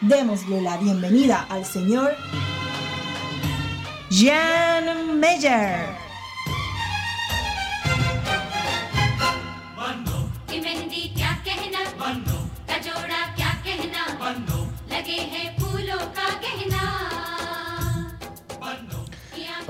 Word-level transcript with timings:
Démosle 0.00 0.62
la 0.62 0.76
bienvenida 0.76 1.44
al 1.50 1.64
señor 1.64 2.14
Jan 4.10 5.18
Meyer. 5.18 6.08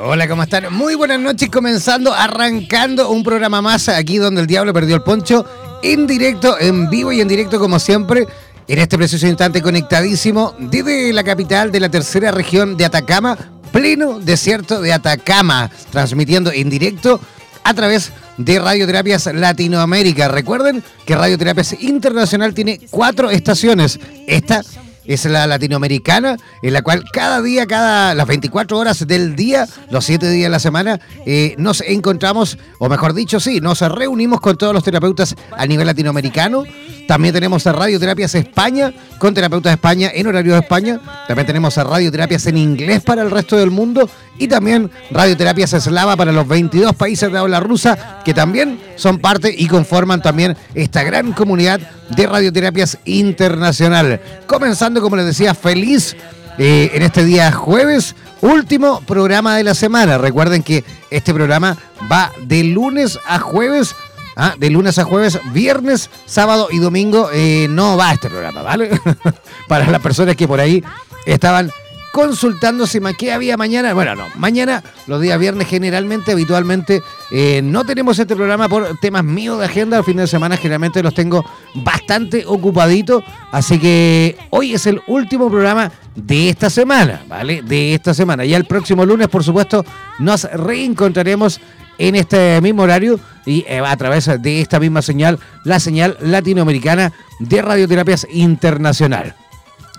Hola, 0.00 0.28
¿cómo 0.28 0.42
están? 0.44 0.72
Muy 0.72 0.94
buenas 0.94 1.18
noches, 1.18 1.48
comenzando, 1.50 2.14
arrancando 2.14 3.10
un 3.10 3.24
programa 3.24 3.60
más 3.60 3.88
aquí 3.88 4.18
donde 4.18 4.42
el 4.42 4.46
diablo 4.46 4.72
perdió 4.72 4.94
el 4.94 5.02
poncho, 5.02 5.44
en 5.82 6.06
directo, 6.06 6.56
en 6.60 6.88
vivo 6.88 7.12
y 7.12 7.20
en 7.20 7.28
directo 7.28 7.58
como 7.58 7.78
siempre, 7.78 8.26
en 8.68 8.78
este 8.78 8.98
preciso 8.98 9.26
instante 9.26 9.62
conectadísimo 9.62 10.54
desde 10.58 11.12
la 11.12 11.24
capital 11.24 11.72
de 11.72 11.80
la 11.80 11.88
tercera 11.88 12.30
región 12.30 12.76
de 12.76 12.84
Atacama, 12.84 13.36
pleno 13.72 14.20
desierto 14.20 14.82
de 14.82 14.92
Atacama, 14.92 15.70
transmitiendo 15.90 16.52
en 16.52 16.68
directo 16.68 17.18
a 17.64 17.74
través 17.74 18.12
de 18.36 18.58
Radioterapias 18.58 19.26
Latinoamérica. 19.34 20.28
Recuerden 20.28 20.84
que 21.06 21.16
Radioterapias 21.16 21.74
Internacional 21.80 22.52
tiene 22.54 22.78
cuatro 22.90 23.30
estaciones. 23.30 23.98
Esta 24.26 24.62
es 25.08 25.24
la 25.24 25.46
latinoamericana, 25.46 26.36
en 26.62 26.72
la 26.72 26.82
cual 26.82 27.04
cada 27.12 27.42
día, 27.42 27.66
cada 27.66 28.14
las 28.14 28.26
24 28.26 28.78
horas 28.78 29.06
del 29.06 29.34
día, 29.34 29.66
los 29.90 30.04
7 30.04 30.30
días 30.30 30.46
de 30.46 30.50
la 30.50 30.58
semana, 30.58 31.00
eh, 31.26 31.54
nos 31.58 31.80
encontramos, 31.80 32.58
o 32.78 32.88
mejor 32.88 33.14
dicho, 33.14 33.40
sí, 33.40 33.60
nos 33.60 33.80
reunimos 33.80 34.40
con 34.40 34.56
todos 34.56 34.74
los 34.74 34.84
terapeutas 34.84 35.34
a 35.56 35.66
nivel 35.66 35.86
latinoamericano. 35.86 36.64
También 37.06 37.32
tenemos 37.32 37.66
a 37.66 37.72
Radioterapias 37.72 38.34
España, 38.34 38.92
con 39.18 39.32
terapeutas 39.32 39.72
España 39.72 40.10
en 40.14 40.26
horario 40.26 40.52
de 40.52 40.60
España. 40.60 41.00
También 41.26 41.46
tenemos 41.46 41.78
a 41.78 41.84
Radioterapias 41.84 42.46
en 42.46 42.58
inglés 42.58 43.02
para 43.02 43.22
el 43.22 43.30
resto 43.30 43.56
del 43.56 43.70
mundo. 43.70 44.08
Y 44.38 44.48
también 44.48 44.90
Radioterapias 45.10 45.72
Eslava 45.72 46.16
para 46.16 46.32
los 46.32 46.46
22 46.46 46.94
países 46.94 47.30
de 47.30 47.38
habla 47.38 47.60
rusa, 47.60 48.20
que 48.24 48.34
también 48.34 48.80
son 48.96 49.18
parte 49.18 49.54
y 49.56 49.66
conforman 49.66 50.22
también 50.22 50.56
esta 50.74 51.02
gran 51.02 51.32
comunidad 51.32 51.80
de 52.10 52.26
Radioterapias 52.26 52.98
Internacional. 53.04 54.20
Comenzando, 54.46 55.00
como 55.00 55.16
les 55.16 55.26
decía, 55.26 55.54
feliz 55.54 56.16
eh, 56.58 56.90
en 56.94 57.02
este 57.02 57.24
día 57.24 57.52
jueves, 57.52 58.14
último 58.40 59.00
programa 59.02 59.56
de 59.56 59.64
la 59.64 59.74
semana. 59.74 60.18
Recuerden 60.18 60.62
que 60.62 60.84
este 61.10 61.34
programa 61.34 61.76
va 62.10 62.32
de 62.46 62.64
lunes 62.64 63.18
a 63.26 63.38
jueves 63.38 63.94
¿ah? 64.38 64.54
de 64.56 64.70
lunes 64.70 64.98
a 64.98 65.04
jueves, 65.04 65.38
viernes, 65.52 66.08
sábado 66.24 66.68
y 66.70 66.78
domingo 66.78 67.28
eh, 67.32 67.66
no 67.68 67.96
va 67.96 68.12
este 68.12 68.30
programa, 68.30 68.62
¿vale? 68.62 68.90
Para 69.68 69.90
las 69.90 70.00
personas 70.00 70.36
que 70.36 70.48
por 70.48 70.60
ahí 70.60 70.82
estaban 71.26 71.70
consultándose 72.18 73.00
qué 73.16 73.30
había 73.30 73.56
mañana. 73.56 73.94
Bueno, 73.94 74.16
no, 74.16 74.26
mañana, 74.34 74.82
los 75.06 75.20
días 75.20 75.38
viernes 75.38 75.68
generalmente, 75.68 76.32
habitualmente, 76.32 77.00
eh, 77.30 77.62
no 77.62 77.84
tenemos 77.84 78.18
este 78.18 78.34
programa 78.34 78.68
por 78.68 78.98
temas 78.98 79.22
míos 79.22 79.60
de 79.60 79.66
agenda. 79.66 79.98
El 79.98 80.02
fin 80.02 80.16
de 80.16 80.26
semana 80.26 80.56
generalmente 80.56 81.00
los 81.00 81.14
tengo 81.14 81.44
bastante 81.74 82.42
ocupaditos. 82.44 83.22
Así 83.52 83.78
que 83.78 84.36
hoy 84.50 84.74
es 84.74 84.86
el 84.86 85.00
último 85.06 85.48
programa 85.48 85.92
de 86.16 86.48
esta 86.48 86.68
semana, 86.70 87.22
¿vale? 87.28 87.62
De 87.62 87.94
esta 87.94 88.12
semana. 88.12 88.44
Ya 88.44 88.56
el 88.56 88.64
próximo 88.64 89.06
lunes, 89.06 89.28
por 89.28 89.44
supuesto, 89.44 89.84
nos 90.18 90.42
reencontraremos 90.42 91.60
en 91.98 92.16
este 92.16 92.60
mismo 92.60 92.82
horario 92.82 93.20
y 93.46 93.64
eh, 93.68 93.78
a 93.78 93.96
través 93.96 94.28
de 94.42 94.60
esta 94.60 94.80
misma 94.80 95.02
señal, 95.02 95.38
la 95.62 95.78
señal 95.78 96.16
latinoamericana 96.20 97.12
de 97.38 97.62
Radioterapias 97.62 98.26
Internacional. 98.32 99.36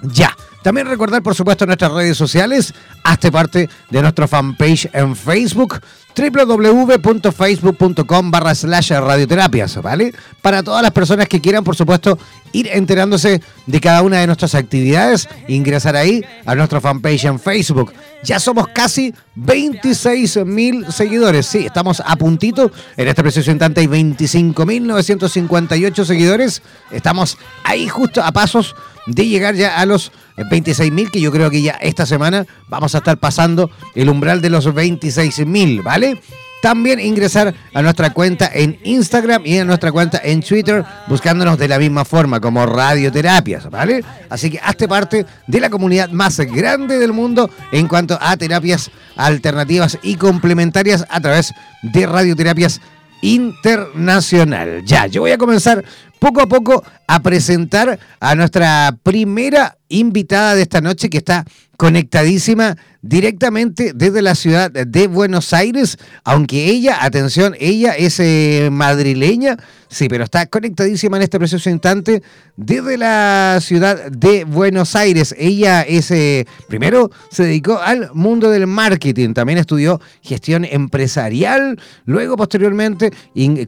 Ya. 0.02 0.36
También 0.62 0.88
recordar, 0.88 1.24
por 1.24 1.36
supuesto, 1.36 1.66
nuestras 1.66 1.92
redes 1.92 2.18
sociales. 2.18 2.74
Hazte 3.04 3.32
parte 3.32 3.70
de 3.90 4.02
nuestra 4.02 4.28
fanpage 4.28 4.90
en 4.94 5.16
Facebook, 5.16 5.80
www.facebook.com 6.16 8.32
barra 8.32 8.54
slash 8.54 8.92
radioterapias, 8.92 9.82
¿vale? 9.82 10.14
Para 10.42 10.62
todas 10.62 10.84
las 10.84 10.92
personas 10.92 11.30
que 11.30 11.40
quieran, 11.40 11.64
por 11.64 11.78
supuesto, 11.78 12.20
ir 12.52 12.68
enterándose 12.68 13.42
de 13.68 13.80
cada 13.80 14.02
una 14.02 14.20
de 14.20 14.28
nuestras 14.28 14.54
actividades, 14.54 15.30
ingresar 15.48 15.96
ahí 15.96 16.26
a 16.46 16.56
nuestra 16.56 16.82
fanpage 16.82 17.24
en 17.26 17.40
Facebook. 17.40 17.94
Ya 18.24 18.40
somos 18.40 18.68
casi 18.68 19.14
26 19.36 20.46
mil 20.46 20.86
seguidores. 20.92 21.46
Sí, 21.46 21.60
estamos 21.66 22.04
a 22.06 22.18
puntito. 22.18 22.70
En 22.98 23.08
este 23.08 23.24
preciso 23.24 23.52
instante 23.52 23.80
hay 23.82 23.88
25.958 23.88 26.04
seguidores. 26.04 26.62
Estamos 26.92 27.38
ahí 27.64 27.88
justo 27.88 28.22
a 28.22 28.34
pasos 28.34 28.76
de 29.10 29.28
llegar 29.28 29.56
ya 29.56 29.78
a 29.80 29.86
los 29.86 30.12
26.000, 30.38 31.10
que 31.12 31.20
yo 31.20 31.32
creo 31.32 31.50
que 31.50 31.62
ya 31.62 31.74
esta 31.82 32.06
semana 32.06 32.46
vamos 32.68 32.96
a 32.96 33.00
estar 33.00 33.18
pasando 33.18 33.70
el 33.96 34.10
umbral 34.10 34.42
de 34.42 34.50
los 34.50 34.68
26.000, 34.68 35.84
¿vale? 35.84 36.22
También 36.62 37.00
ingresar 37.00 37.54
a 37.74 37.82
nuestra 37.82 38.10
cuenta 38.12 38.52
en 38.54 38.78
Instagram 38.84 39.46
y 39.46 39.60
a 39.60 39.66
nuestra 39.66 39.94
cuenta 39.94 40.20
en 40.22 40.42
Twitter, 40.42 40.84
buscándonos 41.08 41.58
de 41.58 41.70
la 41.70 41.80
misma 41.80 42.04
forma, 42.04 42.42
como 42.42 42.66
Radioterapias, 42.66 43.70
¿vale? 43.70 44.04
Así 44.30 44.52
que 44.52 44.60
hazte 44.60 44.88
parte 44.88 45.26
de 45.48 45.60
la 45.62 45.70
comunidad 45.70 46.10
más 46.10 46.38
grande 46.40 47.00
del 47.00 47.14
mundo 47.14 47.50
en 47.72 47.88
cuanto 47.88 48.18
a 48.22 48.36
terapias 48.36 48.92
alternativas 49.16 49.98
y 50.04 50.16
complementarias 50.16 51.06
a 51.10 51.22
través 51.22 51.54
de 51.82 52.06
Radioterapias 52.06 52.82
Internacional. 53.22 54.84
Ya, 54.86 55.08
yo 55.08 55.22
voy 55.22 55.32
a 55.32 55.38
comenzar 55.38 55.84
poco 56.20 56.42
a 56.42 56.48
poco 56.48 56.84
a 57.08 57.20
presentar 57.22 58.00
a 58.20 58.36
nuestra 58.36 58.96
primera 59.04 59.78
invitada 59.90 60.56
de 60.56 60.62
esta 60.62 60.82
noche 60.82 61.10
que 61.10 61.18
está 61.18 61.46
conectadísima 61.78 62.76
directamente 63.02 63.94
desde 63.96 64.22
la 64.22 64.36
ciudad 64.36 64.70
de 64.70 65.08
Buenos 65.08 65.54
Aires, 65.54 65.98
aunque 66.26 66.66
ella, 66.66 66.98
atención, 67.06 67.56
ella 67.58 67.94
es 67.94 68.20
eh, 68.20 68.68
madrileña, 68.70 69.56
sí, 69.88 70.10
pero 70.10 70.26
está 70.26 70.48
conectadísima 70.48 71.16
en 71.16 71.24
este 71.24 71.40
preciso 71.40 71.70
instante 71.70 72.22
desde 72.58 72.98
la 72.98 73.60
ciudad 73.62 74.12
de 74.12 74.44
Buenos 74.44 74.98
Aires. 74.98 75.34
Ella 75.38 75.82
es, 75.84 76.12
eh, 76.12 76.46
primero, 76.68 77.10
se 77.32 77.44
dedicó 77.44 77.80
al 77.80 78.10
mundo 78.14 78.50
del 78.50 78.68
marketing, 78.68 79.34
también 79.34 79.60
estudió 79.60 80.02
gestión 80.22 80.66
empresarial, 80.66 81.80
luego, 82.04 82.36
posteriormente, 82.36 83.12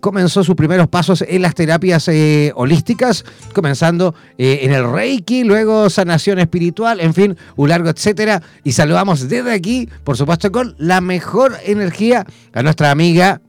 comenzó 0.02 0.44
sus 0.44 0.56
primeros 0.56 0.90
pasos 0.90 1.24
en 1.26 1.42
las 1.42 1.56
terapias. 1.56 2.06
Eh, 2.10 2.41
eh, 2.48 2.52
holísticas, 2.56 3.26
comenzando 3.54 4.16
eh, 4.38 4.60
en 4.64 4.74
el 4.74 4.92
Reiki, 4.92 5.44
luego 5.44 5.90
sanación 5.90 6.40
espiritual, 6.40 7.00
en 7.00 7.14
fin, 7.14 7.38
un 7.56 7.70
largo 7.70 7.90
etcétera. 7.90 8.42
Y 8.64 8.72
saludamos 8.72 9.28
desde 9.28 9.52
aquí, 9.52 9.90
por 10.04 10.18
supuesto, 10.18 10.52
con 10.52 10.76
la 10.78 11.02
mejor 11.02 11.58
energía 11.66 12.26
a 12.54 12.64
nuestra 12.64 12.92
amiga 12.92 13.42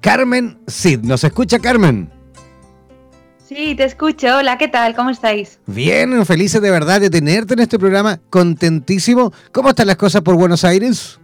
Carmen 0.00 0.58
Sid. 0.66 1.00
¿Nos 1.00 1.24
escucha 1.24 1.58
Carmen? 1.58 2.10
Sí, 3.48 3.74
te 3.74 3.84
escucho. 3.84 4.36
Hola, 4.36 4.58
¿qué 4.58 4.68
tal? 4.68 4.94
¿Cómo 4.94 5.10
estáis? 5.10 5.58
Bien, 5.66 6.24
felices 6.26 6.60
de 6.60 6.70
verdad 6.70 7.00
de 7.00 7.08
tenerte 7.08 7.54
en 7.54 7.60
este 7.60 7.78
programa, 7.78 8.20
contentísimo. 8.28 9.32
¿Cómo 9.52 9.70
están 9.70 9.86
las 9.86 9.96
cosas 9.96 10.22
por 10.22 10.34
Buenos 10.34 10.64
Aires? 10.64 11.18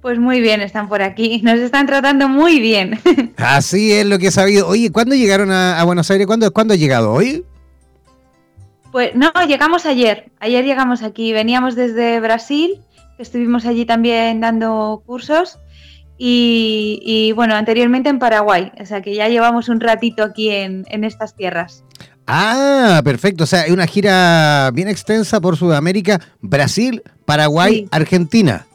Pues 0.00 0.18
muy 0.18 0.40
bien, 0.40 0.60
están 0.60 0.88
por 0.88 1.02
aquí. 1.02 1.40
Nos 1.44 1.58
están 1.58 1.86
tratando 1.86 2.28
muy 2.28 2.60
bien. 2.60 3.00
Así 3.36 3.92
es 3.92 4.06
lo 4.06 4.18
que 4.18 4.28
he 4.28 4.30
sabido. 4.30 4.68
Oye, 4.68 4.92
¿cuándo 4.92 5.14
llegaron 5.14 5.50
a, 5.50 5.82
Buenos 5.84 6.10
Aires? 6.10 6.26
¿Cuándo, 6.26 6.52
¿Cuándo 6.52 6.74
ha 6.74 6.76
llegado? 6.76 7.12
¿Hoy? 7.12 7.44
Pues 8.92 9.14
no, 9.14 9.30
llegamos 9.46 9.86
ayer. 9.86 10.30
Ayer 10.40 10.64
llegamos 10.64 11.02
aquí. 11.02 11.32
Veníamos 11.32 11.74
desde 11.74 12.20
Brasil, 12.20 12.80
estuvimos 13.18 13.66
allí 13.66 13.84
también 13.84 14.40
dando 14.40 15.02
cursos. 15.04 15.58
Y, 16.20 17.32
bueno, 17.36 17.54
anteriormente 17.54 18.08
en 18.08 18.18
Paraguay. 18.18 18.72
O 18.80 18.86
sea 18.86 19.02
que 19.02 19.14
ya 19.14 19.28
llevamos 19.28 19.68
un 19.68 19.80
ratito 19.80 20.24
aquí 20.24 20.50
en, 20.50 20.84
estas 21.04 21.36
tierras. 21.36 21.84
Ah, 22.26 23.00
perfecto. 23.04 23.44
O 23.44 23.46
sea, 23.46 23.62
hay 23.62 23.70
una 23.70 23.86
gira 23.86 24.70
bien 24.72 24.88
extensa 24.88 25.40
por 25.40 25.56
Sudamérica, 25.56 26.20
Brasil, 26.40 27.02
Paraguay, 27.24 27.86
Argentina. 27.92 28.66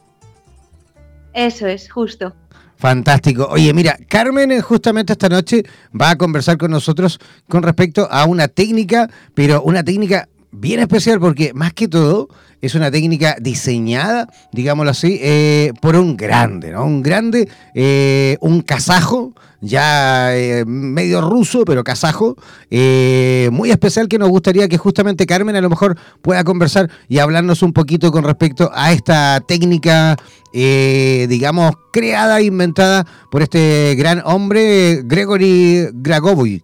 Eso 1.34 1.66
es, 1.66 1.90
justo. 1.90 2.34
Fantástico. 2.76 3.48
Oye, 3.50 3.72
mira, 3.72 3.98
Carmen 4.08 4.52
eh, 4.52 4.60
justamente 4.60 5.12
esta 5.12 5.28
noche 5.28 5.64
va 5.98 6.10
a 6.10 6.16
conversar 6.16 6.58
con 6.58 6.70
nosotros 6.70 7.18
con 7.48 7.62
respecto 7.62 8.08
a 8.10 8.24
una 8.24 8.48
técnica, 8.48 9.10
pero 9.34 9.62
una 9.62 9.82
técnica 9.82 10.28
bien 10.50 10.80
especial 10.80 11.20
porque 11.20 11.52
más 11.54 11.72
que 11.72 11.88
todo 11.88 12.28
es 12.60 12.74
una 12.74 12.90
técnica 12.90 13.36
diseñada, 13.40 14.28
digámoslo 14.52 14.90
así, 14.90 15.18
eh, 15.22 15.72
por 15.80 15.96
un 15.96 16.16
grande, 16.16 16.72
¿no? 16.72 16.84
Un 16.84 17.02
grande, 17.02 17.48
eh, 17.74 18.36
un 18.40 18.62
kazajo, 18.62 19.32
ya 19.60 20.36
eh, 20.36 20.64
medio 20.66 21.20
ruso, 21.20 21.64
pero 21.64 21.84
kazajo, 21.84 22.36
muy 22.70 23.70
especial 23.70 24.08
que 24.08 24.18
nos 24.18 24.28
gustaría 24.28 24.68
que 24.68 24.76
justamente 24.76 25.26
Carmen 25.26 25.56
a 25.56 25.60
lo 25.60 25.70
mejor 25.70 25.96
pueda 26.22 26.44
conversar 26.44 26.90
y 27.08 27.18
hablarnos 27.18 27.62
un 27.62 27.72
poquito 27.72 28.12
con 28.12 28.24
respecto 28.24 28.70
a 28.74 28.92
esta 28.92 29.40
técnica, 29.46 30.16
digamos, 30.52 31.72
creada 31.92 32.40
e 32.40 32.44
inventada 32.44 33.06
por 33.30 33.42
este 33.42 33.94
gran 33.96 34.22
hombre, 34.24 35.02
Gregory 35.04 35.88
Gragovoy. 35.94 36.62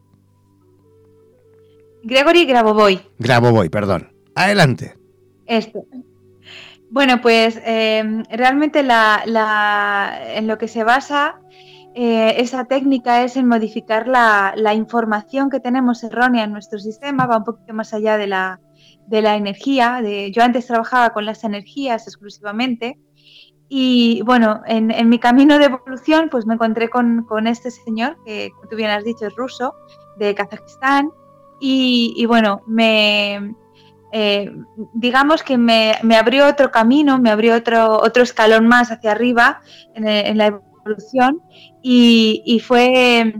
Gregory 2.03 2.47
Grabovoi. 2.47 3.01
Grabovoi, 3.19 3.69
perdón. 3.69 4.11
Adelante. 4.35 5.00
Esto. 5.51 5.85
Bueno, 6.91 7.21
pues 7.21 7.61
em, 7.65 8.23
realmente 8.31 8.81
en 8.81 10.47
lo 10.47 10.59
que 10.59 10.69
se 10.69 10.85
basa 10.85 11.41
eh, 11.95 12.35
esa 12.39 12.67
técnica 12.67 13.25
es 13.25 13.37
en 13.37 13.49
modificar 13.49 14.07
la, 14.07 14.75
información 14.75 15.51
que 15.51 15.59
tenemos 15.59 16.05
errónea 16.05 16.45
en 16.45 16.53
nuestro 16.53 16.79
sistema, 16.79 17.27
va 17.27 17.39
un 17.39 17.45
poquito 17.45 17.75
más 17.75 17.93
allá 17.93 18.17
de 18.17 18.29
la, 18.29 18.61
energía. 19.11 20.01
De, 20.03 20.31
yo 20.31 20.43
antes 20.43 20.67
trabajaba 20.67 21.11
con 21.11 21.27
las 21.27 21.43
energías 21.43 22.07
exclusivamente 22.07 22.99
y 23.69 24.23
bueno, 24.23 24.63
en, 24.67 25.09
mi 25.09 25.19
camino 25.19 25.59
de 25.59 25.67
evolución 25.67 26.29
pues 26.31 26.47
me 26.47 26.55
encontré 26.55 26.89
con, 26.89 27.25
con, 27.25 27.47
este 27.49 27.71
señor, 27.71 28.17
que 28.25 28.53
tú 28.69 28.77
bien 28.77 28.91
has 28.91 29.05
dicho 29.05 29.27
es 29.27 29.35
ruso, 29.35 29.75
de 30.17 30.35
Kazajistán, 30.35 31.11
y, 31.63 32.25
bueno, 32.27 32.63
me, 32.67 33.55
eh, 34.13 34.53
digamos 34.95 35.43
que 35.43 35.57
me, 35.57 35.95
abrió 36.19 36.49
otro 36.49 36.71
camino, 36.71 37.19
me 37.19 37.31
abrió 37.31 37.55
otro, 37.55 38.01
otro 38.01 38.23
escalón 38.23 38.67
más 38.67 38.91
hacia 38.91 39.13
arriba 39.13 39.61
en, 39.95 40.37
la 40.37 40.47
evolución 40.47 41.43
y, 41.83 42.63
fue, 42.67 43.35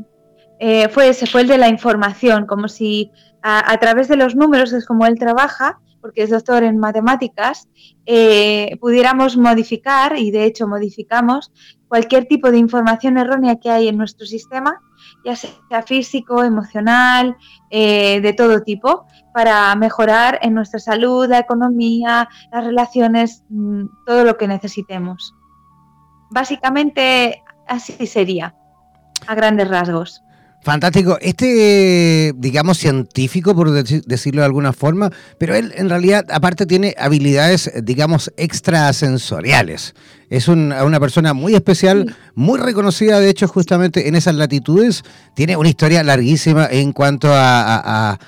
eh, 0.59 0.89
fue 0.89 1.13
fue 1.15 1.41
el 1.43 1.49
de 1.49 1.59
la 1.59 1.69
información, 1.69 2.47
como 2.47 2.69
si 2.69 3.11
a, 3.43 3.77
través 3.79 4.09
de 4.09 4.17
los 4.17 4.37
números, 4.37 4.73
es 4.73 4.87
como 4.87 5.07
él 5.07 5.19
trabaja, 5.19 5.81
porque 6.01 6.23
es 6.23 6.31
doctor 6.31 6.63
en 6.63 6.79
matemáticas, 6.79 7.69
eh, 8.07 8.77
pudiéramos 8.81 9.37
modificar, 9.37 10.17
y 10.17 10.31
de 10.31 10.45
hecho 10.45 10.67
modificamos, 10.69 11.53
cualquier 11.89 12.27
tipo 12.27 12.51
de 12.51 12.59
información 12.59 13.19
errónea 13.19 13.57
que 13.57 13.71
hay 13.71 13.89
en 13.89 13.97
nuestro 13.97 14.27
sistema 14.27 14.81
ya 15.25 15.37
sea 15.37 15.83
físico, 15.83 16.43
emocional, 16.43 17.37
eh, 17.71 18.21
de 18.21 18.33
todo 18.33 18.63
tipo, 18.63 19.07
para 19.33 19.75
mejorar 19.77 20.39
en 20.43 20.55
nuestra 20.55 20.81
salud, 20.81 21.29
la 21.29 21.39
economía, 21.39 22.29
las 22.53 22.65
relaciones, 22.65 23.45
mm, 23.49 23.85
todo 24.07 24.25
lo 24.25 24.37
que 24.37 24.49
necesitemos. 24.49 25.35
Básicamente 26.31 27.43
así 27.67 28.07
sería, 28.07 28.55
a 29.27 29.35
grandes 29.35 29.69
rasgos. 29.69 30.23
Fantástico. 30.63 31.17
Este, 31.23 32.35
digamos, 32.37 32.77
científico, 32.79 33.55
por 33.55 33.71
decirlo 33.73 34.43
de 34.43 34.47
alguna 34.47 34.73
forma, 34.75 35.11
pero 35.39 35.55
él 35.55 35.73
en 35.75 35.89
realidad, 35.89 36.27
aparte, 36.31 36.67
tiene 36.67 36.95
habilidades, 36.99 37.71
digamos, 37.83 38.31
extrasensoriales. 38.37 39.95
Es 40.29 40.49
una 40.49 41.01
persona 41.01 41.33
muy 41.33 41.55
especial, 41.55 42.15
muy 42.35 42.61
reconocida, 42.61 43.19
de 43.21 43.31
hecho, 43.31 43.49
justamente 43.49 44.07
en 44.07 44.15
esas 44.15 44.35
latitudes. 44.35 45.03
Tiene 45.35 45.57
una 45.57 45.71
historia 45.71 46.05
larguísima 46.05 46.69
en 46.71 46.93
cuanto 46.93 47.31
a, 47.33 48.19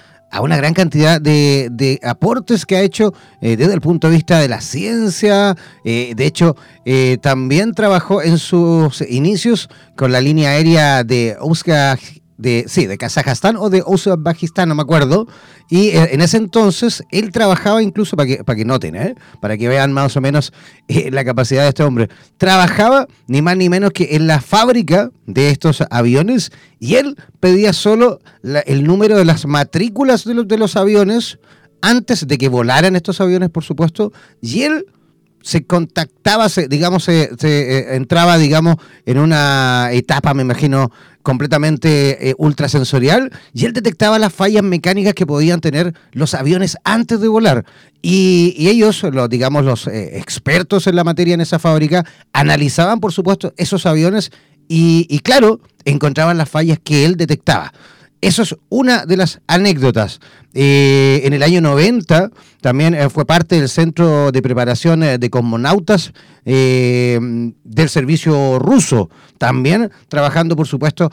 una 0.41 0.57
gran 0.57 0.73
cantidad 0.73 1.21
de, 1.21 2.01
aportes 2.03 2.65
que 2.65 2.77
ha 2.77 2.81
hecho 2.81 3.13
eh, 3.43 3.59
desde 3.59 3.75
el 3.75 3.83
punto 3.83 4.09
de 4.09 4.17
vista 4.17 4.41
de 4.41 4.49
la 4.49 4.63
ciencia. 4.63 5.55
Eh, 5.85 6.15
de 6.17 6.27
hecho, 6.27 6.57
eh, 6.87 7.19
también 7.21 7.75
trabajó 7.75 8.23
en 8.23 8.39
sus 8.39 9.03
inicios 9.03 9.69
con 9.95 10.11
la 10.11 10.23
línea 10.23 10.53
aérea 10.53 11.05
de 11.05 11.37
Euskadi 11.39 12.22
de, 12.37 12.65
sí, 12.69 12.87
de 12.87 12.99
Kazajstán 12.99 13.57
o 13.57 13.71
de 13.71 13.83
Uzbekistán, 13.87 14.69
no 14.69 14.75
me 14.75 14.83
acuerdo. 14.83 15.27
Y 15.71 15.89
eh, 15.89 16.11
en 16.13 16.21
ese 16.21 16.37
entonces 16.37 17.05
él 17.11 17.31
trabajaba 17.31 17.83
incluso, 17.83 18.17
para 18.17 18.27
que, 18.27 18.45
para 18.45 18.57
que 18.57 18.65
noten, 18.65 18.97
¿eh? 18.97 19.15
para 19.41 19.57
que 19.57 19.69
vean 19.69 19.93
más 19.93 20.17
o 20.17 20.21
menos 20.21 20.53
eh, 20.89 21.11
la 21.11 21.25
capacidad 21.25 21.63
de 21.63 21.69
este 21.69 21.83
hombre, 21.83 22.09
trabajaba 22.39 23.07
ni 23.27 23.43
más 23.43 23.57
ni 23.57 23.69
menos 23.69 23.93
que 23.93 24.17
en 24.17 24.27
la 24.27 24.41
fábrica 24.41 25.11
de 25.27 25.51
estos 25.51 25.83
aviones 25.91 26.51
y 26.79 26.97
él 26.97 27.17
pedía 27.41 27.73
solo 27.73 28.21
el 28.43 28.85
número 28.85 29.17
de 29.17 29.25
las 29.25 29.47
matrículas 29.47 30.25
de 30.25 30.35
los, 30.35 30.49
de 30.49 30.59
los 30.59 30.77
aviones 30.77 31.39
antes 31.81 32.27
de 32.27 32.39
que 32.39 32.49
volaran 32.49 32.97
estos 32.97 33.21
aviones, 33.21 33.51
por 33.51 33.65
supuesto, 33.65 34.13
y 34.41 34.63
él 34.63 34.87
se 35.43 35.65
contactaba, 35.65 36.49
se, 36.49 36.69
digamos, 36.69 37.05
se, 37.05 37.31
eh, 37.43 37.97
entraba, 37.97 38.39
digamos, 38.39 38.77
en 39.07 39.19
una 39.19 39.91
etapa, 39.93 40.35
me 40.35 40.43
imagino, 40.43 40.91
completamente 41.23 42.31
eh, 42.31 42.35
ultrasensorial, 42.39 43.31
y 43.53 43.65
él 43.65 43.73
detectaba 43.73 44.19
las 44.19 44.33
fallas 44.33 44.63
mecánicas 44.63 45.15
que 45.15 45.27
podían 45.27 45.61
tener 45.61 45.95
los 46.13 46.35
aviones 46.35 46.77
antes 46.85 47.21
de 47.21 47.29
volar. 47.29 47.65
Y, 48.01 48.69
ellos, 48.69 49.03
los, 49.03 49.29
digamos, 49.29 49.65
los 49.65 49.87
eh, 49.87 50.19
expertos 50.19 50.87
en 50.87 50.97
la 50.97 51.05
materia 51.05 51.35
en 51.35 51.41
esa 51.41 51.59
fábrica, 51.59 52.05
analizaban, 52.33 53.01
por 53.01 53.13
supuesto, 53.13 53.53
esos 53.57 53.87
aviones 53.87 54.31
y, 54.69 55.07
y 55.09 55.21
claro, 55.21 55.61
encontraban 55.85 56.39
las 56.39 56.49
fallas 56.49 56.79
que 56.83 57.05
él 57.05 57.17
detectaba. 57.17 57.73
Eso 58.23 58.43
es 58.43 58.55
una 58.69 59.05
de 59.05 59.17
las 59.17 59.41
anécdotas. 59.49 60.21
Eh, 60.55 61.23
en 61.25 61.33
el 61.33 61.43
año 61.43 61.61
90 61.61 62.31
también 62.61 62.95
eh, 62.95 63.11
fue 63.11 63.27
parte 63.27 63.57
del 63.57 63.69
Centro 63.69 64.31
de 64.31 64.41
Preparación 64.41 65.03
eh, 65.03 65.19
de 65.19 65.29
Cosmonautas 65.29 66.13
del 66.45 67.89
servicio 67.89 68.61
ruso. 68.61 69.11
También 69.39 69.91
trabajando, 70.09 70.57
por 70.57 70.67
supuesto, 70.67 71.11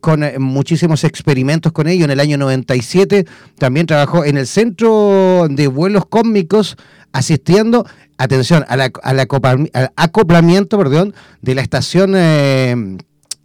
con 0.00 0.24
muchísimos 0.38 1.02
experimentos 1.02 1.72
con 1.72 1.88
ello. 1.88 2.04
En 2.04 2.12
el 2.12 2.20
año 2.20 2.38
97 2.38 3.26
también 3.58 3.86
trabajó 3.86 4.24
en 4.24 4.36
el 4.36 4.46
Centro 4.46 5.48
de 5.50 5.66
Vuelos 5.66 6.06
Cósmicos 6.06 6.76
asistiendo, 7.10 7.84
atención, 8.18 8.64
al, 8.68 8.92
acoplamiento 9.96 10.78
perdón, 10.78 11.12
de 11.40 11.54
la 11.56 11.62
estación 11.62 12.14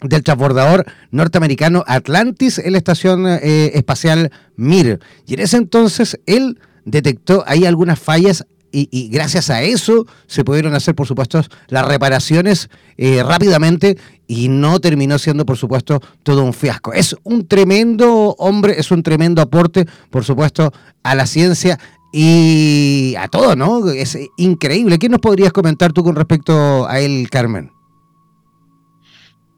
del 0.01 0.24
transbordador 0.24 0.86
norteamericano 1.12 1.84
Atlantis 1.88 2.60
en 2.60 2.74
la 2.74 2.77
estación 2.77 3.25
eh, 3.27 3.72
espacial 3.74 4.32
Mir. 4.56 5.00
Y 5.25 5.36
en 5.36 5.39
ese 5.42 5.58
entonces 5.58 6.20
él 6.25 6.60
detectó 6.86 7.44
ahí 7.48 7.66
algunas 7.66 8.00
fallas 8.00 8.46
y, 8.72 9.10
gracias 9.10 9.50
a 9.50 9.63
eso 9.63 10.06
se 10.27 10.44
pudieron 10.44 10.75
hacer, 10.75 10.94
por 10.94 11.08
supuesto, 11.08 11.42
las 11.68 11.88
reparaciones 11.88 12.70
eh, 12.98 13.24
rápidamente 13.24 13.98
y 14.27 14.50
no 14.50 14.80
terminó 14.80 15.18
siendo, 15.18 15.46
por 15.46 15.58
supuesto, 15.58 16.00
todo 16.22 16.44
un 16.44 16.54
fiasco. 16.54 16.94
Es 16.94 17.16
un 17.24 17.48
tremendo 17.48 18.36
hombre, 18.38 18.75
es 18.77 18.92
un 18.92 19.04
tremendo 19.04 19.42
aporte, 19.42 19.88
por 20.12 20.24
supuesto, 20.25 20.72
a 21.01 21.16
la 21.16 21.25
ciencia 21.25 21.80
y 22.12 23.16
a 23.18 23.27
todo, 23.30 23.56
¿no? 23.56 23.89
Es 23.89 24.18
increíble. 24.38 25.00
¿Qué 25.00 25.10
nos 25.10 25.22
podrías 25.22 25.54
comentar 25.54 25.94
tú 25.94 26.04
con 26.04 26.16
respecto 26.16 26.88
a 26.88 27.00
él, 27.00 27.30
Carmen? 27.32 27.76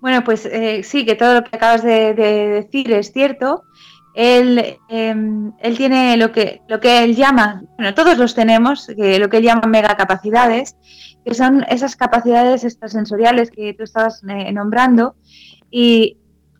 Bueno, 0.02 0.24
pues 0.24 0.46
eh, 0.46 0.82
sí, 0.84 1.06
que 1.06 1.16
todo 1.16 1.36
lo 1.36 1.44
que 1.44 1.56
acabas 1.56 1.84
de, 1.84 2.14
decir 2.14 2.92
es 2.92 3.12
cierto. 3.12 3.64
Él, 4.16 4.78
em, 4.90 5.54
él, 5.60 5.78
tiene 5.78 6.18
lo 6.18 6.32
que, 6.32 6.62
lo 6.68 6.80
que 6.80 7.04
él 7.04 7.16
llama, 7.16 7.64
bueno, 7.78 7.94
todos 7.94 8.18
los 8.18 8.36
tenemos, 8.36 8.88
que 8.88 9.20
lo 9.20 9.30
que 9.30 9.38
él 9.38 9.44
llama 9.44 9.68
megacapacidades, 9.68 10.76
que 11.24 11.34
son 11.34 11.66
esas 11.70 11.96
capacidades 11.96 12.64
extrasensoriales 12.64 13.52
que 13.52 13.74
tú 13.74 13.84
estabas 13.84 14.22
eh, 14.28 14.52
nombrando. 14.52 15.16
Y 15.70 16.18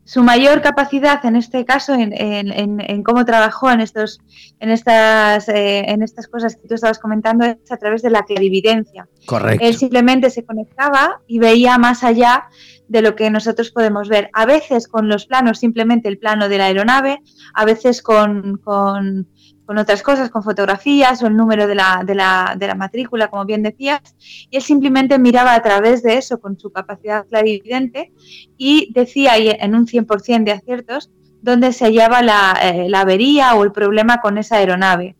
su 0.10 0.24
mayor 0.24 0.64
capacidad 0.64 1.24
en 1.24 1.36
este 1.36 1.66
caso, 1.66 1.94
en, 1.94 3.04
cómo 3.04 3.26
trabajó 3.26 3.70
en, 3.70 3.80
estos, 3.80 4.20
en, 4.60 4.72
estas, 4.72 5.48
eh, 5.50 5.86
en 5.88 6.02
estas 6.02 6.28
cosas 6.28 6.56
que 6.56 6.68
tú 6.68 6.74
estabas 6.74 6.98
comentando, 6.98 7.46
es 7.46 7.72
a 7.72 7.78
través 7.78 8.02
de 8.02 8.10
la 8.10 8.24
clarividencia. 8.24 9.08
Correcto. 9.28 9.64
Él 9.64 9.76
simplemente 9.76 10.32
se 10.32 10.44
conectaba 10.44 11.22
y 11.28 11.38
veía 11.38 11.78
más 11.78 12.04
allá 12.04 12.46
de 12.90 13.02
lo 13.02 13.16
que 13.16 13.30
nosotros 13.30 13.72
podemos 13.72 14.10
ver. 14.10 14.30
A 14.34 14.46
veces 14.46 14.88
con 14.88 15.08
los 15.08 15.26
planos, 15.26 15.60
simplemente 15.60 16.10
el 16.10 16.18
plano 16.18 16.50
de 16.50 16.58
la 16.58 16.66
aeronave, 16.66 17.22
a 17.54 17.64
veces 17.64 18.02
con, 18.02 18.58
con 18.58 19.78
otras 19.78 20.02
cosas, 20.02 20.32
con 20.32 20.44
fotografías 20.44 21.22
o 21.22 21.28
el 21.28 21.38
número 21.38 21.68
de 21.68 21.76
la, 21.76 22.04
de, 22.04 22.16
la, 22.16 22.56
de 22.58 22.68
la, 22.68 22.74
matrícula, 22.74 23.30
como 23.30 23.46
bien 23.46 23.62
decías, 23.62 24.02
y 24.50 24.58
él 24.58 24.64
simplemente 24.64 25.20
miraba 25.20 25.54
a 25.54 25.62
través 25.62 26.02
de 26.02 26.18
eso 26.18 26.40
con 26.40 26.60
su 26.60 26.72
capacidad 26.72 27.28
clarividente 27.28 28.12
y 28.58 28.92
decía 28.94 29.38
en 29.38 29.76
un 29.76 29.86
100% 29.86 30.44
de 30.44 30.52
aciertos 30.52 31.12
dónde 31.42 31.72
se 31.72 31.86
hallaba 31.86 32.22
eh, 32.64 32.90
la, 32.90 33.02
avería 33.02 33.54
o 33.56 33.64
el 33.64 33.72
problema 33.72 34.22
con 34.22 34.40
esa 34.40 34.58
aeronave. 34.58 35.16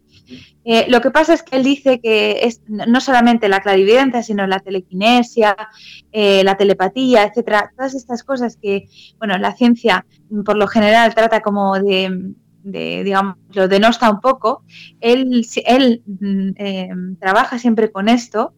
Eh, 0.72 0.86
lo 0.88 1.02
que 1.02 1.10
pasa 1.10 1.34
es 1.34 1.42
que 1.42 1.56
él 1.56 1.64
dice 1.64 2.00
que 2.00 2.42
es 2.44 2.62
no 2.68 3.02
solamente 3.02 3.50
la 3.50 3.60
clarividencia, 3.60 4.22
sino 4.22 4.46
la 4.46 4.60
telequinesia, 4.60 5.58
eh, 6.12 6.44
la 6.44 6.58
telepatía, 6.58 7.24
etcétera, 7.24 7.72
todas 7.76 7.96
estas 7.96 8.24
cosas 8.24 8.56
que, 8.62 8.88
bueno, 9.18 9.36
la 9.40 9.56
ciencia 9.56 10.06
por 10.46 10.58
lo 10.58 10.68
general 10.68 11.16
trata 11.16 11.42
como 11.42 11.80
de, 11.80 12.36
digamos, 12.62 13.38
lo 13.54 13.68
denosta 13.68 14.12
un 14.12 14.22
poco, 14.22 14.64
él, 15.00 15.44
él 15.66 16.04
mm, 16.06 16.50
eh, 16.58 16.90
trabaja 17.20 17.58
siempre 17.58 17.92
con 17.92 18.08
esto, 18.08 18.54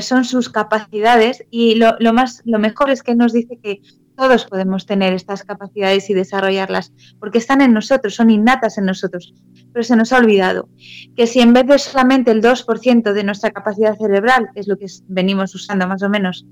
son 0.00 0.24
sus 0.24 0.48
capacidades 0.48 1.44
y 1.50 1.74
lo, 1.74 1.96
lo, 1.98 2.12
más, 2.12 2.42
lo 2.44 2.60
mejor 2.60 2.90
es 2.90 3.02
que 3.02 3.12
él 3.12 3.18
nos 3.18 3.32
dice 3.32 3.58
que 3.60 3.80
todos 4.16 4.46
podemos 4.46 4.86
tener 4.86 5.12
estas 5.12 5.42
capacidades 5.44 6.08
y 6.10 6.14
desarrollarlas, 6.14 6.92
porque 7.18 7.38
están 7.38 7.60
en 7.60 7.72
nosotros, 7.72 8.14
son 8.14 8.30
innatas 8.30 8.78
en 8.78 8.86
nosotros. 8.86 9.34
Pero 9.72 9.82
se 9.82 9.96
nos 9.96 10.12
ha 10.12 10.18
olvidado 10.18 10.68
que 11.16 11.26
si 11.26 11.40
en 11.40 11.52
vez 11.52 11.66
de 11.66 11.78
solamente 11.78 12.30
el 12.30 12.42
2% 12.42 13.12
de 13.12 13.24
nuestra 13.24 13.50
capacidad 13.50 13.96
cerebral, 13.96 14.48
es 14.54 14.68
lo 14.68 14.76
que 14.76 14.86
venimos 15.08 15.54
usando 15.54 15.86
más 15.86 16.02
o 16.02 16.08
menos, 16.08 16.46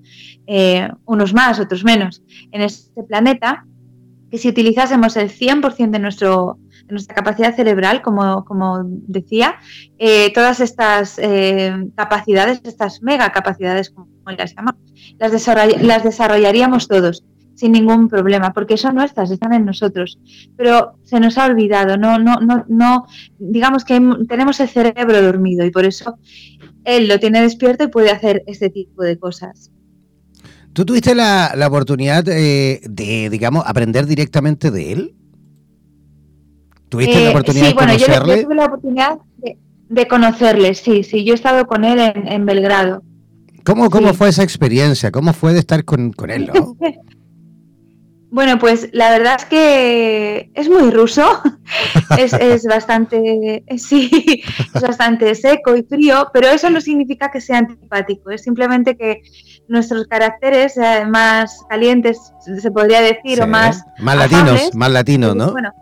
eh, 0.46 0.88
unos 1.04 1.34
más, 1.34 1.60
otros 1.60 1.84
menos, 1.84 2.22
en 2.52 2.62
este 2.62 3.02
planeta, 3.02 3.66
que 4.30 4.38
si 4.38 4.48
utilizásemos 4.48 5.16
el 5.16 5.28
100% 5.28 5.90
de 5.90 5.98
nuestro 5.98 6.58
nuestra 6.88 7.14
capacidad 7.14 7.54
cerebral, 7.54 8.02
como, 8.02 8.44
como 8.44 8.82
decía, 8.84 9.56
eh, 9.98 10.32
todas 10.32 10.60
estas 10.60 11.18
eh, 11.18 11.72
capacidades, 11.94 12.60
estas 12.64 13.02
mega 13.02 13.30
capacidades, 13.30 13.90
como 13.90 14.08
las 14.36 14.54
llamamos, 14.54 14.80
las, 15.18 15.82
las 15.82 16.04
desarrollaríamos 16.04 16.88
todos 16.88 17.24
sin 17.60 17.72
ningún 17.72 18.08
problema, 18.08 18.54
porque 18.54 18.78
son 18.78 18.94
nuestras, 18.94 19.30
están 19.30 19.52
en 19.52 19.66
nosotros. 19.66 20.18
Pero 20.56 20.94
se 21.04 21.20
nos 21.20 21.36
ha 21.36 21.44
olvidado, 21.44 21.98
no, 21.98 22.18
no, 22.18 22.36
no, 22.40 22.64
no, 22.68 23.06
digamos 23.38 23.84
que 23.84 24.00
tenemos 24.26 24.58
el 24.60 24.68
cerebro 24.70 25.20
dormido 25.20 25.66
y 25.66 25.70
por 25.70 25.84
eso 25.84 26.16
él 26.84 27.06
lo 27.06 27.20
tiene 27.20 27.42
despierto 27.42 27.84
y 27.84 27.88
puede 27.88 28.10
hacer 28.12 28.42
este 28.46 28.70
tipo 28.70 29.02
de 29.02 29.18
cosas. 29.18 29.70
¿Tú 30.72 30.86
tuviste 30.86 31.14
la, 31.14 31.52
la 31.54 31.66
oportunidad 31.66 32.26
eh, 32.28 32.80
de, 32.88 33.28
digamos, 33.28 33.64
aprender 33.66 34.06
directamente 34.06 34.70
de 34.70 34.92
él? 34.92 35.14
¿Tuviste 36.88 37.14
la 37.16 37.26
eh, 37.26 37.28
oportunidad 37.28 37.66
de 37.66 37.74
conocerle? 37.74 38.36
Yo, 38.36 38.44
tuve 38.44 38.54
la 38.54 38.64
oportunidad 38.64 39.18
de, 39.90 40.08
conocerle, 40.08 40.74
sí, 40.74 41.02
sí. 41.02 41.24
Yo 41.24 41.34
he 41.34 41.36
estado 41.36 41.66
con 41.66 41.84
él 41.84 41.98
en, 42.14 42.46
Belgrado. 42.46 43.02
¿Cómo, 43.64 43.90
cómo 43.90 44.14
fue 44.14 44.30
esa 44.30 44.42
experiencia? 44.42 45.10
¿Cómo 45.10 45.34
fue 45.34 45.52
de 45.52 45.58
estar 45.58 45.84
con, 45.84 46.14
él? 46.30 46.50
bueno, 48.30 48.58
pues 48.58 48.88
la 48.92 49.10
verdad 49.10 49.36
es 49.38 49.44
que 49.44 50.50
es 50.54 50.68
muy 50.68 50.90
ruso, 50.90 51.24
es, 52.18 52.64
bastante, 52.64 53.64
sí, 53.76 54.42
es 54.74 54.82
bastante 54.82 55.34
seco 55.34 55.76
y 55.76 55.82
frío, 55.82 56.30
pero 56.32 56.48
eso 56.48 56.70
no 56.70 56.80
significa 56.80 57.30
que 57.30 57.40
sea 57.40 57.58
antipático, 57.58 58.30
es 58.30 58.42
simplemente 58.42 58.96
que 58.96 59.22
nuestros 59.68 60.06
caracteres 60.06 60.76
eh, 60.76 61.04
más 61.06 61.60
calientes, 61.68 62.32
se 62.40 62.70
podría 62.70 63.00
decir, 63.00 63.42
o 63.42 63.46
más... 63.46 63.84
Más 63.98 64.16
latinos, 64.16 64.74
más 64.74 64.90
latinos, 64.90 65.36
¿no? 65.36 65.52
Bueno, 65.52 65.72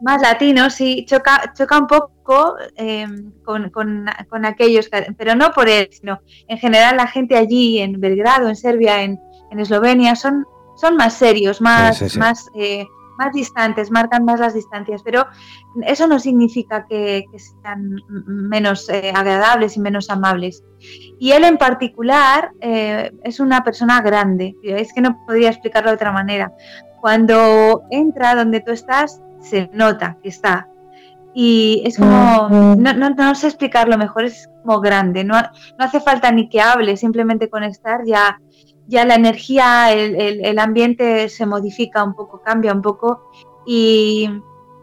más 0.00 0.20
latino, 0.20 0.70
sí, 0.70 1.04
choca, 1.06 1.52
choca 1.54 1.78
un 1.78 1.86
poco 1.86 2.56
em, 2.76 3.32
con, 3.42 3.70
con, 3.70 4.44
aquellos, 4.44 4.90
pero 5.16 5.34
no 5.34 5.52
por 5.52 5.68
él, 5.68 5.88
sino 5.90 6.20
en 6.48 6.58
general 6.58 6.96
la 6.96 7.06
gente 7.06 7.36
allí 7.36 7.78
en 7.78 8.00
Belgrado, 8.00 8.48
en 8.48 8.56
Serbia, 8.56 9.02
en, 9.02 9.18
en 9.50 9.60
Eslovenia, 9.60 10.14
son, 10.16 10.46
son 10.76 10.96
más 10.96 11.14
serios, 11.14 11.60
más, 11.60 12.16
más, 12.16 12.50
eh, 12.54 12.86
más 13.18 13.32
distantes, 13.32 13.90
marcan 13.90 14.24
más 14.24 14.38
las 14.38 14.54
distancias, 14.54 15.02
pero 15.02 15.26
eso 15.86 16.06
no 16.06 16.18
significa 16.18 16.86
que, 16.86 17.24
sean 17.34 17.96
menos 18.26 18.88
eh, 18.88 19.12
agradables 19.14 19.76
y 19.76 19.80
menos 19.80 20.10
amables. 20.10 20.62
Y 21.18 21.32
él 21.32 21.44
en 21.44 21.58
particular 21.58 22.52
eh, 22.60 23.10
es 23.24 23.40
una 23.40 23.64
persona 23.64 24.00
grande, 24.02 24.54
es 24.62 24.92
que 24.92 25.00
no 25.00 25.24
podría 25.26 25.48
explicarlo 25.48 25.90
de 25.90 25.96
otra 25.96 26.12
manera. 26.12 26.52
Cuando 27.00 27.82
entra 27.90 28.34
donde 28.34 28.60
tú 28.60 28.72
estás, 28.72 29.20
se 29.40 29.70
nota 29.72 30.18
que 30.22 30.28
está. 30.28 30.68
Y 31.38 31.82
es 31.84 31.98
como, 31.98 32.48
no, 32.78 32.94
no, 32.94 33.10
no 33.10 33.34
sé 33.34 33.48
explicarlo 33.48 33.98
mejor, 33.98 34.24
es 34.24 34.48
como 34.64 34.80
grande, 34.80 35.22
no, 35.22 35.34
no 35.38 35.84
hace 35.84 36.00
falta 36.00 36.32
ni 36.32 36.48
que 36.48 36.62
hable, 36.62 36.96
simplemente 36.96 37.50
con 37.50 37.62
estar 37.62 38.00
ya, 38.06 38.40
ya 38.86 39.04
la 39.04 39.14
energía, 39.14 39.92
el, 39.92 40.44
el, 40.44 40.58
ambiente 40.58 41.28
se 41.28 41.46
modifica 41.46 42.04
un 42.04 42.14
poco, 42.14 42.40
cambia 42.42 42.72
un 42.72 42.82
poco. 42.82 43.30
Y, 43.66 44.28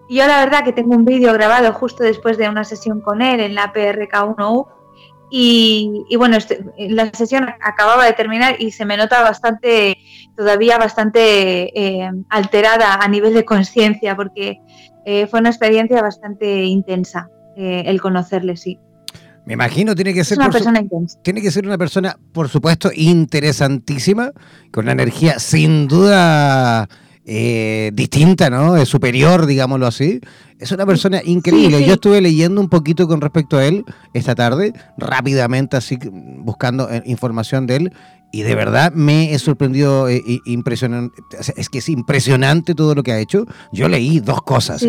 yo 0.09 0.27
la 0.27 0.43
verdad 0.43 0.63
que 0.63 0.73
tengo 0.73 0.95
un 0.95 1.05
vídeo 1.05 1.33
grabado 1.33 1.73
justo 1.73 2.03
después 2.03 2.37
de 2.37 2.49
una 2.49 2.63
sesión 2.63 3.01
con 3.01 3.21
él 3.21 3.39
en 3.39 3.55
la 3.55 3.73
PRK1U 3.73 4.67
y, 5.35 6.15
bueno, 6.15 6.37
este, 6.37 6.63
la 6.77 7.09
sesión 7.11 7.49
acababa 7.59 8.05
de 8.05 8.13
terminar 8.13 8.57
y 8.59 8.69
se 8.69 8.85
me 8.85 8.97
nota 8.97 9.23
bastante, 9.23 9.97
todavía 10.37 10.77
bastante 10.77 11.71
eh, 11.73 12.11
alterada 12.29 12.93
a 13.01 13.07
nivel 13.07 13.33
de 13.33 13.43
conciencia, 13.43 14.15
porque 14.15 14.61
eh, 15.05 15.25
fue 15.25 15.39
una 15.39 15.49
experiencia 15.49 16.03
bastante 16.03 16.65
intensa 16.65 17.31
eh, 17.57 17.81
el 17.87 17.99
conocerle, 17.99 18.57
sí. 18.57 18.79
Me 19.45 19.53
imagino, 19.53 19.93
tiene 19.93 20.13
que 20.13 20.23
ser 20.23 20.37
una 20.37 20.49
persona. 20.49 20.83
Tiene 21.21 21.41
que 21.41 21.51
ser 21.51 21.65
una 21.65 21.77
persona, 21.77 22.17
por 22.31 22.49
supuesto, 22.49 22.91
interesantísima, 22.95 24.31
con 24.71 24.85
una 24.85 24.93
energía 24.93 25.39
sin 25.39 25.87
duda 25.87 26.87
eh, 27.25 27.91
distinta, 27.93 28.49
¿no? 28.49 28.75
Es 28.75 28.89
superior, 28.89 29.45
digámoslo 29.45 29.87
así. 29.87 30.19
Es 30.59 30.71
una 30.71 30.85
persona 30.85 31.21
increíble. 31.23 31.85
Yo 31.85 31.93
estuve 31.93 32.19
leyendo 32.19 32.59
un 32.59 32.69
poquito 32.69 33.07
con 33.07 33.21
respecto 33.21 33.57
a 33.57 33.65
él 33.65 33.85
esta 34.13 34.35
tarde, 34.35 34.73
rápidamente, 34.97 35.77
así 35.77 35.97
buscando 36.11 36.89
eh, 36.89 37.01
información 37.05 37.65
de 37.65 37.75
él. 37.77 37.93
Y 38.31 38.41
de 38.41 38.55
verdad 38.55 38.91
me 38.93 39.33
he 39.33 39.39
sorprendido 39.39 40.09
eh, 40.09 40.21
impresionante. 40.45 41.21
Es 41.55 41.69
que 41.69 41.77
es 41.77 41.87
impresionante 41.87 42.75
todo 42.75 42.95
lo 42.95 43.03
que 43.03 43.11
ha 43.11 43.19
hecho. 43.19 43.45
Yo 43.71 43.87
leí 43.87 44.19
dos 44.19 44.41
cosas, 44.41 44.85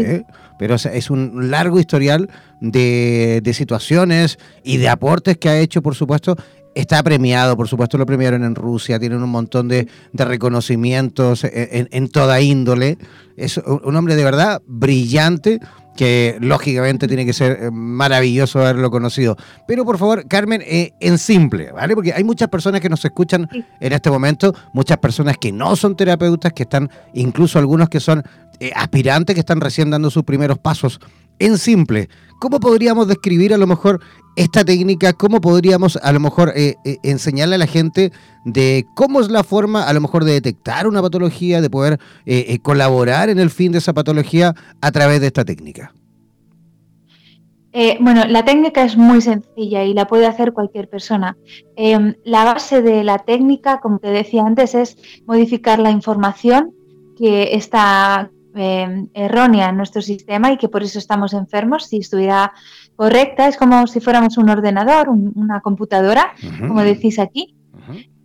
pero 0.58 0.76
es 0.76 1.10
un 1.10 1.50
largo 1.50 1.78
historial 1.78 2.30
de, 2.60 3.42
de 3.44 3.54
situaciones 3.54 4.38
y 4.64 4.78
de 4.78 4.88
aportes 4.88 5.36
que 5.36 5.50
ha 5.50 5.58
hecho, 5.58 5.82
por 5.82 5.94
supuesto, 5.94 6.36
Está 6.74 7.02
premiado, 7.02 7.56
por 7.56 7.68
supuesto 7.68 7.98
lo 7.98 8.06
premiaron 8.06 8.44
en 8.44 8.54
Rusia, 8.54 8.98
tienen 8.98 9.22
un 9.22 9.30
montón 9.30 9.68
de, 9.68 9.88
reconocimientos 10.12 11.44
en, 11.44 12.08
toda 12.08 12.40
índole. 12.40 12.98
Es 13.36 13.58
un 13.58 13.94
hombre 13.96 14.16
de 14.16 14.24
verdad 14.24 14.62
brillante 14.66 15.60
que 15.96 16.36
lógicamente 16.40 17.06
tiene 17.06 17.24
que 17.24 17.32
ser 17.32 17.58
eh, 17.60 17.70
maravilloso 17.70 18.60
haberlo 18.60 18.90
conocido. 18.90 19.36
Pero 19.66 19.84
por 19.84 19.98
favor, 19.98 20.26
Carmen, 20.26 20.62
eh, 20.66 20.92
en 21.00 21.18
simple, 21.18 21.72
¿vale? 21.72 21.94
Porque 21.94 22.12
hay 22.12 22.24
muchas 22.24 22.48
personas 22.48 22.80
que 22.80 22.88
nos 22.88 23.04
escuchan 23.04 23.48
en 23.80 23.92
este 23.92 24.10
momento, 24.10 24.54
muchas 24.72 24.98
personas 24.98 25.38
que 25.38 25.52
no 25.52 25.76
son 25.76 25.96
terapeutas, 25.96 26.52
que 26.52 26.64
están, 26.64 26.90
incluso 27.12 27.58
algunos 27.58 27.88
que 27.88 28.00
son 28.00 28.24
eh, 28.60 28.72
aspirantes, 28.74 29.34
que 29.34 29.40
están 29.40 29.60
recién 29.60 29.90
dando 29.90 30.10
sus 30.10 30.24
primeros 30.24 30.58
pasos. 30.58 31.00
En 31.38 31.58
simple, 31.58 32.08
¿cómo 32.38 32.60
podríamos 32.60 33.08
describir 33.08 33.52
a 33.54 33.58
lo 33.58 33.66
mejor 33.66 34.00
esta 34.36 34.64
técnica, 34.64 35.12
cómo 35.12 35.40
podríamos 35.40 35.96
a 35.96 36.12
lo 36.12 36.20
mejor 36.20 36.52
eh, 36.56 36.74
eh, 36.84 36.98
enseñarle 37.02 37.54
a 37.54 37.58
la 37.58 37.66
gente 37.66 38.12
de 38.44 38.84
cómo 38.94 39.20
es 39.20 39.30
la 39.30 39.44
forma 39.44 39.86
a 39.86 39.92
lo 39.92 40.00
mejor 40.00 40.24
de 40.24 40.32
detectar 40.32 40.86
una 40.86 41.02
patología, 41.02 41.60
de 41.60 41.70
poder 41.70 41.98
eh, 42.26 42.58
colaborar 42.60 43.28
en 43.28 43.38
el 43.38 43.50
fin 43.50 43.72
de 43.72 43.78
esa 43.78 43.92
patología 43.92 44.54
a 44.80 44.92
través 44.92 45.20
de 45.20 45.28
esta 45.28 45.44
técnica. 45.44 45.92
Bueno, 47.98 48.24
la 48.28 48.44
técnica 48.44 48.84
es 48.84 48.96
muy 48.96 49.20
sencilla 49.20 49.82
y 49.82 49.94
la 49.94 50.06
puede 50.06 50.26
hacer 50.26 50.52
cualquier 50.52 50.88
persona. 50.88 51.36
Em, 51.74 52.14
la 52.24 52.44
base 52.44 52.82
de 52.82 53.02
la 53.02 53.18
técnica, 53.18 53.80
como 53.80 53.98
te 53.98 54.10
decía 54.10 54.44
antes, 54.46 54.76
es 54.76 54.96
modificar 55.26 55.80
la 55.80 55.90
información 55.90 56.72
que 57.18 57.56
está 57.56 58.30
em, 58.54 59.08
errónea 59.14 59.68
en 59.68 59.76
nuestro 59.76 60.02
sistema 60.02 60.52
y 60.52 60.56
que 60.56 60.68
por 60.68 60.82
eso 60.82 60.98
estamos 60.98 61.32
enfermos. 61.32 61.86
Si 61.86 61.98
estuviera 61.98 62.52
correcta, 62.96 63.48
es 63.48 63.56
como 63.56 63.86
si 63.86 64.00
fuéramos 64.00 64.38
un 64.38 64.50
ordenador, 64.50 65.08
una 65.08 65.60
computadora, 65.60 66.34
como 66.66 66.82
decís 66.82 67.18
aquí. 67.18 67.56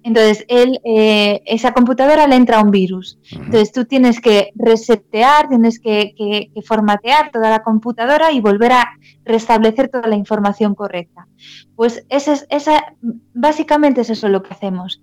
Entonces, 0.01 0.45
él, 0.47 0.79
eh, 0.85 1.41
esa 1.45 1.73
computadora 1.73 2.25
le 2.25 2.35
entra 2.35 2.61
un 2.61 2.71
virus. 2.71 3.19
Entonces, 3.31 3.71
tú 3.71 3.85
tienes 3.85 4.21
que 4.21 4.51
resetear, 4.55 5.49
tienes 5.49 5.79
que, 5.79 6.49
formatear 6.65 7.31
toda 7.31 7.49
la 7.49 7.63
computadora 7.63 8.31
y 8.31 8.39
volver 8.39 8.71
a 8.71 8.89
restablecer 9.25 9.89
toda 9.89 10.07
la 10.07 10.15
información 10.15 10.73
correcta. 10.73 11.27
Pues 11.75 12.05
esa, 12.09 12.33
esa, 12.49 12.95
básicamente 13.33 14.01
es 14.01 14.09
eso 14.09 14.29
lo 14.29 14.41
que 14.41 14.53
hacemos. 14.53 15.01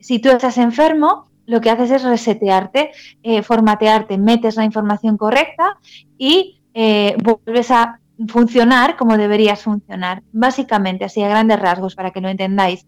Si 0.00 0.18
tú 0.18 0.28
estás 0.28 0.58
enfermo, 0.58 1.30
lo 1.46 1.60
que 1.60 1.70
haces 1.70 1.90
es 1.90 2.02
resetearte, 2.02 2.90
eh, 3.22 3.42
formatearte, 3.42 4.18
metes 4.18 4.56
la 4.56 4.64
información 4.64 5.16
correcta 5.16 5.78
y 6.18 6.60
eh, 6.74 7.16
vuelves 7.22 7.70
a 7.70 8.00
funcionar 8.28 8.96
como 8.96 9.16
deberías 9.16 9.62
funcionar, 9.62 10.22
básicamente, 10.32 11.04
así 11.04 11.22
a 11.22 11.28
grandes 11.28 11.60
rasgos, 11.60 11.94
para 11.94 12.10
que 12.10 12.20
lo 12.20 12.28
entendáis. 12.28 12.86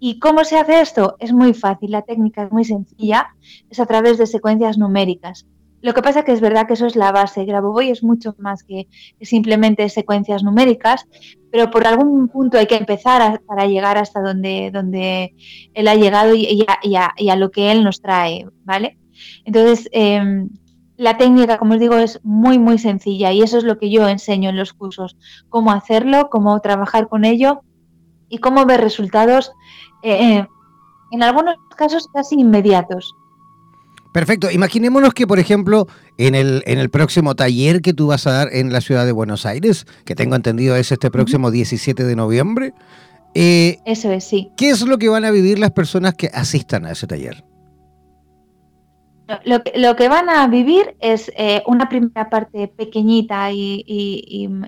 ¿Y 0.00 0.18
cómo 0.18 0.44
se 0.44 0.58
hace 0.58 0.80
esto? 0.80 1.16
Es 1.18 1.32
muy 1.32 1.54
fácil, 1.54 1.92
la 1.92 2.02
técnica 2.02 2.44
es 2.44 2.52
muy 2.52 2.64
sencilla, 2.64 3.28
es 3.70 3.78
a 3.80 3.86
través 3.86 4.18
de 4.18 4.26
secuencias 4.26 4.76
numéricas. 4.78 5.46
Lo 5.84 5.92
que 5.92 6.00
pasa 6.00 6.22
que 6.22 6.32
es 6.32 6.40
verdad 6.40 6.66
que 6.66 6.72
eso 6.72 6.86
es 6.86 6.96
la 6.96 7.12
base. 7.12 7.44
Grabovoi 7.44 7.90
es 7.90 8.02
mucho 8.02 8.34
más 8.38 8.64
que 8.64 8.88
simplemente 9.20 9.86
secuencias 9.90 10.42
numéricas, 10.42 11.06
pero 11.52 11.70
por 11.70 11.86
algún 11.86 12.28
punto 12.28 12.56
hay 12.56 12.66
que 12.66 12.76
empezar 12.76 13.42
para 13.42 13.66
llegar 13.66 13.98
hasta 13.98 14.22
donde, 14.22 14.70
donde 14.72 15.34
él 15.74 15.88
ha 15.88 15.94
llegado 15.94 16.34
y, 16.34 16.64
a, 16.66 17.36
lo 17.36 17.50
que 17.50 17.70
él 17.70 17.84
nos 17.84 18.00
trae, 18.00 18.46
¿vale? 18.64 18.96
Entonces, 19.44 19.90
em, 19.92 20.48
la 20.96 21.18
técnica, 21.18 21.58
como 21.58 21.74
os 21.74 21.80
digo, 21.80 21.98
es 21.98 22.18
muy, 22.24 22.58
muy 22.58 22.78
sencilla 22.78 23.32
y 23.32 23.42
eso 23.42 23.58
es 23.58 23.64
lo 23.64 23.76
que 23.76 23.90
yo 23.90 24.08
enseño 24.08 24.48
en 24.48 24.56
los 24.56 24.72
cursos, 24.72 25.18
cómo 25.50 25.70
hacerlo, 25.70 26.30
cómo 26.30 26.58
trabajar 26.60 27.10
con 27.10 27.26
ello 27.26 27.60
y 28.30 28.38
cómo 28.38 28.64
ver 28.64 28.80
resultados, 28.80 29.52
eh, 30.02 30.38
eh, 30.38 30.48
en 31.10 31.22
algunos 31.22 31.56
casos 31.76 32.08
casi 32.08 32.36
inmediatos. 32.36 33.14
Perfecto. 34.14 34.48
Imaginémonos 34.48 35.12
que, 35.12 35.26
por 35.26 35.40
ejemplo, 35.40 35.88
en 36.18 36.36
el, 36.36 36.62
en 36.66 36.78
el 36.78 36.88
próximo 36.88 37.34
taller 37.34 37.82
que 37.82 37.92
tú 37.92 38.06
vas 38.06 38.28
a 38.28 38.32
dar 38.32 38.48
en 38.52 38.72
la 38.72 38.80
ciudad 38.80 39.04
de 39.04 39.10
Buenos 39.10 39.44
Aires, 39.44 39.86
que 40.06 40.14
tengo 40.14 40.36
entendido 40.36 40.76
es 40.76 40.92
este 40.92 41.10
próximo 41.10 41.50
17 41.50 42.04
de 42.04 42.14
noviembre. 42.14 42.74
Eh, 43.34 43.78
eso 43.84 44.12
es, 44.12 44.22
sí. 44.22 44.52
¿Qué 44.56 44.70
es 44.70 44.82
lo 44.82 44.98
que 44.98 45.08
van 45.08 45.24
a 45.24 45.32
vivir 45.32 45.58
las 45.58 45.72
personas 45.72 46.14
que 46.14 46.30
asistan 46.32 46.86
a 46.86 46.92
ese 46.92 47.08
taller? 47.08 47.42
Lo, 49.46 49.96
que 49.96 50.08
van 50.08 50.28
a 50.28 50.46
vivir 50.46 50.94
es 51.00 51.32
eh, 51.36 51.64
una 51.66 51.88
primera 51.88 52.30
parte 52.30 52.68
pequeñita 52.68 53.50
y, 53.50 53.84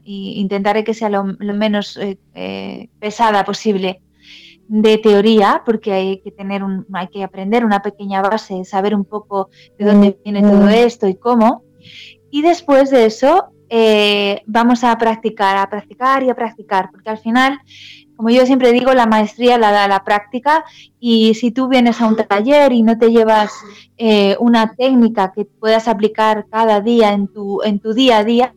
intentaré 0.05 0.83
que 0.83 0.95
sea 0.95 1.09
lo, 1.09 1.25
menos 1.25 1.97
eh, 1.99 2.19
eh, 2.35 2.88
pesada 2.99 3.45
posible 3.45 4.00
de 4.68 4.99
teoría, 4.99 5.62
porque 5.64 5.92
hay 5.92 6.20
que 6.20 6.30
tener 6.30 6.62
un, 6.62 6.87
hay 6.92 7.08
que 7.08 7.23
aprender 7.23 7.64
una 7.64 7.82
pequeña 7.82 8.23
base, 8.23 8.64
saber 8.64 8.94
un 8.94 9.04
poco 9.04 9.50
de 9.78 9.85
dónde 9.85 10.18
viene 10.25 10.42
todo 10.42 10.68
esto 10.68 11.06
y 11.06 11.14
cómo. 11.14 11.62
Y 12.30 12.42
después 12.42 12.90
de 12.90 13.06
eso 13.06 13.46
vamos 14.46 14.85
a 14.85 14.96
practicar, 14.99 15.56
a 15.56 15.68
practicar 15.68 16.23
y 16.23 16.30
a 16.30 16.35
practicar, 16.35 16.90
porque 16.90 17.11
al 17.11 17.18
final 17.18 17.61
como 18.16 18.30
yo 18.30 18.46
siempre 18.46 18.73
digo, 18.73 18.92
la 18.94 19.06
maestría 19.06 19.58
la 19.58 19.70
da 19.70 19.88
la 19.88 20.02
práctica 20.04 20.64
y 20.99 21.35
si 21.35 21.50
tú 21.50 21.68
vienes 21.68 22.00
a 22.00 22.06
un 22.06 22.16
taller 22.16 22.73
y 22.73 22.82
no 22.82 22.99
te 22.99 23.11
llevas 23.11 23.52
eh, 23.99 24.37
una 24.40 24.75
técnica 24.75 25.32
que 25.32 25.44
puedas 25.44 25.87
aplicar 25.87 26.46
cada 26.50 26.80
día 26.80 27.12
en 27.12 27.28
tu, 27.28 27.62
en 27.62 27.78
tu 27.78 27.92
día 27.92 28.18
a 28.18 28.25
día, 28.25 28.54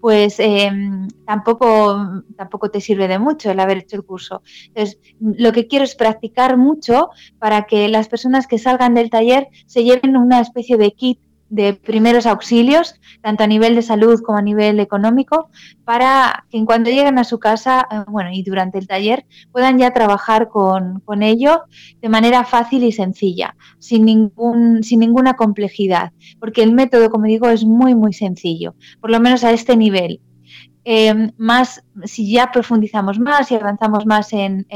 pues 0.00 0.38
em, 0.38 1.08
tampoco, 1.24 2.22
tampoco 2.36 2.70
te 2.70 2.80
sirve 2.80 3.08
de 3.08 3.18
mucho 3.18 3.50
el 3.50 3.60
haber 3.60 3.78
hecho 3.78 3.96
el 3.96 4.04
curso. 4.04 4.42
Entonces, 4.68 4.98
lo 5.20 5.52
que 5.52 5.66
quiero 5.66 5.84
es 5.84 5.94
practicar 5.94 6.56
mucho 6.56 7.10
para 7.38 7.62
que 7.66 7.88
las 7.88 8.08
personas 8.08 8.46
que 8.46 8.58
salgan 8.58 8.94
del 8.94 9.10
taller 9.10 9.48
se 9.66 9.84
lleven 9.84 10.16
una 10.16 10.40
especie 10.40 10.76
de 10.76 10.92
kit 10.92 11.20
de 11.48 11.74
primeros 11.74 12.26
auxilios, 12.26 12.94
tanto 13.22 13.44
a 13.44 13.46
nivel 13.46 13.74
de 13.74 13.82
salud 13.82 14.20
como 14.22 14.38
a 14.38 14.42
nivel 14.42 14.80
económico, 14.80 15.50
para 15.84 16.44
que 16.50 16.58
en 16.58 16.66
cuanto 16.66 16.90
lleguen 16.90 17.18
a 17.18 17.24
su 17.24 17.38
casa, 17.38 17.86
eh, 17.90 18.04
bueno, 18.08 18.30
y 18.32 18.42
durante 18.42 18.78
el 18.78 18.86
taller, 18.86 19.24
puedan 19.52 19.78
ya 19.78 19.92
trabajar 19.92 20.48
con, 20.48 21.00
con 21.00 21.22
ello 21.22 21.62
de 22.00 22.08
manera 22.08 22.44
fácil 22.44 22.84
y 22.84 22.92
sencilla, 22.92 23.56
sin, 23.78 24.04
ningún, 24.04 24.82
sin 24.82 25.00
ninguna 25.00 25.34
complejidad, 25.34 26.12
porque 26.38 26.62
el 26.62 26.72
método, 26.72 27.10
como 27.10 27.24
digo, 27.24 27.48
es 27.48 27.64
muy, 27.64 27.94
muy 27.94 28.12
sencillo, 28.12 28.74
por 29.00 29.10
lo 29.10 29.20
menos 29.20 29.44
a 29.44 29.52
este 29.52 29.76
nivel. 29.76 30.20
Eh, 30.90 31.32
más, 31.36 31.84
si 32.04 32.32
ya 32.32 32.50
profundizamos 32.50 33.18
más 33.18 33.50
y 33.50 33.56
avanzamos 33.56 34.06
más 34.06 34.32
en, 34.32 34.66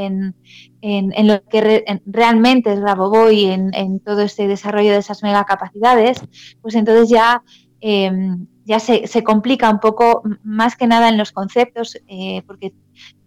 lo 0.83 1.44
que 1.44 1.87
realmente 2.05 2.75
es 2.75 2.81
Raboboy, 2.83 3.46
en, 3.46 3.72
en 3.72 3.98
todo 3.98 4.20
este 4.20 4.46
desarrollo 4.46 4.92
de 4.92 4.98
esas 4.98 5.22
megacapacidades, 5.22 6.22
pues 6.61 6.75
entonces 6.75 7.09
ya, 7.09 7.42
em, 7.81 8.46
ya 8.66 8.79
se, 8.79 9.25
complica 9.25 9.70
un 9.70 9.81
poco 9.81 10.22
más 10.44 10.77
que 10.77 10.87
nada 10.87 11.09
en 11.09 11.16
los 11.16 11.33
conceptos, 11.33 11.96
eh, 12.07 12.42
porque 12.46 12.75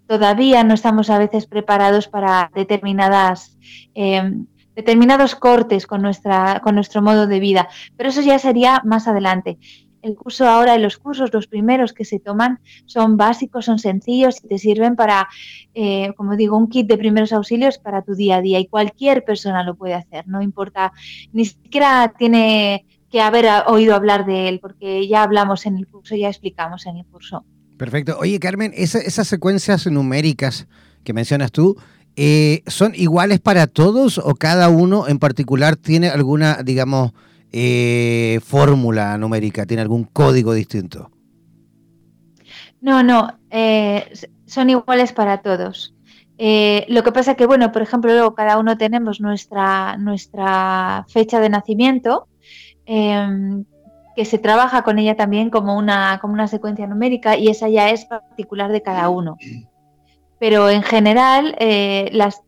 todavía 0.06 0.64
no 0.64 0.76
estamos 0.76 1.10
a 1.10 1.18
veces 1.18 1.48
preparados 1.48 2.08
para 2.08 2.52
determinadas 2.54 3.58
em, 3.96 4.46
determinados 4.76 5.36
cortes 5.36 5.88
con, 5.88 6.04
nuestra, 6.04 6.60
con 6.64 6.76
nuestro 6.76 7.02
modo 7.02 7.26
de 7.26 7.40
vida, 7.40 7.68
pero 7.98 8.10
eso 8.10 8.22
ya 8.22 8.38
sería 8.38 8.82
más 8.84 9.08
adelante 9.08 9.58
el 10.06 10.16
curso 10.16 10.48
ahora, 10.48 10.78
los 10.78 10.98
cursos, 10.98 11.34
los 11.34 11.48
primeros 11.48 11.94
que 11.94 12.06
se 12.06 12.20
toman, 12.20 12.60
son 12.86 13.18
básicos, 13.18 13.66
son 13.66 13.80
sencillos 13.80 14.38
y 14.44 14.48
te 14.48 14.58
sirven 14.58 14.96
para, 14.96 15.28
eh, 15.74 16.14
como 16.16 16.36
digo, 16.36 16.58
un 16.58 16.70
kit 16.70 16.88
de 16.88 16.98
primeros 16.98 17.34
auxilios 17.34 17.80
para 17.80 18.04
tu 18.04 18.14
día 18.14 18.38
a 18.38 18.42
día 18.42 18.60
y 18.60 18.68
cualquier 18.68 19.24
persona 19.24 19.64
lo 19.64 19.76
puede 19.76 19.96
hacer, 19.96 20.28
no 20.28 20.42
importa, 20.42 20.94
ni 21.34 21.46
siquiera 21.46 22.14
tiene 22.18 22.86
que 23.12 23.22
haber 23.22 23.46
oído 23.68 23.96
hablar 23.96 24.26
de 24.26 24.50
él, 24.50 24.60
porque 24.60 25.08
ya 25.08 25.24
hablamos 25.24 25.66
en 25.66 25.78
el 25.78 25.88
curso, 25.88 26.16
ya 26.16 26.28
explicamos 26.28 26.86
en 26.86 26.98
el 26.98 27.06
curso. 27.06 27.46
Perfecto. 27.78 28.18
Oye, 28.20 28.40
Carmen, 28.40 28.74
esas 28.76 29.28
secuencias 29.28 29.88
numéricas 29.88 30.68
que 31.04 31.14
mencionas 31.14 31.52
tú, 31.52 31.78
eh, 32.16 32.62
¿son 32.68 32.94
iguales 32.96 33.40
para 33.40 33.68
todos 33.68 34.18
o 34.18 34.36
cada 34.36 34.70
uno 34.70 35.08
en 35.08 35.20
particular 35.20 35.76
tiene 35.76 36.10
alguna, 36.10 36.60
digamos, 36.64 37.12
eh, 37.58 38.42
fórmula 38.44 39.18
numérica? 39.18 39.66
¿Tiene 39.66 39.82
algún 39.82 40.04
código 40.04 40.54
distinto? 40.54 41.10
No, 42.82 43.02
no, 43.02 43.40
eh, 43.50 44.12
son 44.46 44.70
iguales 44.70 45.14
para 45.14 45.42
todos. 45.42 45.96
Eh, 46.38 46.86
lo 46.90 47.02
que 47.04 47.14
pasa 47.14 47.36
que, 47.36 47.46
bueno, 47.46 47.72
por 47.72 47.82
ejemplo, 47.82 48.12
luego 48.12 48.36
cada 48.36 48.60
uno 48.60 48.78
tenemos 48.78 49.22
nuestra, 49.22 49.96
nuestra 49.96 51.06
fecha 51.08 51.40
de 51.40 51.48
nacimiento, 51.50 52.28
em, 52.86 53.64
que 54.18 54.26
se 54.26 54.38
trabaja 54.38 54.82
con 54.82 55.00
ella 55.00 55.16
también 55.16 55.50
como 55.50 55.78
una, 55.78 56.20
como 56.20 56.34
una 56.34 56.50
secuencia 56.50 56.88
numérica 56.88 57.38
y 57.38 57.48
esa 57.48 57.70
ya 57.70 57.90
es 57.90 58.04
particular 58.04 58.70
de 58.70 58.82
cada 58.82 59.08
uno 59.08 59.38
pero 60.40 60.70
en 60.70 60.84
general 60.84 61.56
eh, 61.60 62.10
las, 62.12 62.42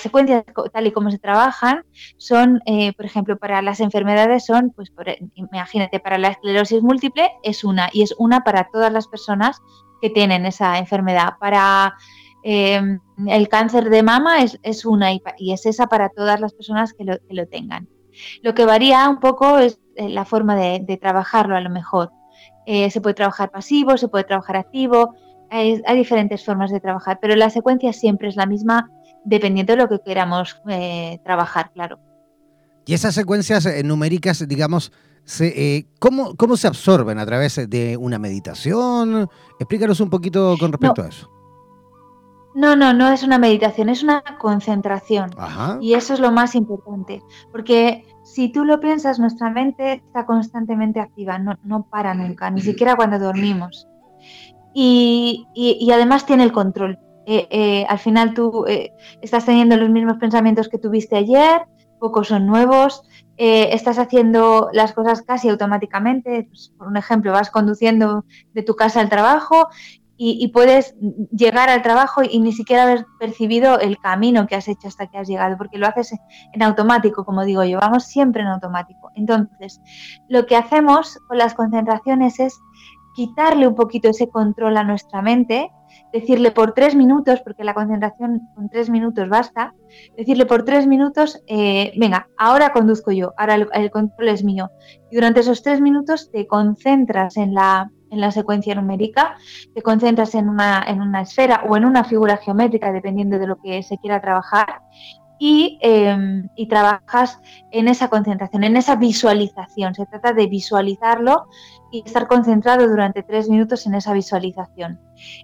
secuencias 0.00 0.44
tal 0.72 0.86
y 0.86 0.92
como 0.92 1.10
se 1.10 1.18
trabajan 1.18 1.84
son, 2.16 2.60
eh, 2.66 2.92
por 2.94 3.04
ejemplo, 3.04 3.36
para 3.36 3.62
las 3.62 3.80
enfermedades 3.80 4.46
son, 4.46 4.70
pues 4.70 4.92
imagínate, 5.34 6.00
para 6.00 6.18
la 6.18 6.28
esclerosis 6.28 6.82
múltiple 6.82 7.30
es 7.42 7.64
una 7.64 7.88
y 7.92 8.02
es 8.02 8.14
una 8.18 8.42
para 8.42 8.68
todas 8.72 8.92
las 8.92 9.06
personas 9.08 9.60
que 10.00 10.10
tienen 10.10 10.46
esa 10.46 10.78
enfermedad. 10.78 11.34
Para 11.38 11.94
em, 12.42 13.00
el 13.26 13.48
cáncer 13.48 13.90
de 13.90 14.02
mama 14.02 14.42
es, 14.42 14.84
una 14.84 15.12
y, 15.12 15.22
es 15.52 15.66
esa 15.66 15.88
para 15.88 16.08
todas 16.10 16.40
las 16.40 16.54
personas 16.54 16.92
que 16.94 17.04
lo, 17.04 17.46
tengan. 17.46 17.88
Lo 18.42 18.54
que 18.54 18.64
varía 18.64 19.08
un 19.08 19.20
poco 19.20 19.58
es 19.58 19.78
eh, 19.96 20.08
la 20.08 20.24
forma 20.24 20.56
de 20.56 20.98
trabajarlo 21.00 21.56
a 21.56 21.60
lo 21.60 21.70
mejor. 21.70 22.12
se 22.66 23.00
puede 23.00 23.14
trabajar 23.14 23.50
pasivo, 23.50 23.96
se 23.96 24.08
puede 24.08 24.24
trabajar 24.24 24.56
activo, 24.56 25.14
hay, 25.50 25.82
diferentes 25.94 26.44
formas 26.44 26.70
de 26.70 26.80
trabajar, 26.80 27.18
pero 27.20 27.36
la 27.36 27.50
secuencia 27.50 27.92
siempre 27.92 28.28
es 28.28 28.36
la 28.36 28.46
misma 28.46 28.90
dependiendo 29.24 29.72
de 29.72 29.78
lo 29.78 29.88
que 29.88 30.00
queramos 30.04 30.60
eh, 30.68 31.18
trabajar, 31.24 31.70
claro. 31.72 31.98
Y 32.86 32.94
esas 32.94 33.14
secuencias 33.14 33.66
eh, 33.66 33.82
numéricas, 33.82 34.46
digamos, 34.46 34.92
eh, 35.40 35.86
¿cómo, 35.98 36.56
se 36.56 36.68
absorben 36.68 37.18
a 37.18 37.26
través 37.26 37.68
de 37.68 37.96
una 37.96 38.18
meditación? 38.18 39.28
Explícanos 39.58 40.00
un 40.00 40.10
poquito 40.10 40.56
con 40.58 40.70
respecto 40.70 41.02
a 41.02 41.08
eso. 41.08 41.30
No, 42.54 42.74
no, 42.74 42.94
no 42.94 43.10
es 43.10 43.22
una 43.22 43.38
meditación, 43.38 43.90
es 43.90 44.02
una 44.02 44.22
concentración. 44.38 45.30
Y 45.80 45.94
eso 45.94 46.14
es 46.14 46.20
lo 46.20 46.32
más 46.32 46.54
importante, 46.54 47.22
porque 47.52 48.06
si 48.24 48.50
tú 48.50 48.64
lo 48.64 48.80
piensas, 48.80 49.18
nuestra 49.18 49.50
mente 49.50 50.02
está 50.06 50.24
constantemente 50.24 51.00
activa, 51.00 51.38
no, 51.38 51.58
no 51.64 51.82
para 51.82 52.14
nunca, 52.14 52.50
ni 52.50 52.62
siquiera 52.62 52.96
cuando 52.96 53.18
dormimos. 53.18 53.86
Y, 54.78 55.90
además 55.90 56.26
tiene 56.26 56.44
el 56.44 56.52
control. 56.52 56.98
Eh, 57.24 57.48
eh, 57.50 57.86
al 57.88 57.98
final 57.98 58.34
tú 58.34 58.66
eh, 58.68 58.92
estás 59.22 59.46
teniendo 59.46 59.76
los 59.76 59.88
mismos 59.88 60.18
pensamientos 60.18 60.68
que 60.68 60.78
tuviste 60.78 61.16
ayer, 61.16 61.62
pocos 61.98 62.28
son 62.28 62.46
nuevos, 62.46 63.02
estás 63.38 63.98
haciendo 63.98 64.68
las 64.72 64.92
cosas 64.92 65.22
casi 65.22 65.48
automáticamente. 65.48 66.46
Pues, 66.48 66.74
por 66.76 66.88
un 66.88 66.98
ejemplo, 66.98 67.32
vas 67.32 67.50
conduciendo 67.50 68.26
de 68.52 68.62
tu 68.62 68.76
casa 68.76 69.00
al 69.00 69.08
trabajo 69.08 69.68
y, 70.18 70.48
puedes 70.48 70.94
llegar 71.30 71.68
al 71.68 71.82
trabajo 71.82 72.22
y 72.22 72.40
ni 72.40 72.52
siquiera 72.52 72.84
haber 72.84 73.06
percibido 73.18 73.78
el 73.78 73.98
camino 73.98 74.46
que 74.46 74.56
has 74.56 74.68
hecho 74.68 74.88
hasta 74.88 75.08
que 75.08 75.18
has 75.18 75.28
llegado, 75.28 75.58
porque 75.58 75.78
lo 75.78 75.86
haces 75.86 76.14
en 76.52 76.62
automático, 76.62 77.24
como 77.24 77.44
digo 77.44 77.64
yo, 77.64 77.78
vamos 77.78 78.04
siempre 78.04 78.42
en 78.42 78.48
automático. 78.48 79.10
Entonces, 79.14 79.80
lo 80.28 80.46
que 80.46 80.56
hacemos 80.56 81.18
con 81.28 81.36
las 81.36 81.54
concentraciones 81.54 82.40
es 82.40 82.58
quitarle 83.16 83.66
un 83.66 83.74
poquito 83.74 84.10
ese 84.10 84.28
control 84.28 84.76
a 84.76 84.84
nuestra 84.84 85.22
mente, 85.22 85.72
decirle 86.12 86.50
por 86.50 86.72
tres 86.72 86.94
minutos, 86.94 87.40
porque 87.40 87.64
la 87.64 87.72
concentración 87.72 88.42
con 88.54 88.68
tres 88.68 88.90
minutos 88.90 89.28
basta, 89.30 89.74
decirle 90.18 90.44
por 90.44 90.64
tres 90.64 90.86
minutos, 90.86 91.42
eh, 91.46 91.92
venga, 91.96 92.28
ahora 92.36 92.74
conduzco 92.74 93.10
yo, 93.12 93.32
ahora 93.38 93.54
el 93.54 93.90
control 93.90 94.28
es 94.28 94.44
mío. 94.44 94.70
Y 95.10 95.16
durante 95.16 95.40
esos 95.40 95.62
tres 95.62 95.80
minutos 95.80 96.30
te 96.30 96.46
concentras 96.46 97.38
en 97.38 97.54
la, 97.54 97.90
en 98.10 98.20
la 98.20 98.30
secuencia 98.30 98.74
numérica, 98.74 99.36
te 99.74 99.80
concentras 99.80 100.34
en 100.34 100.50
una, 100.50 100.84
en 100.86 101.00
una 101.00 101.22
esfera 101.22 101.64
o 101.66 101.74
en 101.76 101.86
una 101.86 102.04
figura 102.04 102.36
geométrica, 102.36 102.92
dependiendo 102.92 103.38
de 103.38 103.46
lo 103.46 103.56
que 103.56 103.82
se 103.82 103.96
quiera 103.96 104.20
trabajar, 104.20 104.82
y, 105.38 105.78
em, 105.82 106.48
y, 106.56 106.66
trabajas 106.66 107.40
en 107.70 107.88
esa 107.88 108.08
concentración, 108.08 108.64
en 108.64 108.76
esa 108.76 108.96
visualización. 108.96 109.94
Se 109.94 110.06
trata 110.06 110.32
de 110.32 110.46
visualizarlo 110.46 111.46
y 111.90 112.02
estar 112.04 112.26
concentrado 112.26 112.88
durante 112.88 113.22
tres 113.22 113.48
minutos 113.48 113.86
en 113.86 113.94
esa 113.94 114.12
visualización. 114.12 114.98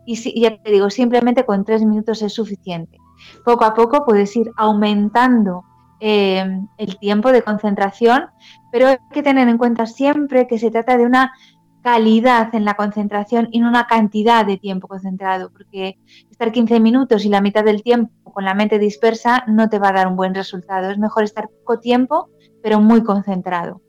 Y, 0.06 0.16
si, 0.16 0.38
ya 0.40 0.56
te 0.56 0.70
digo, 0.70 0.88
simplemente 0.90 1.44
con 1.44 1.64
tres 1.64 1.84
minutos 1.84 2.22
es 2.22 2.32
suficiente. 2.32 2.98
Poco 3.44 3.64
a 3.64 3.74
poco 3.74 4.04
puedes 4.04 4.34
ir 4.36 4.50
aumentando 4.56 5.64
em, 6.00 6.66
el 6.78 6.98
tiempo 6.98 7.30
de 7.30 7.42
concentración, 7.42 8.30
pero 8.72 8.88
hay 8.88 8.96
que 9.12 9.22
tener 9.22 9.48
en 9.48 9.58
cuenta 9.58 9.86
siempre 9.86 10.46
que 10.48 10.58
se 10.58 10.70
trata 10.70 10.96
de 10.96 11.06
una 11.06 11.32
calidad 11.82 12.54
en 12.54 12.64
la 12.64 12.74
concentración 12.74 13.48
y 13.50 13.60
no 13.60 13.68
una 13.68 13.86
cantidad 13.86 14.46
de 14.46 14.56
tiempo 14.56 14.88
concentrado, 14.88 15.50
porque 15.50 15.98
estar 16.30 16.52
15 16.52 16.80
minutos 16.80 17.24
y 17.24 17.28
la 17.28 17.40
mitad 17.40 17.64
del 17.64 17.82
tiempo 17.82 18.32
con 18.32 18.44
la 18.44 18.54
mente 18.54 18.78
dispersa 18.78 19.44
no 19.46 19.68
te 19.68 19.78
va 19.78 19.88
a 19.88 19.92
dar 19.92 20.08
un 20.08 20.16
buen 20.16 20.34
resultado. 20.34 20.90
Es 20.90 20.98
mejor 20.98 21.24
estar 21.24 21.48
poco 21.48 21.80
tiempo, 21.80 22.30
pero 22.62 22.80
muy 22.80 23.02
concentrado. 23.02 23.82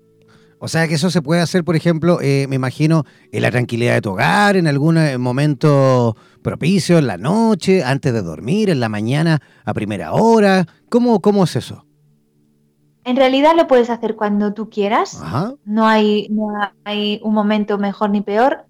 O 0.59 0.69
sea 0.69 0.87
que 0.87 0.93
eso 0.93 1.09
se 1.09 1.21
puede 1.21 1.41
hacer, 1.41 1.65
por 1.65 1.75
ejemplo, 1.75 2.19
eh, 2.21 2.45
me 2.47 2.55
imagino, 2.55 3.03
en 3.33 3.41
la 3.41 3.51
tranquilidad 3.51 3.95
de 3.95 4.01
tu 4.01 4.11
hogar, 4.11 4.55
en 4.55 4.67
algún 4.67 4.97
eh, 4.97 5.17
momento 5.17 6.15
propicio, 6.41 6.97
en 6.99 7.07
la 7.07 7.17
noche, 7.17 7.83
antes 7.83 8.13
de 8.13 8.21
dormir, 8.21 8.69
en 8.69 8.79
la 8.79 8.87
mañana, 8.87 9.41
a 9.65 9.73
primera 9.73 10.13
hora. 10.13 10.65
¿Cómo, 10.87 11.19
cómo 11.19 11.43
es 11.43 11.57
eso? 11.57 11.85
En 13.05 13.15
realidad 13.15 13.53
lo 13.55 13.67
puedes 13.67 13.89
hacer 13.89 14.15
cuando 14.15 14.53
tú 14.53 14.69
quieras. 14.69 15.21
No, 15.65 15.87
hay, 15.87 16.29
hay 16.85 17.19
un 17.23 17.33
momento 17.33 17.77
mejor 17.77 18.09
ni 18.09 18.21
peor. 18.21 18.65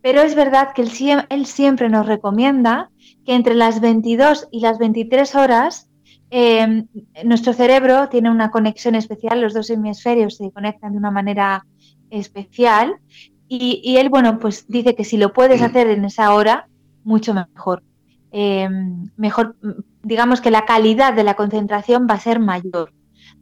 Pero 0.00 0.22
es 0.22 0.34
verdad 0.34 0.68
que 0.72 0.82
él, 0.82 1.46
siempre 1.46 1.88
nos 1.88 2.06
recomienda 2.06 2.90
que 3.24 3.34
entre 3.34 3.54
las 3.54 3.80
22 3.80 4.48
y 4.52 4.60
las 4.60 4.78
23 4.78 5.34
horas 5.34 5.88
em, 6.30 6.86
nuestro 7.24 7.52
cerebro 7.52 8.08
tiene 8.08 8.30
una 8.30 8.52
conexión 8.52 8.94
especial, 8.94 9.40
los 9.40 9.52
dos 9.52 9.68
hemisferios 9.68 10.36
se 10.36 10.52
conectan 10.52 10.92
de 10.92 10.98
una 10.98 11.10
manera 11.10 11.66
especial 12.10 12.94
y, 13.48 13.96
él, 13.96 14.08
bueno, 14.08 14.38
pues 14.38 14.66
dice 14.68 14.94
que 14.94 15.04
si 15.04 15.16
lo 15.16 15.32
puedes 15.32 15.62
hacer 15.62 15.88
en 15.88 16.04
esa 16.04 16.34
hora, 16.34 16.68
mucho 17.04 17.34
mejor. 17.34 17.82
Em, 18.30 19.10
mejor, 19.16 19.56
digamos 20.02 20.40
que 20.40 20.50
la 20.50 20.64
calidad 20.64 21.14
de 21.14 21.24
la 21.24 21.34
concentración 21.34 22.06
va 22.08 22.14
a 22.14 22.20
ser 22.20 22.38
mayor 22.38 22.92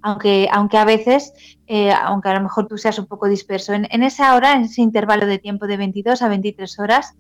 aunque, 0.05 0.49
aunque 0.53 0.77
a 0.77 0.85
veces, 0.85 1.33
eh, 1.67 1.91
aunque 1.91 2.29
a 2.29 2.35
lo 2.35 2.43
mejor 2.43 2.67
tú 2.69 2.77
seas 2.77 2.99
un 2.99 3.07
poco 3.07 3.27
disperso, 3.27 3.73
en, 3.73 4.03
esa 4.03 4.35
hora, 4.35 4.53
en 4.53 4.65
ese 4.65 4.83
intervalo 4.83 5.25
de 5.25 5.39
tiempo 5.39 5.67
de 5.67 5.79
22 5.79 6.21
a 6.21 6.29
23 6.29 6.79
horas, 6.79 7.15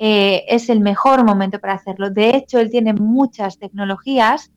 eh, 0.00 0.42
es 0.48 0.68
el 0.68 0.80
mejor 0.80 1.24
momento 1.24 1.60
para 1.60 1.74
hacerlo. 1.74 2.10
De 2.10 2.30
hecho, 2.30 2.58
él 2.58 2.72
tiene 2.72 2.92
muchas 2.92 3.60
tecnologías 3.60 4.50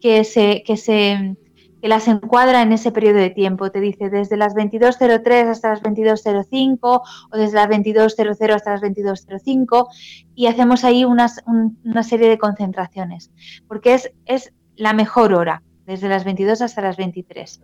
que 0.00 0.24
se, 0.24 0.64
que 0.66 0.76
se 0.76 1.36
que 1.80 1.88
las 1.88 2.08
encuadra 2.08 2.62
en 2.62 2.72
ese 2.72 2.90
periodo 2.90 3.18
de 3.18 3.30
tiempo. 3.30 3.70
Te 3.70 3.80
dice 3.80 4.10
desde 4.10 4.36
las 4.36 4.54
22.03 4.56 5.50
hasta 5.50 5.70
las 5.70 5.82
22.05 5.82 6.78
o 6.82 7.36
desde 7.36 7.54
las 7.54 7.68
22.00 7.68 8.54
hasta 8.54 8.72
las 8.72 8.82
22.05 8.82 9.86
y 10.34 10.48
hacemos 10.48 10.82
ahí 10.82 11.04
una 11.04 11.28
serie 12.02 12.28
de 12.28 12.38
concentraciones, 12.38 13.30
porque 13.68 13.94
es, 13.94 14.12
es 14.26 14.52
la 14.74 14.92
mejor 14.94 15.32
hora 15.32 15.62
desde 15.90 16.08
las 16.08 16.24
22 16.24 16.62
hasta 16.62 16.82
las 16.82 16.96
23. 16.96 17.60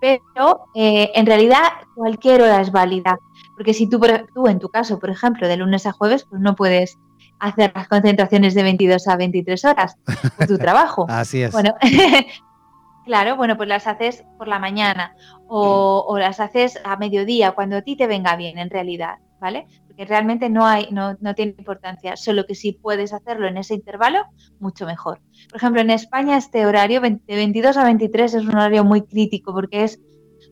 Pero 0.00 0.64
eh, 0.74 1.10
en 1.14 1.26
realidad 1.26 1.64
cualquier 1.94 2.40
hora 2.40 2.62
es 2.62 2.72
válida, 2.72 3.18
porque 3.54 3.74
si 3.74 3.88
tú, 3.88 4.00
tú 4.34 4.48
en 4.48 4.58
tu 4.58 4.70
caso, 4.70 4.98
por 4.98 5.10
ejemplo, 5.10 5.46
de 5.46 5.58
lunes 5.58 5.84
a 5.84 5.92
jueves, 5.92 6.26
pues 6.30 6.40
no 6.40 6.54
puedes 6.54 6.96
hacer 7.40 7.70
las 7.74 7.86
concentraciones 7.86 8.54
de 8.54 8.62
22 8.62 9.06
a 9.06 9.16
23 9.16 9.64
horas 9.66 9.96
por 10.38 10.46
tu 10.46 10.56
trabajo. 10.66 11.04
Así 11.10 11.42
es. 11.42 11.52
Bueno, 11.52 11.74
claro, 13.04 13.36
bueno, 13.36 13.58
pues 13.58 13.68
las 13.68 13.86
haces 13.86 14.24
por 14.38 14.48
la 14.48 14.58
mañana 14.58 15.14
o, 15.46 16.06
o, 16.08 16.18
las 16.18 16.40
haces 16.40 16.80
a 16.84 16.96
mediodía, 16.96 17.52
cuando 17.52 17.76
a 17.76 17.82
ti 17.82 17.96
te 17.96 18.06
venga 18.06 18.34
bien, 18.36 18.56
en 18.56 18.70
realidad, 18.70 19.16
¿vale? 19.40 19.66
Que 19.98 20.04
realmente 20.04 20.48
no, 20.48 20.64
hay, 20.64 20.86
no, 20.92 21.16
no 21.20 21.34
tiene 21.34 21.56
importancia, 21.58 22.16
solo 22.16 22.46
que 22.46 22.54
si 22.54 22.70
puedes 22.70 23.12
hacerlo 23.12 23.48
en 23.48 23.56
ese 23.56 23.74
intervalo, 23.74 24.20
mucho 24.60 24.86
mejor. 24.86 25.20
Por 25.50 25.56
ejemplo, 25.56 25.80
en 25.80 25.90
España 25.90 26.36
este 26.36 26.66
horario 26.66 27.00
de 27.00 27.18
22 27.26 27.76
a 27.76 27.82
23 27.82 28.34
es 28.34 28.44
un 28.44 28.50
horario 28.50 28.84
muy 28.84 29.02
crítico 29.02 29.52
porque 29.52 29.82
es 29.82 30.00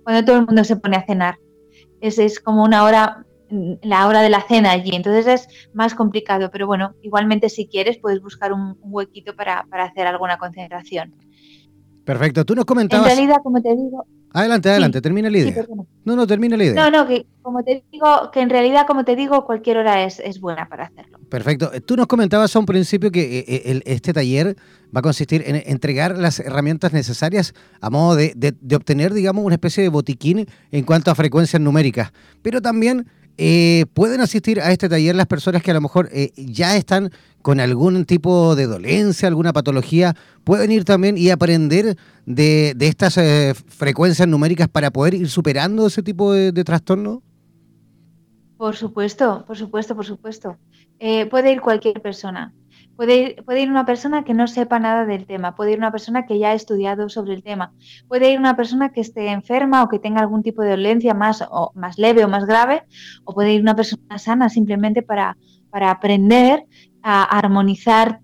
cuando 0.03 0.25
todo 0.25 0.39
el 0.39 0.47
mundo 0.47 0.65
se 0.65 0.75
pone 0.75 0.97
a 0.97 1.07
cenar. 1.07 1.39
Es, 2.01 2.19
es 2.19 2.41
como 2.41 2.65
una 2.65 2.83
hora, 2.83 3.25
la 3.83 4.09
hora 4.09 4.23
de 4.23 4.31
la 4.31 4.43
cena 4.43 4.73
allí, 4.73 4.97
entonces 4.97 5.29
es 5.29 5.71
más 5.73 5.95
complicado, 5.95 6.51
pero 6.51 6.67
bueno, 6.67 6.97
igualmente 7.03 7.49
si 7.49 7.69
quieres 7.69 7.99
puedes 7.99 8.21
buscar 8.21 8.53
un, 8.53 8.77
huequito 8.81 9.37
para, 9.37 9.65
para 9.71 9.85
hacer 9.85 10.09
alguna 10.09 10.39
concentración. 10.39 11.15
Perfecto, 12.05 12.45
tú 12.45 12.57
nos 12.57 12.65
comentabas... 12.65 13.09
En 13.09 13.17
realidad, 13.17 13.37
como 13.45 13.63
te 13.63 13.77
digo, 13.77 14.07
Adelante, 14.37 14.69
adelante, 14.69 15.01
termina 15.01 15.31
la 15.31 15.39
idea. 15.39 15.67
no, 16.05 16.15
no, 16.15 16.27
termina 16.27 16.59
la 16.59 16.65
idea. 16.65 16.75
No, 16.75 16.91
no, 16.91 17.09
que 17.09 17.25
como 17.41 17.65
te 17.65 17.83
digo, 17.91 18.31
que 18.31 18.41
en 18.41 18.51
realidad, 18.51 18.87
como 18.87 19.03
te 19.03 19.17
digo, 19.17 19.47
cualquier 19.47 19.79
hora 19.79 20.05
es, 20.05 20.41
buena 20.41 20.69
para 20.69 20.85
hacerlo. 20.85 21.19
Perfecto. 21.31 21.71
Tú 21.87 21.97
nos 21.97 22.07
comentabas 22.07 22.55
a 22.55 22.59
un 22.59 22.67
principio 22.67 23.11
que 23.11 23.39
eh, 23.39 23.45
eh, 23.49 23.83
este 23.87 24.13
taller 24.13 24.55
va 24.95 24.99
a 24.99 25.03
consistir 25.03 25.43
en 25.47 25.63
entregar 25.65 26.19
las 26.19 26.39
herramientas 26.39 26.93
necesarias 26.93 27.55
a 27.81 27.89
modo 27.89 28.15
de, 28.15 28.35
de 28.37 28.77
obtener, 28.77 29.15
digamos, 29.15 29.43
una 29.43 29.55
especie 29.55 29.83
de 29.83 29.89
botiquín 29.89 30.47
en 30.71 30.85
cuanto 30.85 31.11
a 31.11 31.15
frecuencias 31.15 31.63
numéricas, 31.63 32.13
pero 32.43 32.61
también 32.61 33.07
eh, 33.39 33.85
¿Pueden 33.93 34.21
asistir 34.21 34.61
a 34.61 34.73
este 34.73 34.89
taller 34.89 35.15
las 35.15 35.27
personas 35.27 35.63
que 35.63 35.71
a 35.71 35.75
lo 35.75 35.81
mejor 35.81 36.09
eh, 36.13 36.33
ya 36.37 36.77
están 36.77 37.11
con 37.43 37.61
algún 37.61 38.05
tipo 38.07 38.57
de 38.57 38.67
dolencia, 38.67 39.29
alguna 39.29 39.53
patología? 39.53 40.15
¿Pueden 40.45 40.73
ir 40.73 40.85
también 40.85 41.19
y 41.19 41.31
aprender 41.31 41.97
de, 42.25 42.75
estas 42.81 43.19
eh, 43.19 43.55
frecuencias 43.55 44.27
numéricas 44.27 44.69
para 44.69 44.91
poder 44.91 45.15
ir 45.15 45.29
superando 45.29 45.87
ese 45.87 46.03
tipo 46.03 46.33
de, 46.33 46.65
trastorno? 46.65 47.23
Por 48.57 48.75
supuesto, 48.75 49.45
por 49.47 49.57
supuesto, 49.57 49.95
por 49.95 50.07
supuesto. 50.07 50.57
puede 51.31 51.53
ir 51.53 51.61
cualquier 51.61 52.01
persona. 52.01 52.55
Puede 52.97 53.37
ir, 53.61 53.71
una 53.71 53.85
persona 53.85 54.25
que 54.25 54.33
no 54.33 54.47
sepa 54.47 54.79
nada 54.79 55.05
del 55.05 55.27
tema, 55.27 55.55
puede 55.55 55.73
ir 55.73 55.79
una 55.79 55.93
persona 55.93 56.25
que 56.25 56.39
ya 56.39 56.51
ha 56.51 56.55
estudiado 56.55 57.11
sobre 57.11 57.35
el 57.35 57.43
tema, 57.43 57.73
puede 58.09 58.33
ir 58.33 58.39
una 58.39 58.57
persona 58.57 58.91
que 58.91 59.03
esté 59.03 59.29
enferma 59.29 59.83
o 59.83 59.89
que 59.89 59.99
tenga 59.99 60.21
algún 60.21 60.43
tipo 60.43 60.63
de 60.63 60.71
dolencia 60.71 61.13
más, 61.13 61.45
o, 61.51 61.73
más 61.75 61.99
leve 61.99 62.25
o 62.25 62.29
más 62.29 62.47
grave, 62.47 62.85
o 63.25 63.35
puede 63.35 63.53
ir 63.53 63.61
una 63.61 63.77
persona 63.77 64.19
sana 64.19 64.49
simplemente 64.49 65.03
para, 65.03 65.37
para 65.71 65.91
aprender 65.91 66.65
a 67.03 67.23
armonizar, 67.23 68.21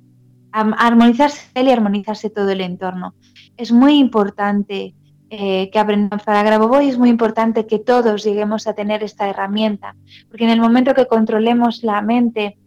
a 0.53 0.61
armonizarse 0.61 1.51
él 1.55 1.69
y 1.69 1.71
armonizarse 1.71 2.31
todo 2.31 2.49
el 2.51 2.63
entorno. 2.63 3.15
Es 3.59 3.73
muy 3.73 3.99
importante 3.99 4.95
eh, 5.35 5.71
que 5.71 5.79
aprendamos 5.79 6.25
para 6.25 6.43
Grabovoi, 6.43 6.91
es 6.91 6.99
muy 6.99 7.09
importante 7.09 7.67
que 7.67 7.79
todos 7.79 8.23
lleguemos 8.23 8.67
a 8.67 8.75
tener 8.75 9.03
esta 9.03 9.31
herramienta, 9.31 9.97
porque 10.29 10.45
en 10.45 10.51
el 10.51 10.61
momento 10.61 10.93
que 10.95 11.07
controlemos 11.07 11.83
la 11.83 12.03
mente, 12.03 12.59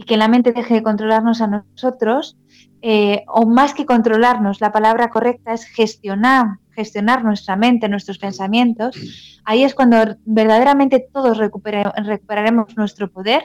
y 0.00 0.04
que 0.04 0.16
la 0.16 0.28
mente 0.28 0.52
deje 0.52 0.72
de 0.72 0.82
controlarnos 0.82 1.42
a 1.42 1.46
nosotros, 1.46 2.38
eh, 2.80 3.22
o 3.28 3.44
más 3.44 3.74
que 3.74 3.84
controlarnos, 3.84 4.62
la 4.62 4.72
palabra 4.72 5.10
correcta 5.10 5.52
es 5.52 5.66
gestionar, 5.66 6.46
gestionar 6.70 7.22
nuestra 7.22 7.54
mente, 7.54 7.86
nuestros 7.86 8.16
pensamientos, 8.16 8.96
ahí 9.44 9.62
es 9.62 9.74
cuando 9.74 10.16
verdaderamente 10.24 11.06
todos 11.12 11.36
recuperaremos 11.36 12.78
nuestro 12.78 13.10
poder 13.10 13.42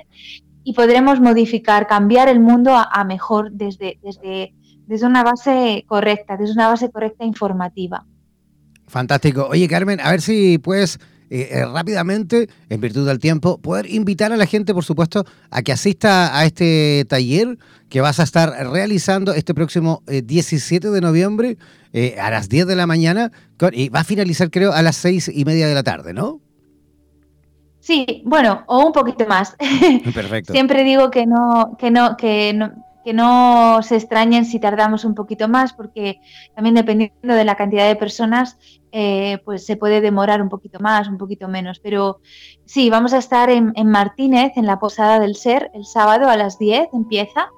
y 0.63 0.72
podremos 0.72 1.20
modificar, 1.20 1.88
cambiar 1.88 2.30
el 2.30 2.39
mundo 2.39 2.72
a, 2.74 3.04
mejor 3.04 3.52
desde, 3.52 4.00
desde, 4.02 4.54
desde 4.88 5.06
una 5.06 5.24
base 5.24 5.84
correcta, 5.88 6.38
desde 6.38 6.54
una 6.54 6.70
base 6.70 6.89
correcta 6.89 7.26
informativa. 7.26 8.06
Fantástico. 8.88 9.48
Oye, 9.50 9.68
Carmen, 9.68 10.00
a 10.00 10.12
ver 10.12 10.22
si 10.22 10.58
puedes 10.58 11.02
eh, 11.30 11.50
eh, 11.52 11.66
rápidamente, 11.66 12.50
en 12.70 12.82
virtud 12.82 13.08
del 13.08 13.20
tiempo, 13.20 13.58
poder 13.58 13.90
invitar 13.90 14.32
a 14.32 14.38
la 14.38 14.46
gente, 14.46 14.74
por 14.74 14.84
supuesto, 14.84 15.26
a 15.50 15.62
que 15.62 15.72
asista 15.72 16.38
a 16.38 16.46
este 16.46 17.06
taller 17.08 17.58
que 17.90 18.02
vas 18.02 18.20
a 18.20 18.24
estar 18.24 18.50
realizando 18.72 19.34
este 19.34 19.54
próximo 19.54 20.04
17 20.08 20.90
de 20.90 21.02
noviembre 21.02 21.58
a 22.20 22.30
las 22.30 22.50
10 22.50 22.68
de 22.68 22.76
la 22.76 22.88
mañana 22.88 23.32
y 23.72 23.88
va 23.90 24.02
a 24.02 24.04
finalizar, 24.04 24.50
creo, 24.50 24.74
a 24.74 24.82
las 24.82 24.98
6 24.98 25.32
y 25.34 25.46
media 25.46 25.68
de 25.68 25.76
la 25.76 25.84
tarde, 25.84 26.14
¿no? 26.14 26.42
Sí, 27.86 28.24
bueno, 28.26 28.64
o 28.66 28.84
un 28.84 28.92
poquito 28.92 29.28
más. 29.28 29.56
Perfecto. 30.14 30.54
Siempre 30.54 30.84
digo 30.84 31.12
que 31.12 31.28
no, 31.28 31.78
que 31.78 31.92
no, 31.92 32.18
que 32.18 32.52
no, 32.52 32.72
que 33.04 33.14
no 33.14 33.84
se 33.84 33.96
extrañen 33.96 34.46
si 34.46 34.60
tardamos 34.60 35.06
un 35.06 35.14
poquito 35.14 35.48
más, 35.48 35.74
porque 35.74 36.20
también 36.56 36.74
dependiendo 36.74 37.36
de 37.36 37.46
la 37.46 37.54
cantidad 37.54 37.88
de 37.88 37.96
personas, 37.96 38.58
eh, 38.97 39.39
pues 39.43 39.65
se 39.65 39.75
puede 39.75 39.99
demorar 39.99 40.41
un 40.41 40.47
poquito 40.47 40.79
más, 40.79 41.10
un 41.10 41.17
poquito 41.17 41.49
menos. 41.49 41.79
Pero 41.79 42.21
sí, 42.63 42.89
vamos 42.89 43.12
a 43.12 43.17
estar 43.17 43.49
en, 43.49 43.73
Martínez, 43.89 44.53
en 44.55 44.65
la 44.65 44.79
Posada 44.79 45.19
del 45.19 45.36
Ser, 45.36 45.69
el 45.73 45.84
sábado 45.84 46.29
a 46.29 46.38
las 46.38 46.58
10 46.58 46.88
empieza. 46.93 47.49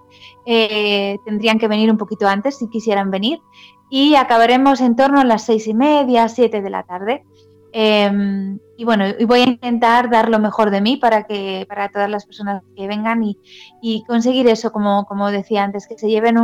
Eh, 0.48 1.20
tendrían 1.26 1.60
que 1.60 1.68
venir 1.68 1.92
un 1.92 1.98
poquito 2.00 2.28
antes 2.28 2.58
si 2.58 2.68
quisieran 2.70 3.12
venir. 3.12 3.40
Y 3.88 4.16
acabaremos 4.16 4.82
en 4.82 4.96
torno 4.96 5.20
a 5.20 5.26
las 5.26 5.44
seis 5.44 5.68
y 5.68 5.76
media, 5.76 6.28
siete 6.28 6.64
de 6.64 6.72
la 6.72 6.82
tarde. 6.82 7.24
Em, 7.72 8.58
y 8.76 8.86
bueno, 8.86 9.06
y 9.20 9.26
voy 9.26 9.42
a 9.42 9.44
intentar 9.44 10.10
dar 10.10 10.30
lo 10.30 10.40
mejor 10.40 10.72
de 10.72 10.82
mí 10.82 10.98
para 10.98 11.28
que 11.28 11.68
para 11.70 11.90
todas 11.90 12.10
las 12.10 12.26
personas 12.26 12.64
que 12.76 12.88
vengan 12.88 13.24
y, 13.24 14.04
conseguir 14.08 14.48
eso, 14.48 14.72
como, 14.72 15.06
como 15.06 15.30
decía 15.30 15.64
antes, 15.64 15.86
que 15.86 16.00
se 16.00 16.10
lleven 16.10 16.40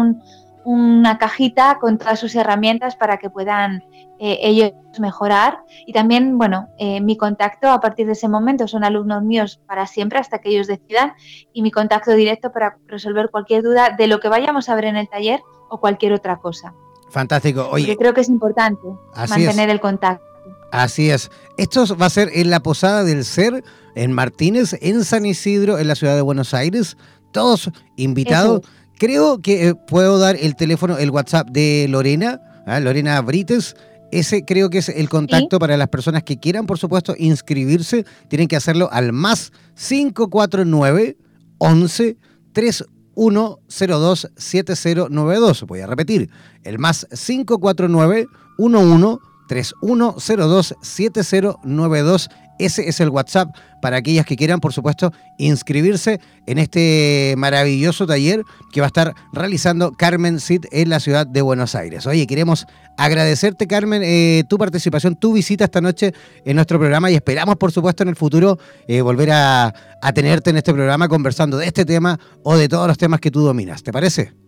una 0.65 1.17
cajita 1.17 1.78
con 1.80 1.97
todas 1.97 2.19
sus 2.19 2.36
herramientas 2.36 2.95
para 2.95 3.17
que 3.17 3.30
puedan 3.30 3.84
eh, 4.19 4.39
ellos 4.41 4.71
mejorar. 4.99 5.60
Y 5.86 5.93
también, 5.93 6.38
bueno, 6.38 6.69
eh, 6.78 7.02
mi 7.02 7.17
contacto 7.17 7.69
a 7.69 7.80
partir 7.80 8.06
de 8.06 8.13
ese 8.13 8.28
momento 8.28 8.67
son 8.67 8.84
alumnos 8.84 9.23
míos 9.23 9.60
para 9.67 9.88
siempre 9.88 10.19
hasta 10.19 10.39
que 10.39 10.49
ellos 10.49 10.67
decidan 10.67 11.13
y 11.52 11.62
mi 11.62 11.71
contacto 11.71 12.12
directo 12.12 12.52
para 12.52 12.78
resolver 12.88 13.30
cualquier 13.30 13.63
duda 13.63 13.95
de 13.97 14.08
lo 14.08 14.19
que 14.19 14.30
vayamos 14.30 14.69
a 14.69 14.76
ver 14.76 14.86
en 14.86 14.95
el 14.95 15.10
taller 15.10 15.41
o 15.69 15.80
cualquier 15.80 16.13
otra 16.13 16.38
cosa. 16.38 16.73
Fantástico. 17.10 17.67
Oye, 17.71 17.86
Porque 17.86 17.97
creo 17.97 18.13
que 18.13 18.21
es 18.21 18.30
importante 18.30 18.88
mantener 19.30 19.69
el 19.69 19.80
contacto. 19.80 20.26
Así 20.71 21.12
es. 21.12 21.30
Esto 21.58 21.86
va 21.95 22.08
a 22.08 22.10
ser 22.10 22.32
en 22.34 22.49
la 22.49 22.62
Posada 22.62 23.04
del 23.04 23.26
Ser, 23.26 23.63
en 23.93 24.12
Martínez, 24.12 24.76
en 24.82 25.04
San 25.04 25.26
Isidro, 25.26 25.78
en 25.78 25.88
la 25.88 25.95
ciudad 25.95 26.15
de 26.15 26.21
Buenos 26.21 26.56
Aires. 26.56 26.97
Todos 27.32 27.69
invitados. 27.95 28.62
Creo 28.97 29.41
que 29.41 29.67
eh, 29.67 29.75
puedo 29.75 30.17
dar 30.19 30.36
el 30.36 30.56
teléfono, 30.56 30.97
el 30.97 31.10
WhatsApp 31.10 31.49
de 31.49 31.88
Lorena, 31.89 32.41
¿ah? 32.65 32.79
Lorena 32.79 33.19
Brites. 33.21 33.75
Ese 34.12 34.45
creo 34.45 34.69
que 34.69 34.77
es 34.77 34.89
el 34.89 35.10
contacto 35.10 35.58
para 35.58 35.75
las 35.75 35.88
personas 35.88 36.23
que 36.23 36.38
quieran, 36.38 36.67
por 36.67 36.77
supuesto, 36.77 37.15
inscribirse. 37.17 38.06
Tienen 38.27 38.47
que 38.47 38.56
hacerlo 38.56 38.89
al 38.91 39.12
más 39.12 39.51
549 39.75 41.17
11 41.58 42.17
3102 42.53 44.29
7092. 44.38 45.63
Voy 45.63 45.79
a 45.79 45.88
repetir, 45.88 46.29
el 46.63 46.77
más 46.77 47.08
549 47.10 48.27
11 48.60 49.33
31027092. 49.54 52.30
Ese 52.60 52.88
es 52.88 53.00
el 53.00 53.10
WhatsApp 53.10 53.50
para 53.82 53.98
aquellas 53.98 54.26
que 54.26 54.36
quieran, 54.36 54.60
por 54.60 54.74
supuesto, 54.74 55.12
inscribirse 55.38 56.20
en 56.46 56.60
este 56.60 57.34
maravilloso 57.38 58.06
taller 58.06 58.44
que 58.72 58.80
va 58.80 58.86
a 58.86 58.88
estar 58.88 59.16
realizando 59.34 59.92
Carmen 59.92 60.39
Cid 60.39 60.66
en 60.72 60.89
la 60.89 61.00
ciudad 61.00 61.26
de 61.26 61.42
Buenos 61.42 61.74
Aires. 61.74 62.06
Oye, 62.06 62.28
queremos 62.28 62.68
agradecerte, 62.96 63.66
Carmen, 63.68 64.04
eh, 64.06 64.44
tu 64.48 64.60
participación, 64.60 65.16
tu 65.16 65.34
visita 65.34 65.63
esta 65.66 65.82
noche 65.82 66.13
en 66.46 66.56
nuestro 66.56 66.78
programa 66.78 67.10
y 67.10 67.16
esperamos, 67.16 67.56
por 67.58 67.72
supuesto, 67.72 68.04
en 68.04 68.10
el 68.10 68.16
futuro 68.16 68.60
eh, 68.88 69.02
volver 69.02 69.32
a, 69.32 69.74
a 70.02 70.13
tenerte 70.13 70.52
en 70.52 70.58
este 70.58 70.74
programa 70.74 71.08
conversando 71.08 71.58
de 71.58 71.66
este 71.66 71.86
tema 71.86 72.20
o 72.44 72.56
de 72.56 72.70
todos 72.70 72.88
los 72.88 72.98
temas 72.98 73.20
que 73.20 73.32
tú 73.32 73.42
dominas. 73.42 73.82
¿Te 73.82 73.92
parece? 73.92 74.42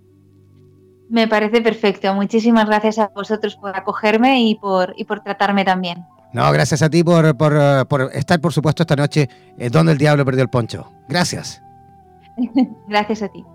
Me 1.09 1.27
parece 1.27 1.61
perfecto. 1.61 2.13
Muchísimas 2.13 2.65
gracias 2.65 2.99
a 2.99 3.11
vosotros 3.13 3.55
por 3.55 3.75
acogerme 3.75 4.41
y 4.41 4.55
por, 4.55 4.93
y 4.97 5.05
por 5.05 5.21
tratarme 5.21 5.63
también. 5.63 6.05
No, 6.33 6.51
gracias 6.51 6.81
a 6.81 6.89
ti 6.89 7.03
por, 7.03 7.37
por, 7.37 8.09
estar, 8.13 8.41
por 8.41 8.51
supuesto, 8.51 8.83
esta 8.83 8.95
noche 8.95 9.29
en 9.57 9.71
Donde 9.71 9.93
el 9.93 9.97
Diablo 9.97 10.25
perdió 10.25 10.43
el 10.43 10.49
poncho. 10.49 10.91
Gracias. 11.07 11.61
gracias 12.87 13.21
a 13.21 13.29
ti. 13.29 13.45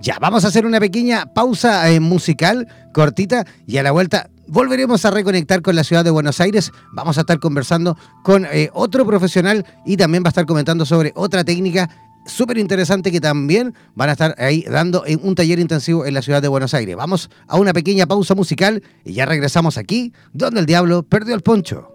Ya, 0.00 0.18
vamos 0.18 0.44
a 0.44 0.48
hacer 0.48 0.64
una 0.64 0.80
pequeña 0.80 1.26
pausa 1.26 1.90
eh, 1.90 2.00
musical 2.00 2.66
cortita 2.92 3.44
y 3.66 3.76
a 3.76 3.82
la 3.82 3.92
vuelta 3.92 4.30
volveremos 4.48 5.04
a 5.04 5.10
reconectar 5.10 5.62
con 5.62 5.76
la 5.76 5.84
ciudad 5.84 6.02
de 6.04 6.10
Buenos 6.10 6.40
Aires. 6.40 6.72
Vamos 6.92 7.18
a 7.18 7.20
estar 7.20 7.38
conversando 7.38 7.96
con 8.24 8.46
eh, 8.46 8.70
otro 8.72 9.06
profesional 9.06 9.64
y 9.84 9.96
también 9.96 10.24
va 10.24 10.28
a 10.28 10.30
estar 10.30 10.46
comentando 10.46 10.84
sobre 10.84 11.12
otra 11.14 11.44
técnica 11.44 11.88
súper 12.26 12.58
interesante 12.58 13.10
que 13.10 13.20
también 13.20 13.74
van 13.94 14.08
a 14.08 14.12
estar 14.12 14.34
ahí 14.38 14.62
dando 14.62 15.04
en 15.06 15.20
un 15.22 15.34
taller 15.34 15.58
intensivo 15.58 16.04
en 16.06 16.14
la 16.14 16.22
ciudad 16.22 16.42
de 16.42 16.48
Buenos 16.48 16.74
Aires. 16.74 16.96
Vamos 16.96 17.30
a 17.46 17.58
una 17.58 17.72
pequeña 17.72 18.06
pausa 18.06 18.34
musical 18.34 18.82
y 19.04 19.14
ya 19.14 19.26
regresamos 19.26 19.78
aquí, 19.78 20.12
donde 20.32 20.60
el 20.60 20.66
diablo 20.66 21.02
perdió 21.02 21.34
el 21.34 21.42
poncho. 21.42 21.92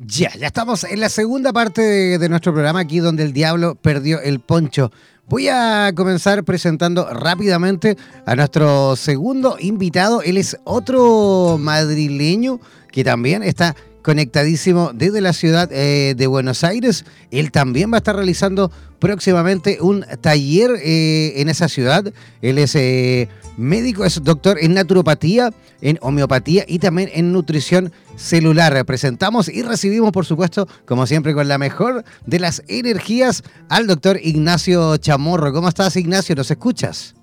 Ya, 0.00 0.32
ya 0.36 0.46
estamos 0.46 0.84
en 0.84 1.00
la 1.00 1.10
segunda 1.10 1.52
parte 1.52 1.82
de, 1.82 2.18
de, 2.18 2.28
nuestro 2.28 2.52
programa, 2.52 2.80
aquí 2.80 2.98
donde 2.98 3.24
el 3.24 3.32
diablo 3.32 3.74
perdió 3.74 4.20
el 4.20 4.40
poncho. 4.40 4.90
Voy 5.28 5.46
a 5.48 5.92
comenzar 5.94 6.42
presentando 6.42 7.06
rápidamente 7.12 7.98
a 8.24 8.34
nuestro 8.34 8.96
segundo 8.96 9.56
invitado. 9.60 10.22
Él 10.22 10.38
es 10.38 10.56
otro 10.64 11.58
madrileño 11.60 12.60
que 12.90 13.04
también 13.04 13.42
está 13.42 13.76
conectadísimo 14.08 14.92
desde 14.94 15.20
la 15.20 15.34
ciudad 15.34 15.68
eh, 15.70 16.14
de 16.16 16.26
Buenos 16.26 16.64
Aires. 16.64 17.04
Él 17.30 17.52
también 17.52 17.92
va 17.92 17.96
a 17.96 17.98
estar 17.98 18.16
realizando 18.16 18.72
próximamente 18.98 19.76
un 19.82 20.02
taller 20.22 20.70
eh, 20.82 21.34
en 21.36 21.50
esa 21.50 21.68
ciudad. 21.68 22.10
Él 22.40 22.56
es 22.56 22.74
eh, 22.74 23.28
médico, 23.58 24.06
es 24.06 24.24
doctor 24.24 24.56
en 24.62 24.72
naturopatía, 24.72 25.50
en 25.82 25.98
homeopatía 26.00 26.64
y 26.66 26.78
también 26.78 27.10
en 27.12 27.34
nutrición 27.34 27.92
celular. 28.16 28.72
Representamos 28.72 29.50
y 29.50 29.60
recibimos, 29.60 30.10
por 30.10 30.24
supuesto, 30.24 30.66
como 30.86 31.06
siempre, 31.06 31.34
con 31.34 31.46
la 31.46 31.58
mejor 31.58 32.02
de 32.24 32.40
las 32.40 32.62
energías 32.66 33.42
al 33.68 33.86
doctor 33.86 34.18
Ignacio 34.22 34.96
Chamorro. 34.96 35.52
¿Cómo 35.52 35.68
estás, 35.68 35.96
Ignacio? 35.96 36.34
¿Nos 36.34 36.50
escuchas? 36.50 37.14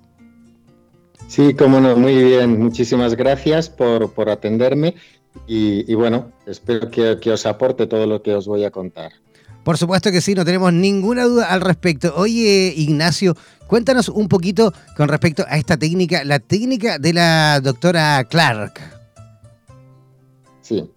Sí, 1.26 1.52
cómo 1.54 1.80
no, 1.80 1.96
muy 1.96 2.14
bien. 2.14 2.60
Muchísimas 2.60 3.16
gracias 3.16 3.68
por, 3.68 4.12
por 4.12 4.30
atenderme 4.30 4.94
y, 5.46 5.94
bueno, 5.94 6.32
espero 6.46 6.90
que, 6.90 7.18
que 7.20 7.30
os 7.30 7.46
aporte 7.46 7.86
todo 7.86 8.06
lo 8.06 8.22
que 8.22 8.34
os 8.34 8.46
voy 8.46 8.64
a 8.64 8.70
contar. 8.70 9.12
Por 9.66 9.78
supuesto 9.78 10.12
que 10.12 10.20
sí, 10.20 10.34
no 10.34 10.44
tenemos 10.44 10.72
ninguna 10.72 11.24
duda 11.24 11.52
al 11.52 11.60
respecto. 11.60 12.14
Oye, 12.16 12.72
Ignacio, 12.76 13.34
cuéntanos 13.66 14.08
un 14.08 14.28
poquito 14.28 14.72
con 14.96 15.08
respecto 15.08 15.44
a 15.48 15.58
esta 15.58 15.76
técnica, 15.76 16.22
la 16.22 16.38
técnica 16.38 16.98
de 16.98 17.12
la 17.12 17.60
doctora 17.60 18.22
Clark. 18.30 18.80
Sí, 20.60 20.88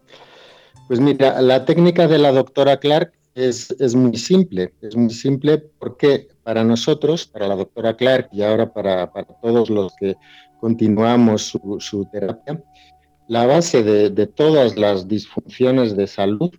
pues 0.87 0.99
mira, 0.99 1.41
la 1.41 1.65
técnica 1.65 2.07
de 2.07 2.17
la 2.17 2.31
doctora 2.31 2.77
Clark 2.77 3.13
es, 3.35 3.69
es, 3.79 3.95
muy 3.95 4.17
simple, 4.17 4.73
es 4.81 4.95
muy 4.95 5.11
simple 5.11 5.57
porque 5.57 6.27
para 6.43 6.63
nosotros, 6.63 7.27
para 7.27 7.47
la 7.47 7.55
doctora 7.55 7.95
Clark 7.95 8.29
y 8.31 8.41
ahora 8.41 8.73
para, 8.73 9.11
para 9.11 9.27
todos 9.41 9.69
los 9.69 9.93
que 9.99 10.15
continuamos 10.59 11.43
su, 11.43 11.77
su 11.79 12.05
terapia, 12.05 12.61
la 13.29 13.45
base 13.45 13.83
de, 13.83 14.27
todas 14.27 14.75
las 14.75 15.07
disfunciones 15.07 15.95
de 15.95 16.07
salud 16.07 16.49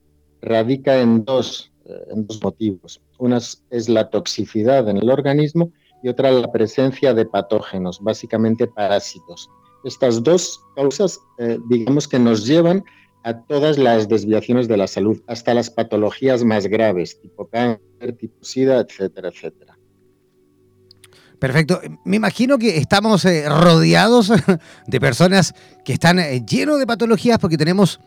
radica 0.40 1.00
en 1.00 1.24
dos, 1.24 1.72
eh, 1.84 1.92
en 2.12 2.28
dos 2.28 2.40
motivos. 2.44 3.02
Una 3.18 3.38
es 3.70 3.88
la 3.88 4.08
toxicidad 4.08 4.88
en 4.88 4.96
el 4.98 5.10
organismo 5.10 5.72
y 6.00 6.08
otra 6.08 6.30
la 6.30 6.50
presencia 6.52 7.12
de 7.12 7.26
patógenos, 7.26 7.98
básicamente 8.00 8.68
parásitos. 8.68 9.50
Estas 9.82 10.22
dos 10.22 10.60
causas, 10.76 11.18
eh, 11.38 11.58
digamos 11.68 12.06
que 12.06 12.20
nos 12.20 12.46
llevan 12.46 12.84
a 13.24 13.36
todas 13.46 13.76
las 13.76 14.08
desviaciones 14.08 14.68
de 14.68 14.76
la 14.76 14.86
salud, 14.86 15.20
hasta 15.26 15.54
las 15.54 15.70
patologías 15.70 16.44
más 16.44 16.68
graves, 16.68 17.20
tipo 17.20 17.48
cáncer, 17.48 18.16
tipo 18.16 18.44
SIDA, 18.44 18.78
etcétera, 18.78 19.30
etcétera. 19.30 19.76
Perfecto. 21.40 21.80
Me 22.04 22.16
imagino 22.16 22.58
que 22.58 22.76
estamos 22.76 23.24
eh, 23.24 23.48
rodeados 23.48 24.30
de 24.86 25.00
personas 25.00 25.54
que 25.84 25.94
están 25.94 26.18
eh, 26.18 26.44
llenos 26.44 26.78
de 26.78 26.86
patologías 26.86 27.38
porque 27.38 27.56
tenemos 27.56 27.98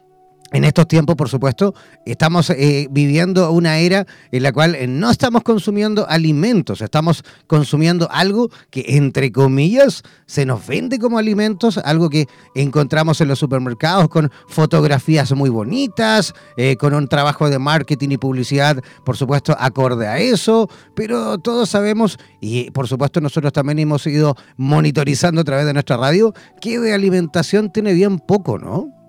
en 0.53 0.63
estos 0.63 0.87
tiempos, 0.87 1.15
por 1.15 1.29
supuesto, 1.29 1.73
estamos 2.05 2.51
eh, 2.51 2.87
viviendo 2.91 3.51
una 3.51 3.79
era 3.79 4.05
en 4.31 4.43
la 4.43 4.53
cual 4.53 4.75
eh, 4.75 4.87
no 4.87 5.09
estamos 5.09 5.41
consumiendo 5.41 6.07
alimentos, 6.07 6.81
estamos 6.81 7.23
consumiendo 7.47 8.07
algo 8.11 8.49
que, 8.69 8.85
entre 8.89 9.31
comillas, 9.31 10.03
se 10.27 10.45
nos 10.45 10.65
vende 10.65 10.99
como 10.99 11.17
alimentos, 11.17 11.79
algo 11.79 12.09
que 12.09 12.27
encontramos 12.53 13.19
en 13.19 13.29
los 13.29 13.39
supermercados 13.39 14.07
con 14.09 14.31
fotografías 14.47 15.31
muy 15.33 15.49
bonitas, 15.49 16.33
eh, 16.55 16.77
con 16.77 16.93
un 16.93 17.07
trabajo 17.07 17.49
de 17.49 17.57
marketing 17.57 18.09
y 18.11 18.17
publicidad, 18.17 18.77
por 19.03 19.17
supuesto, 19.17 19.55
acorde 19.59 20.07
a 20.07 20.19
eso, 20.19 20.69
pero 20.95 21.39
todos 21.39 21.69
sabemos, 21.69 22.19
y 22.39 22.69
por 22.69 22.87
supuesto 22.87 23.19
nosotros 23.21 23.51
también 23.51 23.79
hemos 23.79 24.05
ido 24.05 24.35
monitorizando 24.57 25.41
a 25.41 25.43
través 25.43 25.65
de 25.65 25.73
nuestra 25.73 25.97
radio, 25.97 26.31
que 26.61 26.79
de 26.79 26.93
alimentación 26.93 27.71
tiene 27.71 27.93
bien 27.93 28.19
poco, 28.19 28.59
¿no? 28.59 29.02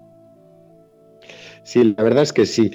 Sí, 1.64 1.94
la 1.96 2.04
verdad 2.04 2.22
es 2.22 2.32
que 2.32 2.46
sí. 2.46 2.70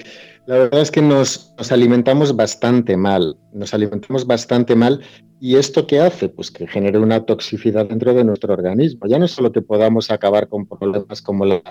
La 0.46 0.58
verdad 0.58 0.80
es 0.80 0.90
que 0.90 1.00
nos, 1.00 1.54
alimentamos 1.70 2.34
bastante 2.34 2.96
mal, 2.96 3.36
nos 3.52 3.72
alimentamos 3.72 4.26
bastante 4.26 4.74
mal 4.74 5.00
y 5.40 5.56
esto 5.56 5.86
qué 5.86 6.00
hace? 6.00 6.28
Pues 6.28 6.50
que 6.50 6.66
genere 6.66 6.98
una 6.98 7.24
toxicidad 7.24 7.86
dentro 7.86 8.12
de 8.14 8.24
nuestro 8.24 8.52
organismo. 8.52 9.06
Ya 9.06 9.18
no 9.18 9.28
solo 9.28 9.52
que 9.52 9.62
podamos 9.62 10.10
acabar 10.10 10.48
con 10.48 10.66
problemas 10.66 11.22
como 11.22 11.44
la, 11.44 11.62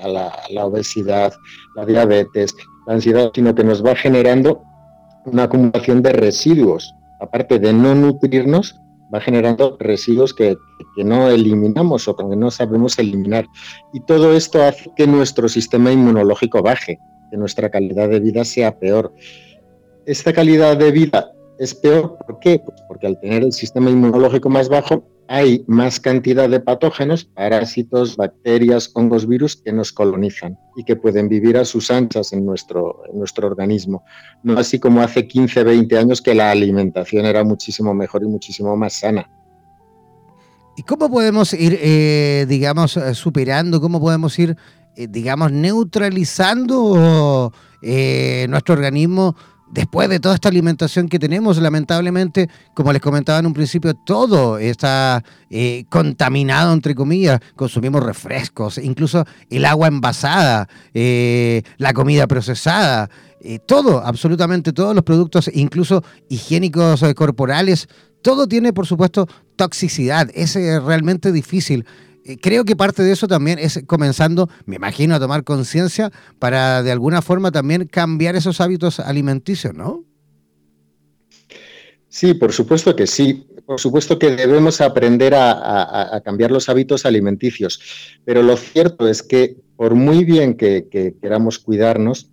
la 0.50 0.66
obesidad, 0.66 1.34
la 1.76 1.86
diabetes, 1.86 2.56
la 2.88 2.94
ansiedad, 2.94 3.32
sino 3.36 3.54
que 3.54 3.64
nos 3.64 3.86
va 3.86 3.96
generando 3.96 4.64
una 5.26 5.44
acumulación 5.44 6.02
de 6.02 6.14
residuos. 6.14 6.94
Aparte 7.20 7.60
de 7.60 7.74
no 7.74 7.94
nutrirnos, 7.96 8.80
va 9.14 9.20
generando 9.20 9.76
residuos 9.80 10.34
que, 10.34 10.58
que, 10.96 11.04
no 11.04 11.30
eliminamos 11.30 12.08
o 12.08 12.16
que 12.16 12.24
no 12.24 12.52
sabemos 12.52 13.00
eliminar. 13.00 13.46
Y 13.94 14.02
todo 14.02 14.34
esto 14.34 14.64
hace 14.64 14.90
que 14.96 15.08
nuestro 15.08 15.50
sistema 15.50 15.92
inmunológico 15.92 16.62
baje, 16.62 17.00
que 17.32 17.38
nuestra 17.38 17.70
calidad 17.70 18.10
de 18.10 18.20
vida 18.20 18.44
sea 18.46 18.78
peor. 18.78 19.14
Esta 20.06 20.34
calidad 20.34 20.78
de 20.78 20.92
vida 20.92 21.32
es 21.60 21.76
peor, 21.76 22.18
¿por 22.26 22.40
qué? 22.40 22.60
Pues 22.60 22.82
porque 22.88 23.08
al 23.08 23.20
tener 23.20 23.44
el 23.44 23.52
sistema 23.52 23.90
inmunológico 23.90 24.50
más 24.50 24.70
bajo, 24.70 25.04
hay 25.32 25.64
más 25.68 26.00
cantidad 26.00 26.50
de 26.50 26.60
patógenos, 26.60 27.24
parásitos, 27.24 28.18
bacterias, 28.18 28.90
hongos, 28.96 29.28
virus 29.28 29.58
que 29.58 29.72
nos 29.72 29.92
colonizan 29.92 30.58
y 30.76 30.84
que 30.84 30.96
pueden 30.96 31.30
vivir 31.30 31.56
a 31.56 31.66
sus 31.66 31.92
anchas 31.92 32.34
en 32.34 32.44
nuestro, 32.44 33.04
en 33.08 33.20
nuestro 33.20 33.46
organismo. 33.46 34.04
No 34.42 34.58
así 34.58 34.80
como 34.80 35.02
hace 35.02 35.28
15, 35.28 35.64
20 35.64 35.98
años 36.00 36.24
que 36.24 36.34
la 36.34 36.50
alimentación 36.50 37.28
era 37.28 37.44
muchísimo 37.44 37.94
mejor 37.94 38.24
y 38.24 38.26
muchísimo 38.26 38.76
más 38.76 38.94
sana. 38.94 39.30
¿Y 40.76 40.82
cómo 40.82 41.12
podemos 41.12 41.54
ir, 41.54 41.78
eh, 41.80 42.48
digamos, 42.50 42.98
eh, 42.98 43.14
superando, 43.14 43.80
cómo 43.80 44.00
podemos 44.00 44.40
ir, 44.40 44.58
eh, 44.96 45.08
digamos, 45.08 45.52
neutralizando 45.52 47.54
nuestro 47.82 48.74
organismo 48.74 49.36
después 49.72 50.10
de 50.10 50.20
toda 50.20 50.36
esta 50.36 50.50
alimentación 50.50 51.08
que 51.08 51.20
tenemos, 51.20 51.58
lamentablemente, 51.58 52.50
como 52.74 52.92
les 52.94 53.02
comentaba 53.02 53.40
en 53.40 53.46
un 53.46 53.54
principio, 53.54 53.94
todo 53.94 54.58
está 54.58 55.24
eh, 55.50 55.86
contaminado, 55.90 56.74
entre 56.74 56.96
comillas. 56.96 57.40
Consumimos 57.56 58.04
refrescos, 58.04 58.78
incluso 58.78 59.26
el 59.50 59.66
agua 59.66 59.88
envasada, 59.88 60.68
eh, 60.94 61.64
la 61.78 61.94
comida 61.94 62.28
procesada, 62.28 63.10
eh, 63.42 63.60
todo, 63.60 64.06
absolutamente 64.06 64.74
todos 64.74 64.96
los 64.96 65.04
productos, 65.04 65.50
incluso 65.54 66.04
higiénicos 66.30 67.04
corporales, 67.16 67.88
todo 68.22 68.48
tiene, 68.48 68.74
por 68.74 68.86
supuesto, 68.86 69.28
toxicidad. 69.56 70.30
Es 70.34 70.56
realmente 70.56 71.32
difícil 71.32 71.86
creo 72.38 72.66
que 72.66 72.76
parte 72.76 73.04
de 73.04 73.12
eso 73.12 73.28
también 73.28 73.60
es 73.60 73.82
comenzando, 73.88 74.50
me 74.66 74.76
imagino, 74.76 75.16
a 75.16 75.20
tomar 75.20 75.44
conciencia 75.44 76.12
para 76.38 76.84
de 76.84 76.92
alguna 76.92 77.22
forma 77.22 77.52
también 77.52 77.88
cambiar 77.88 78.36
esos 78.36 78.62
hábitos 78.62 79.00
alimenticios, 79.00 79.74
¿no? 79.74 80.04
Sí, 82.08 82.34
por 82.34 82.52
supuesto 82.52 82.96
que 82.96 83.08
sí. 83.08 83.46
Por 83.66 83.80
supuesto 83.80 84.18
que 84.18 84.36
debemos 84.36 84.82
aprender 84.82 85.36
a, 85.36 86.20
cambiar 86.26 86.50
los 86.50 86.70
hábitos 86.70 87.06
alimenticios. 87.06 87.80
Pero 88.26 88.42
lo 88.42 88.58
cierto 88.58 89.08
es 89.08 89.22
que 89.22 89.58
por 89.76 89.94
muy 89.94 90.26
bien 90.26 90.58
que 90.58 90.88
queramos 91.22 91.60
cuidarnos, 91.60 92.32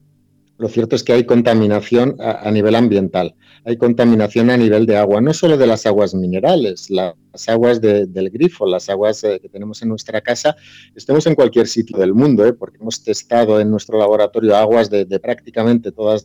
lo 0.58 0.68
cierto 0.68 0.96
es 0.96 1.04
que 1.04 1.12
hay 1.12 1.24
contaminación 1.24 2.16
a, 2.18 2.50
nivel 2.50 2.74
ambiental, 2.74 3.34
hay 3.64 3.76
contaminación 3.76 4.48
a 4.50 4.56
nivel 4.56 4.86
de 4.86 4.96
agua, 4.96 5.20
no 5.20 5.34
solo 5.34 5.58
de 5.58 5.66
las 5.66 5.84
aguas 5.86 6.14
minerales, 6.14 6.88
las 6.88 7.14
aguas 7.48 7.80
del 7.80 8.30
grifo, 8.30 8.66
las 8.66 8.88
aguas 8.88 9.22
eh, 9.24 9.38
que 9.40 9.48
tenemos 9.48 9.82
en 9.82 9.90
nuestra 9.90 10.20
casa, 10.20 10.56
estemos 10.94 11.26
en 11.26 11.34
cualquier 11.34 11.66
sitio 11.66 11.98
del 11.98 12.14
mundo, 12.14 12.46
¿eh? 12.46 12.54
porque 12.54 12.78
hemos 12.80 13.02
testado 13.02 13.60
en 13.60 13.70
nuestro 13.70 13.98
laboratorio 13.98 14.56
aguas 14.56 14.88
de, 14.88 15.04
prácticamente 15.20 15.92
todas 15.92 16.24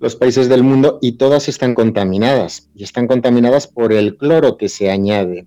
los 0.00 0.16
países 0.16 0.48
del 0.48 0.62
mundo 0.62 0.98
y 1.00 1.12
todas 1.12 1.48
están 1.48 1.74
contaminadas 1.74 2.70
y 2.74 2.82
están 2.82 3.06
contaminadas 3.06 3.68
por 3.68 3.92
el 3.92 4.16
cloro 4.16 4.56
que 4.56 4.68
se 4.68 4.90
añade. 4.90 5.46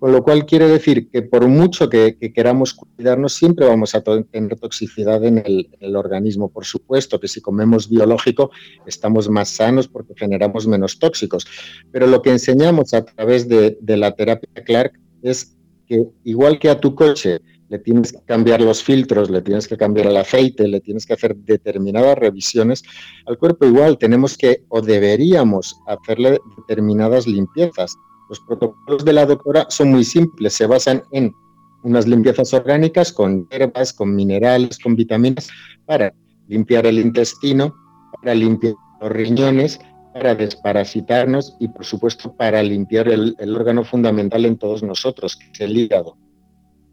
Con 0.00 0.12
lo 0.12 0.22
cual 0.22 0.46
quiere 0.46 0.66
decir 0.66 1.10
que 1.10 1.20
por 1.20 1.46
mucho 1.46 1.90
que, 1.90 2.16
queramos 2.34 2.72
cuidarnos, 2.72 3.34
siempre 3.34 3.66
vamos 3.66 3.94
a 3.94 4.00
tener 4.00 4.58
toxicidad 4.58 5.22
en 5.24 5.42
el, 5.44 5.94
organismo. 5.94 6.48
Por 6.48 6.64
supuesto 6.64 7.20
que 7.20 7.28
si 7.28 7.42
comemos 7.42 7.90
biológico 7.90 8.50
estamos 8.86 9.28
más 9.28 9.50
sanos 9.50 9.88
porque 9.88 10.14
generamos 10.16 10.66
menos 10.66 10.98
tóxicos. 10.98 11.46
Pero 11.92 12.06
lo 12.06 12.22
que 12.22 12.30
enseñamos 12.30 12.94
a 12.94 13.04
través 13.04 13.46
de, 13.46 13.76
la 13.82 14.12
terapia 14.12 14.64
Clark 14.64 14.98
es 15.20 15.58
que 15.86 16.06
igual 16.24 16.58
que 16.58 16.70
a 16.70 16.80
tu 16.80 16.94
coche 16.94 17.40
le 17.68 17.78
tienes 17.78 18.12
que 18.12 18.24
cambiar 18.24 18.62
los 18.62 18.82
filtros, 18.82 19.28
le 19.28 19.42
tienes 19.42 19.68
que 19.68 19.76
cambiar 19.76 20.06
el 20.06 20.16
aceite, 20.16 20.66
le 20.66 20.80
tienes 20.80 21.04
que 21.04 21.12
hacer 21.12 21.36
determinadas 21.36 22.16
revisiones, 22.16 22.82
al 23.26 23.36
cuerpo 23.36 23.66
igual 23.66 23.98
tenemos 23.98 24.38
que 24.38 24.64
o 24.68 24.80
deberíamos 24.80 25.76
hacerle 25.86 26.38
determinadas 26.56 27.26
limpiezas. 27.26 27.96
Los 28.30 28.38
protocolos 28.40 29.04
de 29.04 29.12
la 29.12 29.26
doctora 29.26 29.66
son 29.70 29.90
muy 29.90 30.04
simples, 30.04 30.54
se 30.54 30.64
basan 30.64 31.02
en 31.10 31.34
unas 31.82 32.06
limpiezas 32.06 32.54
orgánicas 32.54 33.12
con 33.12 33.48
hierbas, 33.48 33.92
con 33.92 34.14
minerales, 34.14 34.78
con 34.78 34.94
vitaminas, 34.94 35.48
para 35.84 36.14
limpiar 36.46 36.86
el 36.86 37.00
intestino, 37.00 37.74
para 38.12 38.34
limpiar 38.36 38.74
los 39.00 39.10
riñones, 39.10 39.80
para 40.14 40.36
desparasitarnos 40.36 41.56
y, 41.58 41.66
por 41.66 41.84
supuesto, 41.84 42.32
para 42.36 42.62
limpiar 42.62 43.08
el, 43.08 43.34
el 43.40 43.56
órgano 43.56 43.82
fundamental 43.82 44.44
en 44.44 44.56
todos 44.58 44.84
nosotros, 44.84 45.34
que 45.34 45.50
es 45.52 45.60
el 45.60 45.76
hígado 45.76 46.16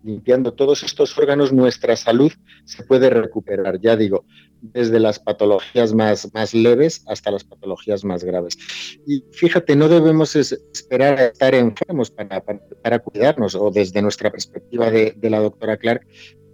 limpiando 0.07 0.53
todos 0.53 0.83
estos 0.83 1.17
órganos, 1.17 1.51
nuestra 1.51 1.95
salud 1.97 2.31
se 2.63 2.83
puede 2.83 3.09
recuperar, 3.09 3.79
ya 3.79 3.97
digo, 3.97 4.25
desde 4.61 4.99
las 4.99 5.19
patologías 5.19 5.93
más, 5.93 6.33
más 6.33 6.53
leves 6.53 7.03
hasta 7.07 7.29
las 7.29 7.43
patologías 7.43 8.03
más 8.05 8.23
graves. 8.23 8.57
Y 9.05 9.23
fíjate, 9.33 9.75
no 9.75 9.89
debemos 9.89 10.35
esperar 10.35 11.19
a 11.19 11.25
estar 11.25 11.53
enfermos 11.53 12.09
para, 12.09 12.41
para, 12.41 12.99
cuidarnos, 12.99 13.53
o 13.55 13.69
desde 13.69 14.01
nuestra 14.01 14.31
perspectiva 14.31 14.89
de, 14.89 15.13
de, 15.15 15.29
la 15.29 15.39
doctora 15.39 15.77
Clark, 15.77 16.07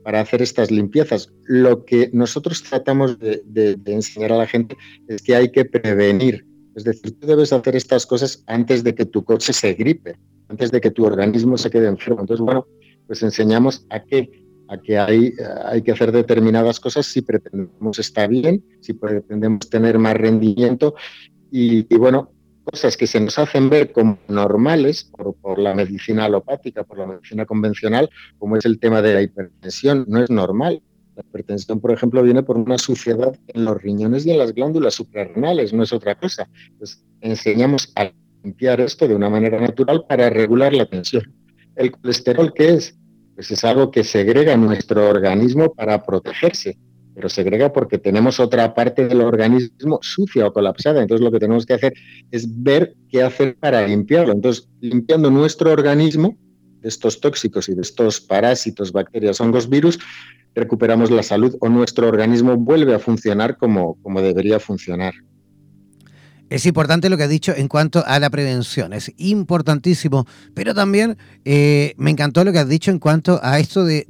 para 0.04 0.20
hacer 0.20 0.42
estas 0.42 0.72
limpiezas. 0.72 1.30
Lo 1.44 1.86
que 1.86 2.10
nosotros 2.12 2.64
tratamos 2.64 3.20
de, 3.20 3.42
de, 3.46 3.76
de 3.76 3.94
enseñar 3.94 4.34
a 4.34 4.38
la 4.38 4.48
gente 4.48 4.76
es 5.08 5.22
que 5.22 5.36
hay 5.36 5.52
que 5.52 5.64
prevenir. 5.64 6.46
Es 6.76 6.84
decir, 6.84 7.18
tú 7.20 7.28
debes 7.28 7.54
hacer 7.54 7.76
estas 7.76 8.06
cosas 8.08 8.44
antes 8.48 8.84
de 8.84 8.96
que 8.96 9.06
tu 9.06 9.24
coche 9.24 9.54
se 9.54 9.76
gripe, 9.76 10.18
antes 10.50 10.72
de 10.72 10.82
que 10.82 10.90
tu 10.90 11.06
organismo 11.06 11.56
se 11.58 11.70
quede 11.70 11.88
enfermo. 11.88 12.22
Entonces, 12.22 12.44
bueno, 12.44 12.66
pues 13.08 13.24
enseñamos 13.24 13.86
a 13.90 14.04
que, 14.04 14.30
a 14.68 14.78
que 14.78 14.98
hay, 14.98 15.34
hay 15.66 15.82
que 15.82 15.92
hacer 15.92 16.12
determinadas 16.12 16.80
cosas 16.80 17.06
si 17.06 17.22
pretendemos 17.22 18.00
estar 18.00 18.30
bien, 18.30 18.64
si 18.82 18.94
pretendemos 18.94 19.70
tener 19.70 20.00
más 20.00 20.16
rendimiento 20.16 20.96
y, 21.56 21.84
bueno, 21.98 22.32
cosas 22.64 22.98
que 22.98 23.06
se 23.06 23.20
nos 23.20 23.38
hacen 23.38 23.70
ver 23.70 23.92
como 23.92 24.18
normales 24.28 25.04
por, 25.04 25.36
por, 25.36 25.60
la 25.60 25.76
medicina 25.76 26.26
alopática, 26.26 26.84
por 26.84 26.98
la 26.98 27.06
medicina 27.06 27.46
convencional, 27.46 28.10
como 28.40 28.58
es 28.58 28.66
el 28.66 28.80
tema 28.80 29.04
de 29.04 29.14
la 29.14 29.22
hipertensión, 29.22 30.06
no 30.08 30.24
es 30.24 30.32
normal. 30.32 30.82
La 31.16 31.22
hipertensión, 31.22 31.80
por 31.80 31.92
ejemplo, 31.92 32.24
viene 32.24 32.42
por 32.42 32.58
una 32.58 32.80
suciedad 32.80 33.38
en 33.48 33.66
los 33.66 33.80
riñones 33.80 34.26
y 34.26 34.32
en 34.32 34.40
las 34.40 34.54
glándulas 34.54 34.96
suprarrenales, 34.96 35.74
no 35.74 35.84
es 35.84 35.94
otra 35.94 36.16
cosa. 36.16 36.50
Entonces, 36.72 37.06
enseñamos 37.22 37.92
a 37.96 38.12
limpiar 38.44 38.82
esto 38.82 39.08
de 39.08 39.14
una 39.14 39.30
manera 39.30 39.62
natural 39.62 40.06
para 40.08 40.32
regular 40.32 40.74
la 40.74 40.88
tensión. 40.88 41.43
¿El 41.76 41.92
colesterol 41.92 42.54
qué 42.54 42.74
es? 42.74 42.98
Pues 43.36 43.50
es 43.52 43.64
algo 43.64 43.90
que 43.90 44.04
segrega 44.04 44.56
nuestro 44.58 45.10
organismo 45.10 45.74
para 45.74 46.04
protegerse, 46.04 46.78
pero 47.16 47.30
segrega 47.30 47.74
porque 47.74 47.98
tenemos 47.98 48.40
otra 48.40 48.74
parte 48.74 49.08
del 49.08 49.22
organismo 49.22 50.00
sucia 50.02 50.48
o 50.48 50.54
colapsada. 50.54 51.02
Entonces 51.02 51.24
lo 51.24 51.32
que 51.32 51.40
tenemos 51.40 51.66
que 51.66 51.74
hacer 51.74 51.94
es 52.32 52.46
ver 52.64 52.96
qué 53.10 53.24
hacer 53.24 53.56
para 53.58 53.88
limpiarlo. 53.88 54.34
Entonces, 54.34 54.70
limpiando 54.82 55.32
nuestro 55.32 55.72
organismo 55.72 56.38
de 56.82 56.90
estos 56.90 57.20
tóxicos 57.20 57.70
y 57.70 57.76
de 57.76 57.82
estos 57.82 58.22
parásitos, 58.22 58.92
bacterias, 58.92 59.42
hongos, 59.42 59.70
virus, 59.70 60.00
recuperamos 60.54 61.10
la 61.10 61.24
salud 61.24 61.56
o 61.60 61.70
nuestro 61.70 62.08
organismo 62.08 62.56
vuelve 62.58 62.94
a 62.94 63.00
funcionar 63.00 63.58
como, 63.58 63.96
como 64.04 64.22
debería 64.22 64.60
funcionar. 64.60 65.14
Es 66.54 66.68
importante 66.68 67.10
lo 67.10 67.18
que 67.18 67.24
ha 67.24 67.28
dicho 67.28 67.52
en 67.58 67.68
cuanto 67.68 68.06
a 68.06 68.20
la 68.20 68.30
prevención, 68.30 68.94
es 68.94 69.12
importantísimo, 69.18 70.28
pero 70.54 70.76
también 70.76 71.18
eh, 71.46 71.96
me 71.98 72.12
encantó 72.12 72.44
lo 72.44 72.52
que 72.52 72.60
has 72.60 72.70
dicho 72.70 72.92
en 72.92 73.00
cuanto 73.00 73.40
a 73.42 73.58
esto 73.58 73.86
de, 73.86 74.06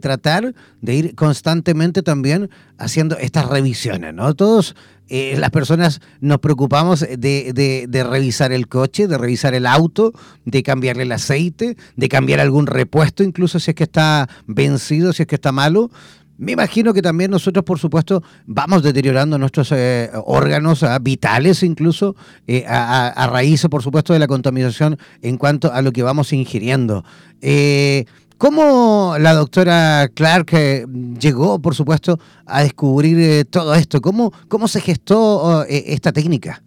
tratar 0.00 0.54
de 0.80 0.94
ir 0.94 1.16
constantemente 1.16 2.04
también 2.04 2.50
haciendo 2.78 3.18
estas 3.18 3.48
revisiones, 3.48 4.14
¿no? 4.14 4.32
Todos 4.34 4.76
eh, 5.08 5.34
las 5.38 5.50
personas 5.50 6.00
nos 6.20 6.38
preocupamos 6.38 7.00
de, 7.00 7.88
de, 7.88 8.04
revisar 8.04 8.52
el 8.52 8.68
coche, 8.68 9.08
de 9.08 9.18
revisar 9.18 9.54
el 9.54 9.66
auto, 9.66 10.12
de 10.44 10.62
cambiarle 10.62 11.02
el 11.02 11.10
aceite, 11.10 11.76
de 11.96 12.08
cambiar 12.08 12.38
algún 12.38 12.68
repuesto, 12.68 13.24
incluso 13.24 13.58
si 13.58 13.72
es 13.72 13.74
que 13.74 13.82
está 13.82 14.28
vencido, 14.46 15.12
si 15.12 15.22
es 15.22 15.26
que 15.26 15.34
está 15.34 15.50
malo. 15.50 15.90
Me 16.38 16.52
imagino 16.52 16.94
que 16.94 17.02
también 17.02 17.32
nosotros, 17.32 17.64
por 17.64 17.80
supuesto, 17.80 18.22
vamos 18.46 18.84
deteriorando 18.84 19.38
nuestros 19.38 19.72
eh, 19.72 20.08
órganos 20.24 20.84
ah, 20.84 20.96
vitales 21.00 21.64
incluso 21.64 22.14
eh, 22.46 22.64
a, 22.66 23.28
raíz, 23.28 23.66
por 23.68 23.82
supuesto, 23.82 24.12
de 24.12 24.20
la 24.20 24.28
contaminación 24.28 24.96
en 25.20 25.36
cuanto 25.36 25.72
a 25.72 25.82
lo 25.82 25.90
que 25.90 26.04
vamos 26.04 26.32
ingiriendo. 26.32 27.04
Eh, 27.42 28.04
¿Cómo 28.38 29.16
la 29.18 29.34
doctora 29.34 30.08
Clark 30.14 30.86
llegó, 31.18 31.58
por 31.60 31.74
supuesto, 31.74 32.20
a 32.46 32.62
descubrir 32.62 33.44
todo 33.46 33.74
esto? 33.74 34.00
¿Cómo, 34.00 34.32
cómo 34.46 34.68
se 34.68 34.80
gestó 34.80 35.18
oh, 35.20 35.64
esta 35.68 36.12
técnica? 36.12 36.62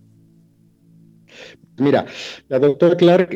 Mira, 1.78 2.06
la 2.50 2.60
doctora 2.60 2.98
Clark 2.98 3.30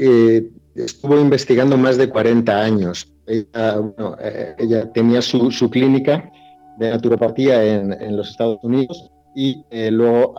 estuvo 0.75 1.17
investigando 1.17 1.77
más 1.77 1.95
de 1.95 2.09
40 2.09 2.61
años 2.61 3.14
eh, 3.27 4.55
ella, 4.57 4.91
tenía 4.91 5.21
su, 5.21 5.49
clínica 5.69 6.31
de 6.77 6.89
naturopatía 6.91 7.63
en, 7.63 8.17
los 8.17 8.29
Estados 8.29 8.59
Unidos 8.63 9.09
y 9.35 9.63
eh, 9.71 9.91
luego 9.91 10.35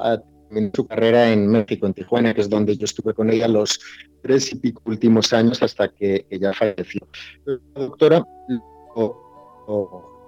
terminó 0.49 0.71
su 0.75 0.87
carrera 0.87 1.33
en 1.33 1.49
México, 1.49 1.87
en 1.87 1.95
Tijuana, 1.95 2.35
que 2.35 2.43
es 2.43 2.49
donde 2.49 2.77
yo 2.77 2.85
estuve 2.85 3.15
con 3.15 3.31
ella 3.31 3.49
los 3.49 3.81
tres 4.23 4.53
y 4.53 4.57
pico 4.57 4.83
últimos 4.87 5.33
años 5.33 5.63
hasta 5.63 5.89
que 5.89 6.27
ella 6.31 6.53
falleció. 6.53 7.01
La 7.45 7.59
doctora 7.75 8.25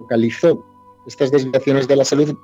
localizó 0.01 0.65
estas 1.07 1.31
desviaciones 1.31 1.89
de 1.89 1.97
la 1.97 2.05
salud 2.05 2.37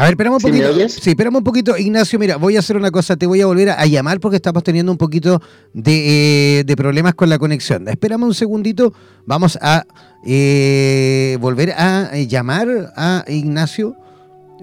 a 0.00 0.04
ver, 0.04 0.12
esperamos 0.12 0.42
un 0.42 0.50
poquito. 0.50 0.88
Sí, 0.88 1.10
esperamos 1.10 1.40
un 1.40 1.44
poquito. 1.44 1.76
Ignacio, 1.76 2.18
mira, 2.18 2.36
voy 2.36 2.56
a 2.56 2.60
hacer 2.60 2.74
una 2.74 2.90
cosa. 2.90 3.18
Te 3.18 3.26
voy 3.26 3.42
a 3.42 3.46
volver 3.46 3.68
a, 3.68 3.84
llamar 3.84 4.18
porque 4.18 4.36
estamos 4.36 4.64
teniendo 4.64 4.90
un 4.90 4.96
poquito 4.96 5.42
de, 5.74 6.60
eh, 6.60 6.76
problemas 6.76 7.14
con 7.14 7.28
la 7.28 7.38
conexión. 7.38 7.86
Esperamos 7.86 8.28
un 8.28 8.34
segundito. 8.34 8.94
Vamos 9.26 9.58
a 9.60 9.84
eh, 10.24 11.36
volver 11.42 11.72
a 11.72 12.16
eh, 12.16 12.26
llamar 12.26 12.94
a 12.96 13.26
Ignacio 13.28 13.94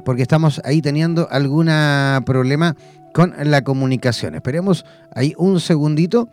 porque 0.03 0.23
estamos 0.23 0.59
ahí 0.65 0.81
teniendo 0.81 1.27
algún 1.29 1.67
problema 2.25 2.75
con 3.13 3.35
la 3.43 3.63
comunicación. 3.63 4.33
Esperemos 4.33 4.85
ahí 5.13 5.35
un 5.38 5.59
segundito 5.59 6.29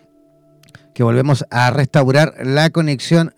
que 0.94 1.02
volvemos 1.02 1.44
a 1.50 1.70
restaurar 1.70 2.36
la 2.42 2.70
conexión 2.70 3.34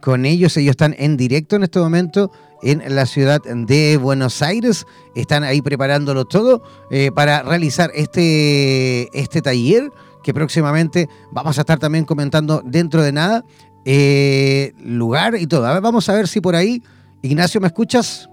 con 0.00 0.26
ellos. 0.26 0.56
Ellos 0.56 0.70
están 0.70 0.94
en 0.96 1.16
directo 1.16 1.56
en 1.56 1.64
este 1.64 1.80
momento 1.80 2.30
en 2.62 2.94
la 2.94 3.06
ciudad 3.06 3.40
de 3.42 3.96
Buenos 3.96 4.42
Aires. 4.42 4.86
Están 5.14 5.44
ahí 5.44 5.62
preparándolo 5.62 6.24
todo 6.24 6.62
eh, 6.90 7.10
para 7.14 7.42
realizar 7.42 7.90
este, 7.94 9.08
este 9.18 9.42
taller 9.42 9.90
que 10.22 10.34
próximamente 10.34 11.08
vamos 11.32 11.58
a 11.58 11.62
estar 11.62 11.78
también 11.78 12.04
comentando 12.04 12.62
dentro 12.64 13.02
de 13.02 13.12
nada. 13.12 13.44
Eh, 13.84 14.72
lugar 14.84 15.36
y 15.36 15.46
todo. 15.46 15.66
A 15.66 15.72
ver, 15.72 15.82
vamos 15.82 16.08
a 16.08 16.14
ver 16.14 16.28
si 16.28 16.40
por 16.40 16.54
ahí, 16.54 16.82
Ignacio, 17.22 17.60
¿me 17.60 17.68
escuchas? 17.68 18.28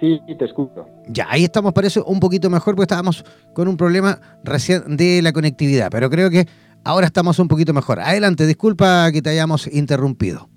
Sí, 0.00 0.20
te 0.36 0.44
escucho. 0.44 0.84
Ya, 1.06 1.28
ahí 1.30 1.44
estamos, 1.44 1.72
parece 1.72 2.00
un 2.04 2.18
poquito 2.18 2.50
mejor, 2.50 2.74
porque 2.74 2.84
estábamos 2.84 3.24
con 3.54 3.68
un 3.68 3.76
problema 3.76 4.18
recién 4.42 4.96
de 4.96 5.22
la 5.22 5.32
conectividad, 5.32 5.90
pero 5.92 6.10
creo 6.10 6.28
que 6.28 6.48
ahora 6.82 7.06
estamos 7.06 7.38
un 7.38 7.46
poquito 7.46 7.72
mejor. 7.72 8.00
Adelante, 8.00 8.44
disculpa 8.46 9.12
que 9.12 9.22
te 9.22 9.30
hayamos 9.30 9.68
interrumpido. 9.68 10.48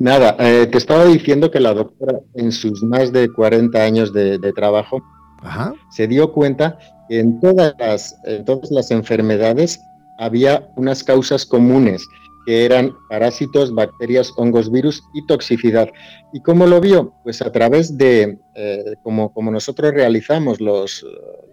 Nada, 0.00 0.36
eh, 0.38 0.66
te 0.66 0.78
estaba 0.78 1.04
diciendo 1.04 1.50
que 1.50 1.60
la 1.60 1.74
doctora 1.74 2.20
en 2.34 2.52
sus 2.52 2.82
más 2.82 3.12
de 3.12 3.28
40 3.30 3.82
años 3.82 4.12
de, 4.12 4.38
trabajo 4.54 5.02
se 5.90 6.06
dio 6.06 6.32
cuenta 6.32 6.78
que 7.08 7.20
en 7.20 7.38
todas, 7.40 7.74
las, 7.78 8.16
todas 8.46 8.70
las 8.70 8.90
enfermedades 8.90 9.80
había 10.18 10.68
unas 10.76 11.04
causas 11.04 11.44
comunes 11.44 12.06
que 12.46 12.64
eran 12.64 12.94
parásitos, 13.08 13.74
bacterias, 13.74 14.32
hongos, 14.36 14.70
virus 14.70 15.02
y 15.14 15.26
toxicidad. 15.26 15.88
¿Y 16.32 16.40
cómo 16.40 16.66
lo 16.66 16.80
vio? 16.80 17.14
Pues 17.22 17.40
a 17.40 17.50
través 17.50 17.96
de, 17.96 18.38
eh, 18.54 18.94
como, 19.02 19.32
como, 19.32 19.50
nosotros 19.50 19.92
realizamos 19.92 20.60
los, 20.60 21.06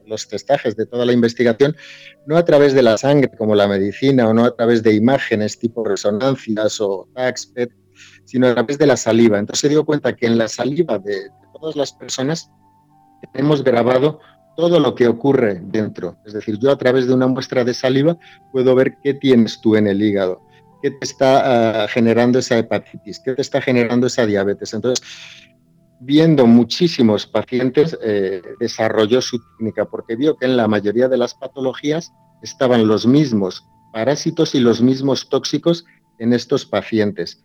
los 0.05 0.27
testajes 0.27 0.75
de 0.75 0.85
toda 0.85 1.05
la 1.05 1.13
investigación, 1.13 1.75
no 2.25 2.37
a 2.37 2.43
través 2.43 2.73
de 2.73 2.83
la 2.83 2.97
sangre 2.97 3.31
como 3.37 3.55
la 3.55 3.67
medicina 3.67 4.27
o 4.27 4.33
no 4.33 4.45
a 4.45 4.55
través 4.55 4.83
de 4.83 4.93
imágenes 4.93 5.57
tipo 5.57 5.83
resonancias 5.83 6.81
o 6.81 7.07
TACS, 7.13 7.47
PET, 7.47 7.71
sino 8.25 8.47
a 8.47 8.53
través 8.53 8.77
de 8.77 8.85
la 8.85 8.97
saliva. 8.97 9.39
Entonces 9.39 9.61
se 9.61 9.69
dio 9.69 9.85
cuenta 9.85 10.15
que 10.15 10.25
en 10.25 10.37
la 10.37 10.47
saliva 10.47 10.99
de, 10.99 11.29
todas 11.53 11.75
las 11.75 11.93
personas 11.93 12.51
hemos 13.33 13.63
grabado 13.63 14.19
todo 14.57 14.79
lo 14.79 14.95
que 14.95 15.07
ocurre 15.07 15.61
dentro. 15.63 16.17
Es 16.25 16.33
decir, 16.33 16.57
yo 16.59 16.71
a 16.71 16.77
través 16.77 17.07
de 17.07 17.13
una 17.13 17.27
muestra 17.27 17.63
de 17.63 17.73
saliva 17.73 18.17
puedo 18.51 18.75
ver 18.75 18.97
qué 19.03 19.13
tienes 19.13 19.61
tú 19.61 19.75
en 19.75 19.87
el 19.87 20.01
hígado, 20.01 20.41
qué 20.81 20.91
te 20.91 21.05
está 21.05 21.83
ah, 21.83 21.87
generando 21.87 22.39
esa 22.39 22.57
hepatitis, 22.57 23.19
qué 23.19 23.33
te 23.33 23.41
está 23.41 23.61
generando 23.61 24.07
esa 24.07 24.25
diabetes. 24.25 24.73
Entonces, 24.73 25.05
viendo 25.99 26.47
muchísimos 26.47 27.27
pacientes, 27.27 27.97
eh, 28.01 28.41
desarrolló 28.59 29.21
su 29.21 29.39
técnica 29.57 29.85
porque 29.85 30.15
vio 30.15 30.35
que 30.35 30.45
en 30.45 30.57
la 30.57 30.67
mayoría 30.67 31.07
de 31.07 31.17
las 31.17 31.35
patologías 31.35 32.11
estaban 32.41 32.87
los 32.87 33.05
mismos 33.05 33.65
parásitos 33.93 34.55
y 34.55 34.59
los 34.59 34.81
mismos 34.81 35.29
tóxicos 35.29 35.85
en 36.17 36.33
estos 36.33 36.65
pacientes 36.65 37.43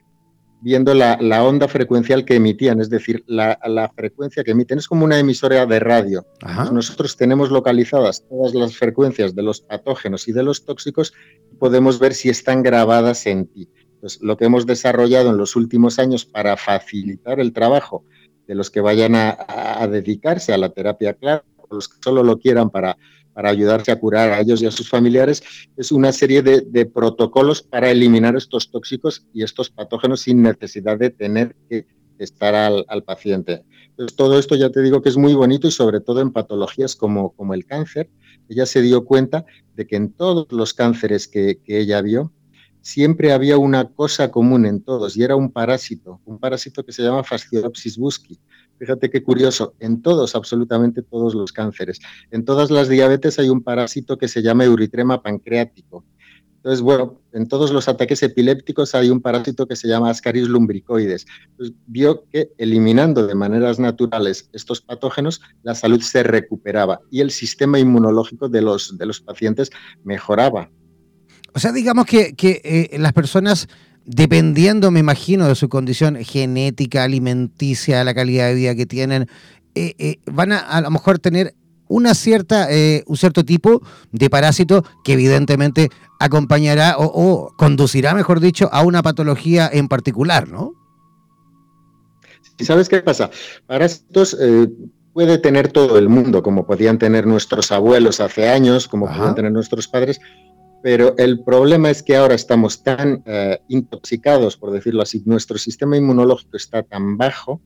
viendo 0.61 0.95
la, 0.95 1.45
onda 1.45 1.69
frecuencial 1.69 2.25
que 2.25 2.37
emitían, 2.37 2.81
es 2.81 2.91
decir, 2.91 3.25
la, 3.27 3.93
frecuencia 3.95 4.43
que 4.45 4.53
emiten. 4.53 4.79
Es 4.79 4.89
como 4.89 5.05
una 5.05 5.19
emisora 5.19 5.67
de 5.67 5.81
radio. 5.81 6.27
Nosotros 6.73 7.17
tenemos 7.17 7.51
localizadas 7.51 8.25
todas 8.29 8.55
las 8.55 8.77
frecuencias 8.77 9.35
de 9.35 9.43
los 9.43 9.61
patógenos 9.61 10.29
y 10.29 10.33
de 10.33 10.43
los 10.43 10.65
tóxicos 10.65 11.13
y 11.53 11.57
podemos 11.57 11.99
ver 11.99 12.15
si 12.15 12.29
están 12.29 12.63
grabadas 12.63 13.27
en 13.27 13.47
ti. 13.47 13.69
Entonces, 13.95 14.21
lo 14.23 14.37
que 14.37 14.45
hemos 14.45 14.67
desarrollado 14.67 15.31
en 15.31 15.37
los 15.37 15.57
últimos 15.57 15.99
años 15.99 16.25
para 16.25 16.57
facilitar 16.57 17.41
el 17.41 17.53
trabajo 17.53 18.05
de 18.47 18.55
los 18.55 18.71
que 18.71 18.81
vayan 18.81 19.15
a, 19.15 19.87
dedicarse 19.91 20.53
a 20.53 20.59
la 20.59 20.69
terapia 20.69 21.15
clara, 21.15 21.45
los 21.71 21.89
que 21.89 21.97
solo 22.03 22.23
lo 22.23 22.39
quieran 22.39 22.71
para 22.71 22.97
para 23.37 23.51
ayudarse 23.51 23.93
a 23.93 24.01
curar 24.01 24.33
a 24.33 24.41
ellos 24.41 24.63
y 24.63 24.67
a 24.67 24.71
sus 24.71 24.89
familiares, 24.89 25.43
es 25.77 25.93
una 25.93 26.11
serie 26.11 26.41
de, 26.41 26.87
protocolos 26.87 27.61
para 27.61 27.91
eliminar 27.91 28.35
estos 28.35 28.71
tóxicos 28.71 29.27
y 29.35 29.43
estos 29.43 29.69
patógenos 29.69 30.23
sin 30.23 30.41
necesidad 30.41 30.99
de 30.99 31.11
tener 31.11 31.55
que 31.69 31.87
estar 32.19 32.55
al, 32.55 33.03
paciente. 33.05 33.63
Todo 34.17 34.39
esto 34.39 34.55
ya 34.57 34.71
te 34.71 34.81
digo 34.81 35.03
que 35.03 35.11
es 35.11 35.19
muy 35.19 35.35
bonito 35.35 35.69
y 35.69 35.71
sobre 35.71 36.01
todo 36.01 36.23
en 36.23 36.33
patologías 36.33 36.97
como, 36.97 37.33
como 37.33 37.53
el 37.53 37.67
cáncer. 37.67 38.09
Ella 38.49 38.65
se 38.65 38.81
dio 38.81 39.05
cuenta 39.05 39.45
de 39.75 39.87
que 39.87 39.97
en 39.97 40.15
todos 40.15 40.51
los 40.51 40.73
cánceres 40.73 41.29
que, 41.29 41.61
ella 41.67 42.01
vio, 42.01 42.33
siempre 42.81 43.33
había 43.33 43.59
una 43.59 43.85
cosa 43.85 44.31
común 44.31 44.65
en 44.65 44.83
todos 44.83 45.15
y 45.15 45.25
era 45.25 45.37
un 45.37 45.53
parásito, 45.53 46.23
un 46.25 46.39
parásito 46.39 46.87
que 46.87 46.93
se 46.93 47.03
llama 47.03 47.23
Fasciopsis 47.23 47.99
busci. 47.99 48.41
Fíjate 48.79 49.11
qué 49.11 49.23
curioso, 49.23 49.75
en 49.81 50.03
todos, 50.03 50.35
absolutamente 50.35 51.03
todos 51.03 51.35
los 51.35 51.53
cánceres. 51.53 52.01
En 52.31 52.45
todas 52.45 52.71
las 52.71 52.89
diabetes 52.89 53.39
hay 53.39 53.49
un 53.49 53.63
parásito 53.63 54.19
que 54.19 54.29
se 54.29 54.43
llama 54.43 54.65
euritrema 54.65 55.23
pancreático. 55.23 56.05
Entonces, 56.57 56.83
bueno, 56.83 57.21
en 57.33 57.47
todos 57.47 57.71
los 57.71 57.89
ataques 57.89 58.25
epilépticos 58.25 58.97
hay 58.97 59.09
un 59.09 59.21
parásito 59.21 59.69
que 59.69 59.77
se 59.77 59.87
llama 59.87 60.11
Ascaris 60.11 60.49
lumbricoides. 60.49 61.25
Entonces, 61.51 61.77
vio 61.87 62.25
que 62.33 62.51
eliminando 62.59 63.25
de 63.25 63.37
maneras 63.37 63.79
naturales 63.79 64.51
estos 64.53 64.81
patógenos, 64.81 65.41
la 65.63 65.77
salud 65.77 66.01
se 66.01 66.25
recuperaba 66.25 67.01
y 67.09 67.21
el 67.21 67.31
sistema 67.31 67.79
inmunológico 67.79 68.49
de 68.49 68.63
los, 68.63 68.99
de 68.99 69.07
los 69.07 69.21
pacientes 69.21 69.71
mejoraba. 70.03 70.69
O 71.55 71.59
sea, 71.61 71.73
digamos 71.73 72.05
que, 72.05 72.35
eh, 72.43 72.99
las 72.99 73.13
personas 73.13 73.69
dependiendo, 74.07 74.91
me 74.91 75.01
imagino, 75.01 75.49
de 75.49 75.55
su 75.55 75.69
condición 75.69 76.17
genética, 76.17 77.03
alimenticia, 77.03 78.05
la 78.05 78.15
calidad 78.15 78.47
de 78.49 78.55
vida 78.55 78.75
que 78.75 78.87
tienen, 78.87 79.29
eh, 79.75 79.95
eh, 79.99 80.17
van 80.27 80.53
a 80.53 80.59
a 80.61 80.81
lo 80.81 80.91
mejor 80.91 81.19
tener 81.19 81.55
una 81.89 82.15
cierta, 82.15 82.69
eh, 82.71 83.05
un 83.07 83.17
cierto 83.17 83.45
tipo 83.45 83.83
de 84.13 84.31
parásito 84.31 84.85
que 85.05 85.13
evidentemente 85.13 85.91
acompañará 86.19 86.97
o, 86.99 87.53
conducirá, 87.57 88.15
mejor 88.15 88.41
dicho, 88.41 88.69
a 88.73 88.83
una 88.83 89.03
patología 89.03 89.69
en 89.73 89.89
particular, 89.89 90.49
¿no? 90.49 90.73
¿Y 92.59 92.65
sabes 92.65 92.89
qué 92.89 93.03
pasa? 93.03 93.31
Parásitos 93.67 94.37
puede 95.13 95.39
tener 95.39 95.69
todo 95.69 95.99
el 95.99 96.09
mundo, 96.09 96.43
como 96.43 96.67
podían 96.67 96.99
tener 96.99 97.27
nuestros 97.27 97.71
abuelos 97.71 98.21
hace 98.21 98.49
años, 98.49 98.89
como 98.89 99.07
podían 99.07 99.35
tener 99.35 99.53
nuestros 99.53 99.89
padres, 99.89 100.21
pero 100.87 101.17
el 101.19 101.43
problema 101.43 101.91
es 101.91 102.01
que 102.01 102.15
ahora 102.15 102.37
estamos 102.37 102.85
tan 102.85 103.21
eh, 103.27 103.59
intoxicados, 103.67 104.57
por 104.57 104.71
decirlo 104.71 105.03
así, 105.03 105.21
nuestro 105.25 105.59
sistema 105.59 105.97
inmunológico 105.97 106.57
está 106.57 106.85
tan 106.85 107.17
bajo 107.17 107.61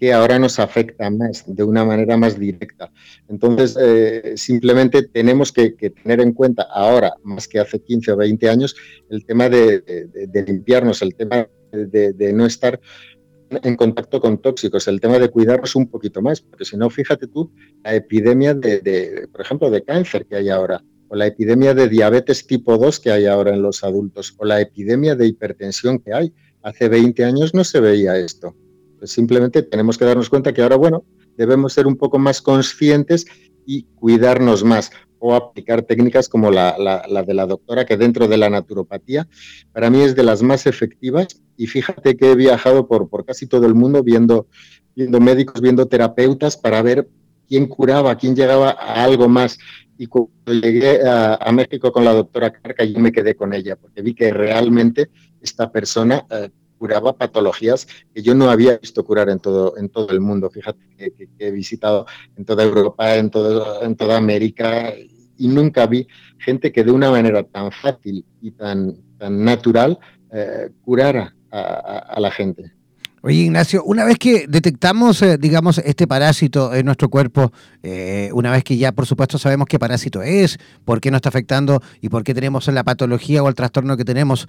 que 0.00 0.12
ahora 0.12 0.40
nos 0.40 0.58
afecta 0.58 1.08
más, 1.08 1.44
de 1.46 1.62
una 1.62 1.84
manera 1.84 2.16
más 2.16 2.36
directa. 2.36 2.90
Entonces, 3.28 3.78
eh, 3.80 4.32
simplemente 4.34 5.04
tenemos 5.04 5.52
que, 5.52 5.70
tener 5.70 6.20
en 6.20 6.32
cuenta 6.32 6.64
ahora, 6.64 7.12
más 7.22 7.46
que 7.46 7.60
hace 7.60 7.80
15 7.80 8.10
o 8.10 8.16
20 8.16 8.48
años, 8.50 8.74
el 9.10 9.24
tema 9.24 9.48
de, 9.48 10.08
limpiarnos, 10.44 11.02
el 11.02 11.14
tema 11.14 11.46
de, 11.70 12.32
no 12.34 12.46
estar 12.46 12.80
en 13.48 13.76
contacto 13.76 14.20
con 14.20 14.38
tóxicos, 14.38 14.88
el 14.88 15.00
tema 15.00 15.20
de 15.20 15.28
cuidarnos 15.28 15.76
un 15.76 15.86
poquito 15.86 16.20
más, 16.20 16.40
porque 16.40 16.64
si 16.64 16.76
no, 16.76 16.90
fíjate 16.90 17.28
tú, 17.28 17.52
la 17.84 17.94
epidemia 17.94 18.54
de, 18.54 19.28
por 19.30 19.40
ejemplo, 19.40 19.70
de 19.70 19.84
cáncer 19.84 20.26
que 20.26 20.34
hay 20.34 20.48
ahora 20.48 20.82
o 21.08 21.16
la 21.16 21.26
epidemia 21.26 21.74
de 21.74 21.88
diabetes 21.88 22.46
tipo 22.46 22.76
2 22.78 23.00
que 23.00 23.10
hay 23.10 23.26
ahora 23.26 23.54
en 23.54 23.62
los 23.62 23.84
adultos, 23.84 24.34
o 24.38 24.44
la 24.44 24.60
epidemia 24.60 25.14
de 25.14 25.26
hipertensión 25.26 25.98
que 25.98 26.12
hay. 26.12 26.32
Hace 26.62 26.88
20 26.88 27.24
años 27.24 27.54
no 27.54 27.64
se 27.64 27.80
veía 27.80 28.16
esto. 28.16 28.54
Pues 28.98 29.10
simplemente 29.10 29.62
tenemos 29.62 29.98
que 29.98 30.04
darnos 30.04 30.28
cuenta 30.28 30.52
que 30.52 30.62
ahora, 30.62 30.76
bueno, 30.76 31.04
debemos 31.36 31.72
ser 31.72 31.86
un 31.86 31.96
poco 31.96 32.18
más 32.18 32.42
conscientes 32.42 33.26
y 33.66 33.84
cuidarnos 33.94 34.64
más 34.64 34.90
o 35.18 35.34
aplicar 35.34 35.82
técnicas 35.82 36.28
como 36.28 36.50
la, 36.50 36.76
de 37.26 37.34
la 37.34 37.46
doctora, 37.46 37.84
que 37.84 37.96
dentro 37.96 38.28
de 38.28 38.36
la 38.36 38.50
naturopatía, 38.50 39.28
para 39.72 39.90
mí 39.90 40.02
es 40.02 40.14
de 40.14 40.22
las 40.22 40.42
más 40.42 40.66
efectivas. 40.66 41.28
Y 41.56 41.66
fíjate 41.66 42.16
que 42.16 42.32
he 42.32 42.34
viajado 42.36 42.86
por, 42.86 43.24
casi 43.24 43.46
todo 43.46 43.66
el 43.66 43.74
mundo 43.74 44.02
viendo 44.02 44.46
médicos, 44.94 45.60
viendo 45.60 45.86
terapeutas 45.86 46.56
para 46.56 46.82
ver 46.82 47.08
quién 47.48 47.66
curaba, 47.66 48.16
quién 48.16 48.36
llegaba 48.36 48.70
a 48.70 49.04
algo 49.04 49.28
más. 49.28 49.58
Y 49.98 50.06
cuando 50.06 50.30
llegué 50.46 51.00
a, 51.08 51.50
México 51.52 51.90
con 51.90 52.04
la 52.04 52.12
doctora 52.12 52.52
Carca, 52.52 52.84
yo 52.84 52.98
me 52.98 53.12
quedé 53.12 53.34
con 53.34 53.52
ella, 53.52 53.76
porque 53.76 54.02
vi 54.02 54.14
que 54.14 54.30
realmente 54.32 55.10
esta 55.40 55.70
persona 55.70 56.26
eh, 56.30 56.50
curaba 56.78 57.16
patologías 57.16 57.86
que 58.14 58.22
yo 58.22 58.34
no 58.34 58.50
había 58.50 58.76
visto 58.78 59.04
curar 59.04 59.30
en 59.30 59.38
todo, 59.38 59.76
en 59.78 59.88
todo 59.88 60.10
el 60.10 60.20
mundo. 60.20 60.50
Fíjate 60.50 60.80
que, 60.96 61.28
he 61.38 61.50
visitado 61.50 62.06
en 62.36 62.44
toda 62.44 62.64
Europa, 62.64 63.16
en, 63.16 63.30
todo, 63.30 63.82
en 63.82 63.96
toda 63.96 64.16
América, 64.16 64.92
y 65.38 65.48
nunca 65.48 65.86
vi 65.86 66.06
gente 66.38 66.72
que 66.72 66.84
de 66.84 66.92
una 66.92 67.10
manera 67.10 67.42
tan 67.42 67.72
fácil 67.72 68.24
y 68.40 68.50
tan, 68.50 68.96
tan 69.18 69.44
natural 69.44 69.98
eh, 70.32 70.70
curara 70.82 71.34
a 71.50 72.20
la 72.20 72.30
gente. 72.30 72.75
Oye, 73.26 73.38
Ignacio, 73.38 73.82
una 73.82 74.04
vez 74.04 74.18
que 74.18 74.46
detectamos, 74.48 75.20
eh, 75.20 75.36
digamos, 75.36 75.78
este 75.78 76.06
parásito 76.06 76.72
en 76.72 76.86
nuestro 76.86 77.08
cuerpo, 77.08 77.50
eh, 77.82 78.30
una 78.32 78.52
vez 78.52 78.62
que 78.62 78.76
ya, 78.76 78.92
por 78.92 79.04
supuesto, 79.04 79.36
sabemos 79.36 79.66
qué 79.66 79.80
parásito 79.80 80.22
es, 80.22 80.58
por 80.84 81.00
qué 81.00 81.10
nos 81.10 81.18
está 81.18 81.30
afectando 81.30 81.82
y 82.00 82.08
por 82.08 82.22
qué 82.22 82.34
tenemos 82.34 82.68
la 82.68 82.84
patología 82.84 83.42
o 83.42 83.48
el 83.48 83.56
trastorno 83.56 83.96
que 83.96 84.04
tenemos, 84.04 84.46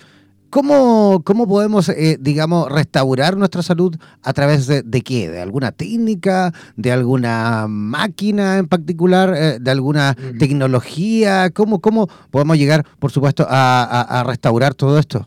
¿cómo, 0.51 1.23
cómo 1.25 1.47
podemos, 1.47 1.89
eh, 1.89 2.19
digamos, 2.21 2.71
restaurar 2.71 3.35
nuestra 3.35 3.63
salud 3.63 3.95
a 4.21 4.33
través 4.33 4.67
de, 4.67 5.01
qué? 5.01 5.27
¿De 5.27 5.41
alguna 5.41 5.71
técnica? 5.71 6.53
¿De 6.75 6.91
alguna 6.91 7.65
máquina 7.67 8.59
en 8.59 8.67
particular? 8.67 9.59
¿De 9.59 9.71
alguna 9.71 10.15
tecnología? 10.37 11.49
¿Cómo, 11.49 11.81
¿Cómo 11.81 12.07
podemos 12.29 12.59
llegar, 12.59 12.85
por 12.99 13.11
supuesto, 13.11 13.47
a 13.49 14.23
restaurar 14.27 14.75
todo 14.75 14.99
esto? 14.99 15.25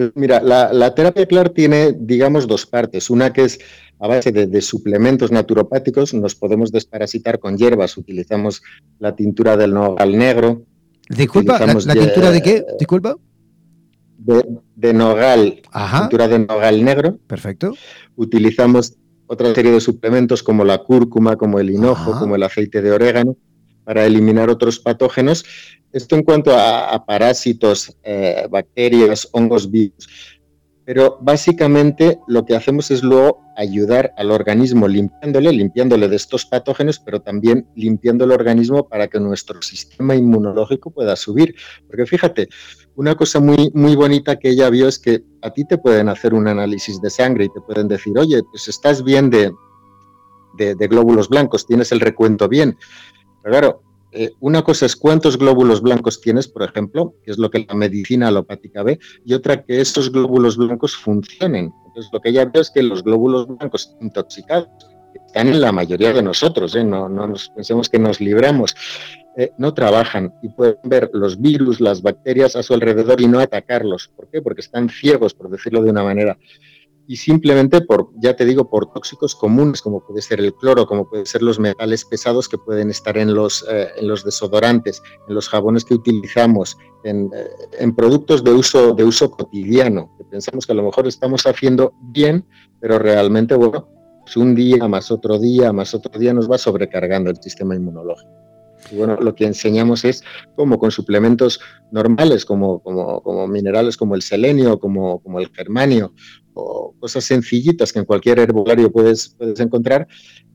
Pues 0.00 0.12
mira, 0.14 0.40
la, 0.40 0.94
terapia 0.94 1.26
CLAR 1.26 1.50
tiene, 1.50 1.94
digamos, 1.94 2.46
dos 2.46 2.64
partes. 2.64 3.10
Una 3.10 3.34
que 3.34 3.44
es 3.44 3.58
a 3.98 4.08
base 4.08 4.32
de, 4.32 4.62
suplementos 4.62 5.30
naturopáticos, 5.30 6.14
nos 6.14 6.34
podemos 6.34 6.72
desparasitar 6.72 7.38
con 7.38 7.58
hierbas, 7.58 7.98
utilizamos 7.98 8.62
la 8.98 9.14
tintura 9.14 9.58
del 9.58 9.74
nogal 9.74 10.16
negro. 10.16 10.62
Disculpa, 11.10 11.58
¿la, 11.66 11.92
tintura 11.92 12.30
de 12.30 12.40
qué? 12.40 12.64
Disculpa. 12.78 13.16
De, 14.16 14.94
nogal, 14.94 15.60
tintura 16.00 16.28
de 16.28 16.38
nogal 16.38 16.82
negro. 16.82 17.18
Perfecto. 17.26 17.74
Utilizamos 18.16 18.94
otra 19.26 19.54
serie 19.54 19.72
de 19.72 19.82
suplementos 19.82 20.42
como 20.42 20.64
la 20.64 20.78
cúrcuma, 20.78 21.36
como 21.36 21.60
el 21.60 21.68
hinojo, 21.68 22.18
como 22.18 22.36
el 22.36 22.42
aceite 22.42 22.80
de 22.80 22.90
orégano, 22.90 23.36
para 23.90 24.06
eliminar 24.06 24.48
otros 24.48 24.78
patógenos 24.78 25.44
esto 25.90 26.14
en 26.14 26.22
cuanto 26.22 26.56
a, 26.56 27.04
parásitos, 27.04 27.98
eh, 28.04 28.46
bacterias, 28.48 29.28
hongos, 29.32 29.68
virus. 29.68 30.06
Pero 30.84 31.18
básicamente 31.20 32.20
lo 32.28 32.44
que 32.44 32.54
hacemos 32.54 32.92
es 32.92 33.02
luego 33.02 33.42
ayudar 33.56 34.12
al 34.16 34.30
organismo 34.30 34.86
limpiándole, 34.86 35.52
limpiándole 35.52 36.06
de 36.06 36.14
estos 36.14 36.46
patógenos, 36.46 37.00
pero 37.00 37.20
también 37.20 37.66
limpiando 37.74 38.26
el 38.26 38.30
organismo 38.30 38.88
para 38.88 39.08
que 39.08 39.18
nuestro 39.18 39.60
sistema 39.60 40.14
inmunológico 40.14 40.92
pueda 40.92 41.16
subir. 41.16 41.56
Porque 41.88 42.06
fíjate, 42.06 42.48
una 42.94 43.16
cosa 43.16 43.40
muy, 43.40 43.72
muy 43.74 43.96
bonita 43.96 44.38
que 44.38 44.50
ella 44.50 44.70
vio 44.70 44.86
es 44.86 45.00
que 45.00 45.24
a 45.42 45.50
ti 45.50 45.64
te 45.64 45.78
pueden 45.78 46.08
hacer 46.08 46.32
un 46.32 46.46
análisis 46.46 47.02
de 47.02 47.10
sangre 47.10 47.46
y 47.46 47.52
te 47.52 47.60
pueden 47.60 47.88
decir, 47.88 48.16
oye, 48.16 48.40
pues 48.52 48.68
estás 48.68 49.02
bien 49.02 49.30
de, 49.30 49.52
de 50.56 50.86
glóbulos 50.86 51.28
blancos, 51.28 51.66
tienes 51.66 51.90
el 51.90 51.98
recuento 51.98 52.48
bien. 52.48 52.78
Pero 53.42 53.52
claro, 53.52 53.82
eh, 54.12 54.30
una 54.40 54.62
cosa 54.62 54.86
es 54.86 54.96
cuántos 54.96 55.38
glóbulos 55.38 55.82
blancos 55.82 56.20
tienes, 56.20 56.48
por 56.48 56.62
ejemplo, 56.62 57.14
que 57.24 57.30
es 57.30 57.38
lo 57.38 57.50
que 57.50 57.64
la 57.68 57.74
medicina 57.74 58.28
alopática 58.28 58.82
ve, 58.82 58.98
y 59.24 59.34
otra 59.34 59.62
que 59.62 59.80
esos 59.80 60.10
glóbulos 60.10 60.56
blancos 60.56 60.96
funcionen. 60.96 61.72
Entonces, 61.86 62.10
lo 62.12 62.20
que 62.20 62.30
ella 62.30 62.44
ve 62.46 62.60
es 62.60 62.70
que 62.70 62.82
los 62.82 63.04
glóbulos 63.04 63.46
blancos 63.46 63.96
intoxicados 64.00 64.68
están 65.26 65.48
en 65.48 65.60
la 65.60 65.72
mayoría 65.72 66.12
de 66.12 66.22
nosotros, 66.22 66.74
¿eh? 66.74 66.84
no, 66.84 67.08
no 67.08 67.26
nos 67.26 67.50
pensemos 67.50 67.88
que 67.88 67.98
nos 67.98 68.20
libramos, 68.20 68.74
eh, 69.36 69.52
no 69.58 69.72
trabajan 69.74 70.34
y 70.42 70.48
pueden 70.48 70.76
ver 70.84 71.10
los 71.12 71.40
virus, 71.40 71.80
las 71.80 72.02
bacterias 72.02 72.56
a 72.56 72.62
su 72.62 72.74
alrededor 72.74 73.20
y 73.20 73.28
no 73.28 73.38
atacarlos. 73.38 74.08
¿Por 74.08 74.28
qué? 74.28 74.42
Porque 74.42 74.60
están 74.60 74.88
ciegos, 74.88 75.34
por 75.34 75.50
decirlo 75.50 75.82
de 75.82 75.90
una 75.90 76.02
manera 76.02 76.36
y 77.10 77.16
simplemente 77.16 77.80
por, 77.80 78.10
ya 78.22 78.36
te 78.36 78.44
digo, 78.44 78.70
por 78.70 78.92
tóxicos 78.92 79.34
comunes, 79.34 79.82
como 79.82 79.98
puede 79.98 80.22
ser 80.22 80.38
el 80.38 80.54
cloro, 80.54 80.86
como 80.86 81.08
pueden 81.08 81.26
ser 81.26 81.42
los 81.42 81.58
metales 81.58 82.04
pesados 82.04 82.48
que 82.48 82.56
pueden 82.56 82.88
estar 82.88 83.18
en 83.18 83.34
los, 83.34 83.66
eh, 83.68 83.88
en 83.96 84.06
los 84.06 84.24
desodorantes, 84.24 85.02
en 85.26 85.34
los 85.34 85.48
jabones 85.48 85.84
que 85.84 85.94
utilizamos, 85.94 86.78
en, 87.02 87.28
eh, 87.34 87.48
en, 87.80 87.96
productos 87.96 88.44
de 88.44 88.52
uso, 88.52 88.94
de 88.94 89.02
uso 89.02 89.28
cotidiano, 89.28 90.14
que 90.18 90.24
pensamos 90.24 90.64
que 90.64 90.70
a 90.70 90.76
lo 90.76 90.84
mejor 90.84 91.08
estamos 91.08 91.48
haciendo 91.48 91.94
bien, 92.00 92.44
pero 92.80 92.96
realmente, 93.00 93.56
bueno, 93.56 93.88
pues 94.20 94.36
un 94.36 94.54
día 94.54 94.86
más 94.86 95.10
otro 95.10 95.36
día 95.40 95.72
más 95.72 95.92
otro 95.94 96.16
día 96.16 96.32
nos 96.32 96.48
va 96.48 96.58
sobrecargando 96.58 97.28
el 97.28 97.42
sistema 97.42 97.74
inmunológico. 97.74 98.30
Y 98.90 98.96
bueno, 98.96 99.16
lo 99.20 99.34
que 99.34 99.46
enseñamos 99.46 100.04
es 100.04 100.24
cómo 100.56 100.78
con 100.78 100.90
suplementos 100.90 101.60
normales, 101.90 102.44
como, 102.44 102.80
como, 102.80 103.20
como 103.22 103.46
minerales 103.46 103.96
como 103.96 104.14
el 104.14 104.22
selenio, 104.22 104.78
como, 104.78 105.20
como 105.20 105.38
el 105.38 105.48
germanio, 105.48 106.12
o 106.54 106.94
cosas 106.98 107.24
sencillitas 107.24 107.92
que 107.92 107.98
en 108.00 108.04
cualquier 108.04 108.38
herbolario 108.38 108.90
puedes, 108.90 109.34
puedes 109.38 109.60
encontrar, 109.60 110.06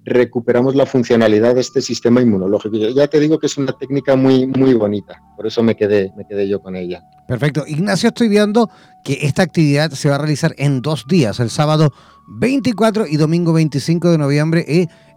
recuperamos 0.04 0.76
la 0.76 0.86
funcionalidad 0.86 1.56
de 1.56 1.62
este 1.62 1.82
sistema 1.82 2.22
inmunológico. 2.22 2.78
Ya 2.78 3.08
te 3.08 3.20
digo 3.20 3.40
que 3.40 3.48
es 3.48 3.58
una 3.58 3.74
técnica 3.74 4.16
muy, 4.16 4.46
muy 4.46 4.74
bonita, 4.74 5.22
por 5.36 5.48
eso 5.48 5.64
me 5.64 5.76
quedé, 5.76 6.12
me 6.16 6.26
quedé 6.28 6.48
yo 6.48 6.62
con 6.62 6.76
ella. 6.76 7.04
Perfecto. 7.28 7.64
Ignacio, 7.68 8.10
estoy 8.10 8.30
viendo 8.30 8.70
que 9.04 9.20
esta 9.22 9.42
actividad 9.42 9.92
se 9.92 10.10
va 10.10 10.16
a 10.16 10.20
realizar 10.20 10.54
en 10.58 10.82
dos 10.82 11.06
días, 11.08 11.40
el 11.40 11.50
sábado 11.50 11.92
24 12.28 13.08
y 13.08 13.18
domingo 13.18 13.54
25 13.54 14.12
de 14.12 14.18
noviembre 14.18 14.66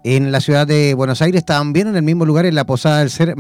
en 0.05 0.33
la 0.33 0.41
ciudad 0.41 0.67
de 0.67 0.95
Buenos 0.95 1.23
Aires, 1.23 1.45
también 1.45 1.89
en 1.89 1.97
el 1.97 2.03
mismo 2.03 2.25
lugar, 2.25 2.47
en 2.47 2.55
la 2.55 2.67
Posada 2.67 3.01
del 3.01 3.11
Ser, 3.11 3.35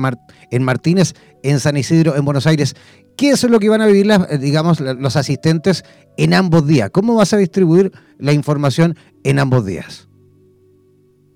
en 0.51 0.63
Martínez, 0.63 1.15
en 1.43 1.61
San 1.61 1.77
Isidro, 1.77 2.17
en 2.17 2.25
Buenos 2.25 2.47
Aires. 2.47 2.75
¿Qué 3.17 3.31
es 3.31 3.43
lo 3.45 3.59
que 3.59 3.69
van 3.69 3.83
a 3.83 3.87
vivir, 3.87 4.09
eh, 4.11 4.39
digamos, 4.39 4.81
los 4.81 5.17
asistentes 5.17 5.85
en 6.17 6.35
ambos 6.35 6.67
días? 6.67 6.91
¿Cómo 6.91 7.17
vas 7.17 7.33
a 7.33 7.37
distribuir 7.37 7.93
la 8.19 8.33
información 8.33 8.97
en 9.25 9.39
ambos 9.39 9.67
días? 9.67 10.09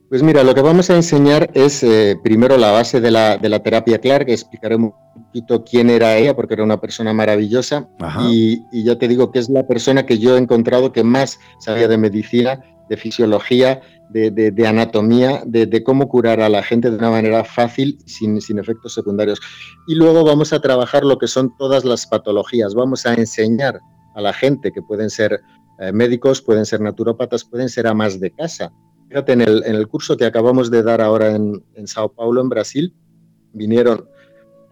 Pues 0.09 0.23
mira, 0.23 0.45
lo 0.45 0.55
que 0.55 0.61
vamos 0.61 0.91
a 0.91 0.95
enseñar 0.95 1.51
es 1.55 1.83
eh, 1.83 2.19
primero 2.23 2.59
la 2.59 2.71
base 2.71 3.01
de 3.01 3.11
la, 3.11 3.39
terapia 3.63 3.99
Clark, 3.99 4.27
que 4.27 4.35
explicaremos 4.35 4.93
un 5.17 5.25
poquito 5.25 5.65
quién 5.65 5.89
era 5.89 6.17
ella, 6.19 6.37
porque 6.37 6.53
era 6.55 6.63
una 6.63 6.79
persona 6.79 7.15
maravillosa. 7.15 7.89
Y, 8.31 8.63
y, 8.71 8.85
yo 8.85 8.99
te 8.99 9.09
digo 9.09 9.33
que 9.33 9.39
es 9.39 9.49
la 9.49 9.67
persona 9.67 10.05
que 10.05 10.19
yo 10.19 10.37
he 10.37 10.39
encontrado 10.39 10.93
que 10.93 11.03
más 11.03 11.41
sabía 11.59 11.89
de 11.89 11.97
medicina, 11.97 12.61
de 12.91 12.97
fisiología, 12.99 13.81
de, 14.11 14.67
anatomía, 14.67 15.43
de, 15.47 15.83
cómo 15.83 16.09
curar 16.09 16.41
a 16.41 16.49
la 16.49 16.63
gente 16.63 16.91
de 16.91 16.97
una 16.97 17.11
manera 17.11 17.45
fácil, 17.45 17.99
sin, 18.07 18.41
sin 18.41 18.59
efectos 18.59 18.95
secundarios. 18.95 19.41
Y 19.87 19.95
luego 19.95 20.25
vamos 20.25 20.53
a 20.53 20.61
trabajar 20.61 21.05
lo 21.05 21.19
que 21.19 21.27
son 21.27 21.57
todas 21.57 21.85
las 21.85 22.07
patologías. 22.07 22.75
Vamos 22.75 23.07
a 23.07 23.15
enseñar 23.15 23.81
a 24.15 24.21
la 24.21 24.33
gente 24.33 24.73
que 24.73 24.83
pueden 24.83 25.11
ser 25.11 25.41
eh, 25.79 25.93
médicos, 25.93 26.43
pueden 26.43 26.67
ser 26.67 26.81
naturópatas, 26.81 27.45
pueden 27.45 27.69
ser 27.69 27.87
amas 27.87 28.21
de 28.21 28.31
casa. 28.31 28.73
Fíjate, 29.09 29.33
en 29.33 29.41
el, 29.41 29.63
en 29.65 29.75
el 29.75 29.89
curso 29.89 30.17
que 30.17 30.25
acabamos 30.25 30.71
de 30.71 30.83
dar 30.83 31.01
ahora 31.01 31.35
en, 31.35 31.65
en 31.75 31.87
Sao 31.87 32.13
Paulo, 32.13 32.41
en 32.41 32.49
Brasil, 32.49 32.95
vinieron 33.53 34.09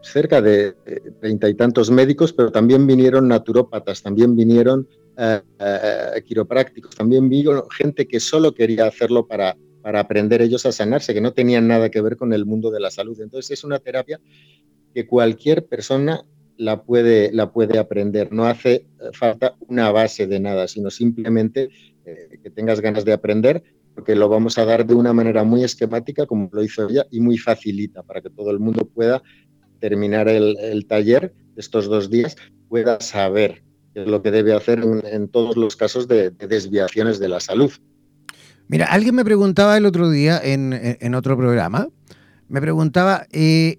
cerca 0.03 0.41
de 0.41 0.73
treinta 1.21 1.49
y 1.49 1.55
tantos 1.55 1.91
médicos, 1.91 2.33
pero 2.33 2.51
también 2.51 2.87
vinieron 2.87 3.29
naturópatas, 3.29 4.03
también 4.03 4.35
vinieron 4.35 4.89
eh, 5.23 5.41
eh, 5.59 6.23
quiroprácticos. 6.25 6.97
También 6.97 7.29
vi 7.29 7.45
gente 7.77 8.09
que 8.09 8.21
solo 8.21 8.55
quería 8.55 8.87
hacerlo 8.87 9.27
para, 9.27 9.55
para 9.83 10.01
aprender 10.01 10.41
ellos 10.41 10.65
a 10.65 10.73
sanarse, 10.73 11.13
que 11.13 11.21
no 11.21 11.33
tenían 11.35 11.69
nada 11.69 11.91
que 11.91 12.01
ver 12.01 12.17
con 12.17 12.33
el 12.33 12.47
mundo 12.47 12.71
de 12.71 12.81
la 12.81 12.91
salud. 12.91 13.21
Entonces 13.21 13.59
es 13.59 13.65
una 13.65 13.79
terapia 13.79 14.19
que 14.95 15.07
cualquier 15.07 15.67
persona 15.67 16.25
la 16.57 16.83
puede, 16.85 17.33
la 17.33 17.53
puede 17.53 17.79
aprender. 17.79 18.33
No 18.33 18.47
hace 18.47 18.73
eh, 18.75 18.85
falta 19.13 19.57
una 19.69 19.91
base 19.93 20.27
de 20.27 20.41
nada, 20.41 20.67
sino 20.69 20.91
simplemente 20.91 21.69
que 22.43 22.51
tengas 22.51 22.81
ganas 22.81 23.05
de 23.05 23.13
aprender, 23.13 23.63
porque 23.95 24.17
lo 24.17 24.29
vamos 24.29 24.59
a 24.59 24.65
dar 24.65 24.85
de 24.85 24.95
una 24.95 25.13
manera 25.13 25.45
muy 25.45 25.63
esquemática, 25.63 26.27
como 26.27 26.49
lo 26.51 26.65
hizo 26.65 26.89
ella, 26.89 27.07
y 27.11 27.21
muy 27.21 27.39
facilita 27.39 28.03
para 28.03 28.21
que 28.21 28.31
todo 28.31 28.51
el 28.51 28.59
mundo 28.59 28.85
pueda 28.87 29.23
terminar 29.79 30.29
el, 30.29 30.87
taller 30.89 31.35
estos 31.57 31.87
dos 31.87 32.11
días, 32.11 32.37
pueda 32.69 33.01
saber 33.01 33.63
es 33.95 34.07
lo 34.07 34.23
que 34.23 34.31
debe 34.31 34.55
hacer 34.55 34.83
en, 35.05 35.29
todos 35.29 35.57
los 35.57 35.77
casos 35.77 36.07
de, 36.09 36.31
desviaciones 36.31 37.19
de 37.19 37.29
la 37.29 37.41
salud. 37.41 37.73
Mira, 38.69 38.87
alguien 38.87 39.15
me 39.15 39.25
preguntaba 39.25 39.77
el 39.77 39.87
otro 39.87 40.11
día 40.11 40.41
en, 40.43 41.15
otro 41.15 41.37
programa, 41.37 41.89
me 42.49 42.61
preguntaba, 42.61 43.27
eh, 43.33 43.79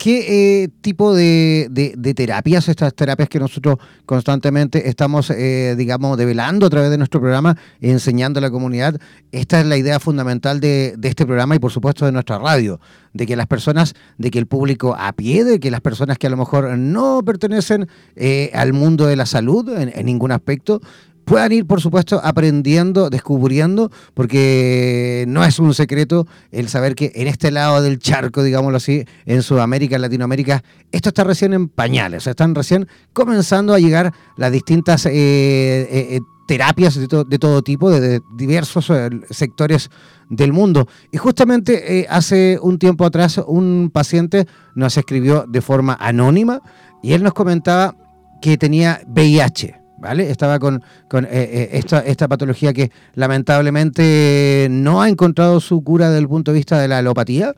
¿Qué 0.00 0.62
eh, 0.62 0.68
tipo 0.80 1.14
de, 1.14 1.68
terapias, 2.16 2.70
estas 2.70 2.94
terapias 2.94 3.28
que 3.28 3.38
nosotros 3.38 3.76
constantemente 4.06 4.88
estamos, 4.88 5.28
eh, 5.28 5.74
digamos, 5.76 6.16
develando 6.16 6.64
a 6.64 6.70
través 6.70 6.88
de 6.88 6.96
nuestro 6.96 7.20
programa, 7.20 7.58
enseñando 7.82 8.38
a 8.38 8.40
la 8.40 8.50
comunidad? 8.50 8.98
Esta 9.30 9.60
es 9.60 9.66
la 9.66 9.76
idea 9.76 10.00
fundamental 10.00 10.58
de, 10.58 10.96
este 11.02 11.26
programa 11.26 11.54
y, 11.54 11.58
por 11.58 11.70
supuesto, 11.70 12.06
de 12.06 12.12
nuestra 12.12 12.38
radio, 12.38 12.80
de 13.12 13.26
que 13.26 13.36
las 13.36 13.46
personas, 13.46 13.92
de 14.16 14.30
que 14.30 14.38
el 14.38 14.46
público 14.46 14.96
a 14.98 15.12
pie, 15.12 15.44
de 15.44 15.60
que 15.60 15.70
las 15.70 15.82
personas 15.82 16.16
que 16.16 16.28
a 16.28 16.30
lo 16.30 16.38
mejor 16.38 16.78
no 16.78 17.20
pertenecen 17.22 17.86
eh, 18.16 18.50
al 18.54 18.72
mundo 18.72 19.04
de 19.04 19.16
la 19.16 19.26
salud 19.26 19.68
en 19.68 20.06
ningún 20.06 20.32
aspecto, 20.32 20.80
puedan 21.24 21.52
ir, 21.52 21.66
por 21.66 21.80
supuesto, 21.80 22.20
aprendiendo, 22.22 23.10
descubriendo, 23.10 23.90
porque 24.14 25.24
no 25.28 25.44
es 25.44 25.58
un 25.58 25.74
secreto 25.74 26.26
el 26.50 26.68
saber 26.68 26.94
que 26.94 27.12
en 27.14 27.28
este 27.28 27.50
lado 27.50 27.82
del 27.82 27.98
charco, 27.98 28.42
digámoslo 28.42 28.76
así, 28.76 29.04
en 29.26 29.42
Sudamérica, 29.42 29.96
en 29.96 30.02
Latinoamérica, 30.02 30.62
esto 30.92 31.10
está 31.10 31.24
recién 31.24 31.52
en 31.52 31.68
pañales, 31.68 32.26
están 32.26 32.54
recién 32.54 32.88
comenzando 33.12 33.74
a 33.74 33.78
llegar 33.78 34.12
las 34.36 34.50
distintas 34.50 35.06
eh, 35.06 35.12
eh, 35.12 35.88
eh, 35.90 36.20
terapias 36.48 36.96
de, 36.96 37.06
todo 37.38 37.62
tipo, 37.62 37.90
de, 37.90 38.20
diversos 38.34 38.90
sectores 39.30 39.88
del 40.28 40.52
mundo. 40.52 40.88
Y 41.12 41.18
justamente 41.18 42.06
hace 42.10 42.58
un 42.60 42.78
tiempo 42.78 43.04
atrás 43.04 43.40
un 43.46 43.90
paciente 43.92 44.46
nos 44.74 44.96
escribió 44.96 45.44
de 45.46 45.60
forma 45.60 45.96
anónima 46.00 46.60
y 47.04 47.12
él 47.12 47.22
nos 47.22 47.34
comentaba 47.34 47.94
que 48.42 48.58
tenía 48.58 49.00
VIH. 49.06 49.79
¿Vale? 50.00 50.30
Estaba 50.30 50.58
con, 50.58 50.82
eh, 51.14 51.28
eh, 51.30 51.68
esta, 51.72 52.00
esta, 52.00 52.28
patología 52.28 52.72
que 52.72 52.90
lamentablemente 53.14 54.68
no 54.70 55.02
ha 55.02 55.08
encontrado 55.08 55.60
su 55.60 55.82
cura 55.82 56.08
desde 56.08 56.20
el 56.20 56.28
punto 56.28 56.52
de 56.52 56.56
vista 56.56 56.80
de 56.80 56.88
la 56.88 56.98
alopatía. 56.98 57.54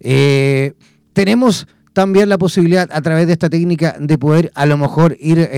Eh, 0.00 0.74
tenemos 1.12 1.66
también 1.92 2.28
la 2.28 2.38
posibilidad 2.38 2.88
a 2.92 3.00
través 3.00 3.26
de 3.26 3.32
esta 3.32 3.48
técnica 3.48 3.96
de 3.98 4.18
poder 4.18 4.52
a 4.54 4.66
lo 4.66 4.76
mejor 4.76 5.16
ir 5.18 5.48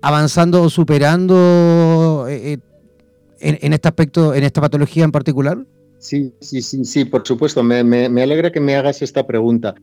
avanzando 0.00 0.62
o 0.62 0.70
superando 0.70 2.26
en, 2.28 3.72
este 3.72 3.88
aspecto, 3.88 4.34
en 4.34 4.44
esta 4.44 4.60
patología 4.60 5.04
en 5.04 5.12
particular. 5.12 5.58
Sí, 5.98 6.32
sí, 6.40 6.62
sí, 6.62 6.84
sí, 6.84 7.04
por 7.04 7.26
supuesto. 7.26 7.62
Me, 7.62 7.82
me 7.84 8.22
alegra 8.22 8.52
que 8.52 8.60
me 8.60 8.76
hagas 8.76 9.02
esta 9.02 9.26
pregunta. 9.26 9.74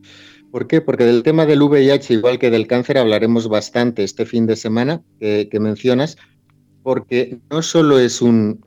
¿Por 0.50 0.66
qué? 0.66 0.80
Porque 0.80 1.04
del 1.04 1.22
tema 1.22 1.44
del 1.44 1.62
VIH, 1.62 2.14
igual 2.14 2.38
que 2.38 2.50
del 2.50 2.66
cáncer, 2.66 2.96
hablaremos 2.96 3.48
bastante 3.48 4.02
este 4.02 4.24
fin 4.24 4.46
de 4.46 4.56
semana 4.56 5.02
que, 5.20 5.48
mencionas, 5.60 6.16
porque 6.82 7.38
no 7.50 7.60
solo 7.60 7.98
es 7.98 8.22
un, 8.22 8.64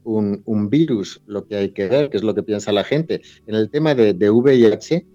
virus 0.70 1.22
lo 1.26 1.48
que 1.48 1.56
hay 1.56 1.70
que 1.72 1.88
ver, 1.88 2.10
que 2.10 2.18
es 2.18 2.24
lo 2.24 2.36
que 2.36 2.44
piensa 2.44 2.72
la 2.72 2.84
gente. 2.84 3.22
En 3.48 3.56
el 3.56 3.70
tema 3.70 3.96
de, 3.96 4.30
VIH 4.30 5.06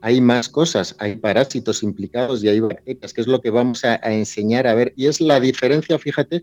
hay 0.00 0.20
más 0.20 0.48
cosas, 0.48 0.96
hay 0.98 1.16
parásitos 1.16 1.82
implicados 1.84 2.42
y 2.42 2.48
hay 2.48 2.58
bacterias, 2.58 3.12
que 3.12 3.20
es 3.20 3.28
lo 3.28 3.40
que 3.40 3.50
vamos 3.50 3.84
a, 3.84 3.94
enseñar 3.96 4.66
a 4.66 4.74
ver. 4.74 4.92
Y 4.96 5.06
es 5.06 5.20
la 5.20 5.38
diferencia, 5.38 5.96
fíjate, 5.96 6.42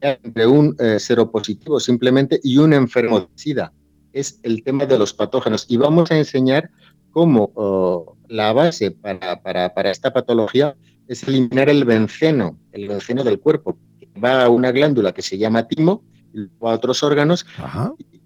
entre 0.00 0.46
un 0.46 0.76
eh, 0.78 1.00
seropositivo 1.00 1.80
simplemente 1.80 2.38
y 2.42 2.58
un 2.58 2.72
enfermo 2.72 3.20
de 3.20 3.28
SIDA. 3.34 3.72
Es 4.12 4.38
el 4.44 4.62
tema 4.62 4.86
de 4.86 4.98
los 4.98 5.12
patógenos. 5.12 5.66
Y 5.68 5.76
vamos 5.76 6.10
a 6.10 6.18
enseñar 6.18 6.70
cómo 7.12 7.52
oh, 7.54 8.16
la 8.28 8.52
base 8.52 8.90
para, 8.90 9.90
esta 9.90 10.12
patología 10.12 10.76
es 11.06 11.22
eliminar 11.24 11.68
el 11.68 11.84
benceno, 11.84 12.58
el 12.72 12.88
benceno 12.88 13.22
del 13.22 13.38
cuerpo, 13.38 13.78
que 14.00 14.08
va 14.20 14.44
a 14.44 14.48
una 14.48 14.72
glándula 14.72 15.12
que 15.12 15.22
se 15.22 15.38
llama 15.38 15.68
timo 15.68 16.02
y 16.32 16.44
a 16.60 16.70
otros 16.70 17.02
órganos. 17.02 17.46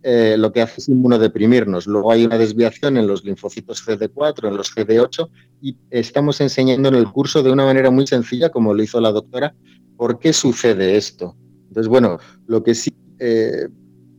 Eh, 0.09 0.37
lo 0.39 0.53
que 0.53 0.63
hace 0.63 0.81
es 0.81 0.89
inmunodeprimirnos. 0.89 1.89
Luego 1.89 2.13
hay 2.13 2.25
una 2.25 2.39
desviación 2.39 2.97
en 2.97 3.09
los 3.09 3.25
linfocitos 3.25 3.85
CD4, 3.85 4.47
en 4.47 4.57
los 4.57 4.73
CD8, 4.73 5.29
y 5.61 5.77
estamos 5.91 6.41
enseñando 6.41 6.89
en 6.89 6.95
el 6.95 7.11
curso 7.11 7.43
de 7.43 7.51
una 7.51 7.65
manera 7.65 7.91
muy 7.91 8.07
sencilla, 8.07 8.51
como 8.51 8.73
lo 8.73 8.85
hizo 8.85 9.01
la 9.01 9.11
doctora, 9.11 9.53
por 9.97 10.21
qué 10.21 10.33
sucede 10.33 10.97
esto. 10.97 11.35
Entonces, 11.67 11.89
bueno, 11.89 12.19
lo 12.47 12.63
que 12.63 12.77
sí 12.77 12.93
eh, 13.19 13.67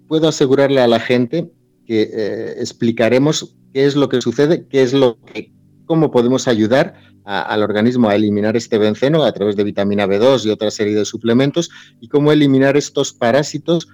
puedo 0.09 0.27
asegurarle 0.27 0.81
a 0.81 0.87
la 0.87 0.99
gente 0.99 1.49
que 1.87 2.01
eh, 2.13 2.55
explicaremos 2.59 3.55
qué 3.73 3.85
es 3.85 3.95
lo 3.95 4.09
que 4.09 4.21
sucede, 4.21 4.67
qué 4.67 4.83
es 4.83 4.93
lo 4.93 5.19
que, 5.21 5.51
cómo 5.85 6.11
podemos 6.11 6.47
ayudar 6.47 6.95
al 7.23 7.61
organismo 7.61 8.07
a 8.07 8.15
eliminar 8.15 8.55
este 8.55 8.77
benceno 8.77 9.25
a 9.25 9.33
través 9.33 9.57
de 9.57 9.65
vitamina 9.65 10.07
B2 10.07 10.45
y 10.45 10.49
otra 10.49 10.71
serie 10.71 10.95
de 10.95 11.03
suplementos 11.03 11.69
y 11.99 12.07
cómo 12.07 12.31
eliminar 12.31 12.77
estos 12.77 13.11
parásitos 13.11 13.89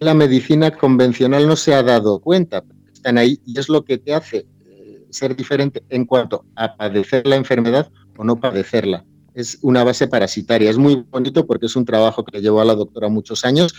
la 0.00 0.14
medicina 0.14 0.70
convencional 0.72 1.46
no 1.46 1.56
se 1.56 1.74
ha 1.74 1.82
dado 1.82 2.20
cuenta, 2.20 2.64
están 2.92 3.18
ahí 3.18 3.40
y 3.46 3.58
es 3.58 3.68
lo 3.68 3.84
que 3.84 3.98
te 3.98 4.14
hace 4.14 4.46
eh, 4.66 5.06
ser 5.10 5.36
diferente 5.36 5.82
en 5.88 6.04
cuanto 6.04 6.44
a 6.56 6.76
padecer 6.76 7.26
la 7.26 7.36
enfermedad 7.36 7.90
o 8.16 8.24
no 8.24 8.36
padecerla. 8.36 9.04
Es 9.34 9.58
una 9.62 9.84
base 9.84 10.06
parasitaria. 10.06 10.70
Es 10.70 10.78
muy 10.78 11.04
bonito 11.10 11.46
porque 11.46 11.66
es 11.66 11.76
un 11.76 11.84
trabajo 11.84 12.24
que 12.24 12.40
llevó 12.40 12.60
a 12.60 12.64
la 12.64 12.74
doctora 12.74 13.08
muchos 13.08 13.44
años 13.44 13.74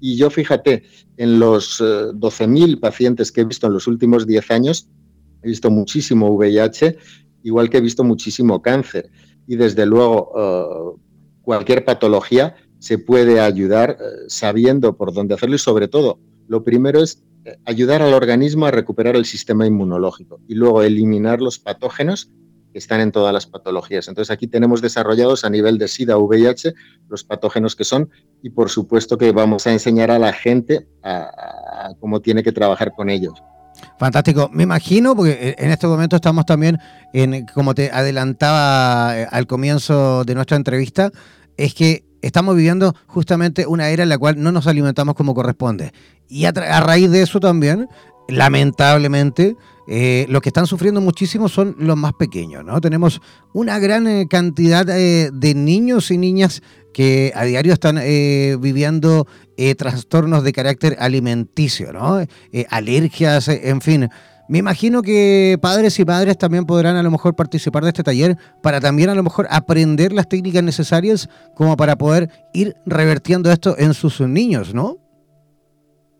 y 0.00 0.16
yo 0.16 0.28
fíjate, 0.28 0.82
en 1.16 1.38
los 1.38 1.80
12.000 1.80 2.74
eh, 2.74 2.76
pacientes 2.76 3.32
que 3.32 3.40
he 3.40 3.44
visto 3.44 3.66
en 3.66 3.72
los 3.72 3.86
últimos 3.86 4.26
10 4.26 4.50
años, 4.50 4.88
he 5.42 5.48
visto 5.48 5.70
muchísimo 5.70 6.28
VIH, 6.28 6.98
igual 7.42 7.70
que 7.70 7.78
he 7.78 7.80
visto 7.80 8.04
muchísimo 8.04 8.60
cáncer. 8.60 9.10
Y 9.46 9.56
desde 9.56 9.86
luego, 9.86 10.30
eh, 10.36 11.00
cualquier 11.40 11.86
patología 11.86 12.54
se 12.78 12.98
puede 12.98 13.40
ayudar 13.40 13.96
eh, 13.98 14.04
sabiendo 14.28 14.94
por 14.94 15.14
dónde 15.14 15.36
hacerlo 15.36 15.56
y 15.56 15.60
sobre 15.60 15.88
todo, 15.88 16.18
lo 16.48 16.62
primero 16.62 17.02
es 17.02 17.24
ayudar 17.64 18.02
al 18.02 18.12
organismo 18.12 18.66
a 18.66 18.70
recuperar 18.70 19.16
el 19.16 19.24
sistema 19.24 19.66
inmunológico 19.66 20.40
y 20.48 20.54
luego 20.54 20.82
eliminar 20.82 21.40
los 21.40 21.58
patógenos 21.58 22.30
están 22.78 23.00
en 23.00 23.12
todas 23.12 23.32
las 23.32 23.46
patologías. 23.46 24.08
Entonces 24.08 24.30
aquí 24.32 24.46
tenemos 24.46 24.82
desarrollados 24.82 25.44
a 25.44 25.50
nivel 25.50 25.78
de 25.78 25.88
SIDA, 25.88 26.18
VIH, 26.18 26.74
los 27.08 27.24
patógenos 27.24 27.76
que 27.76 27.84
son 27.84 28.10
y 28.42 28.50
por 28.50 28.70
supuesto 28.70 29.16
que 29.16 29.32
vamos 29.32 29.66
a 29.66 29.72
enseñar 29.72 30.10
a 30.10 30.18
la 30.18 30.32
gente 30.32 30.86
cómo 32.00 32.20
tiene 32.20 32.42
que 32.42 32.52
trabajar 32.52 32.92
con 32.94 33.08
ellos. 33.08 33.42
Fantástico. 33.98 34.50
Me 34.52 34.62
imagino, 34.62 35.14
porque 35.14 35.54
en 35.58 35.70
este 35.70 35.86
momento 35.86 36.16
estamos 36.16 36.46
también 36.46 36.78
en, 37.12 37.46
como 37.46 37.74
te 37.74 37.90
adelantaba 37.90 39.18
eh, 39.18 39.26
al 39.30 39.46
comienzo 39.46 40.24
de 40.24 40.34
nuestra 40.34 40.56
entrevista, 40.56 41.10
es 41.56 41.74
que 41.74 42.04
estamos 42.22 42.56
viviendo 42.56 42.94
justamente 43.06 43.66
una 43.66 43.88
era 43.88 44.02
en 44.02 44.08
la 44.08 44.18
cual 44.18 44.42
no 44.42 44.52
nos 44.52 44.66
alimentamos 44.66 45.14
como 45.14 45.34
corresponde. 45.34 45.92
Y 46.28 46.46
a 46.46 46.52
raíz 46.52 47.10
de 47.10 47.22
eso 47.22 47.38
también, 47.38 47.88
lamentablemente, 48.28 49.56
eh, 49.86 50.26
los 50.28 50.40
que 50.40 50.48
están 50.48 50.66
sufriendo 50.66 51.00
muchísimo 51.00 51.48
son 51.48 51.76
los 51.78 51.96
más 51.96 52.14
pequeños, 52.14 52.64
¿no? 52.64 52.80
Tenemos 52.80 53.20
una 53.52 53.78
gran 53.78 54.06
eh, 54.06 54.26
cantidad 54.28 54.88
eh, 54.88 55.30
de 55.32 55.54
niños 55.54 56.10
y 56.10 56.18
niñas 56.18 56.62
que 56.92 57.32
a 57.34 57.44
diario 57.44 57.72
están 57.72 57.96
viviendo 58.60 59.26
trastornos 59.76 60.44
de 60.44 60.52
carácter 60.52 60.96
alimenticio, 61.00 61.92
¿no? 61.92 62.24
alergias, 62.70 63.48
en 63.48 63.80
fin. 63.80 64.08
Me 64.48 64.58
imagino 64.58 65.02
que 65.02 65.58
padres 65.60 65.98
y 65.98 66.04
madres 66.04 66.38
también 66.38 66.66
podrán 66.66 66.94
a 66.94 67.02
lo 67.02 67.10
mejor 67.10 67.34
participar 67.34 67.82
de 67.82 67.88
este 67.88 68.04
taller 68.04 68.36
para 68.62 68.80
también 68.80 69.08
a 69.08 69.16
lo 69.16 69.24
mejor 69.24 69.48
aprender 69.50 70.12
las 70.12 70.28
técnicas 70.28 70.62
necesarias 70.62 71.28
como 71.56 71.76
para 71.76 71.96
poder 71.96 72.30
ir 72.52 72.76
revertiendo 72.86 73.50
esto 73.50 73.74
en 73.76 73.92
sus 73.92 74.20
niños, 74.20 74.72
¿no? 74.72 74.98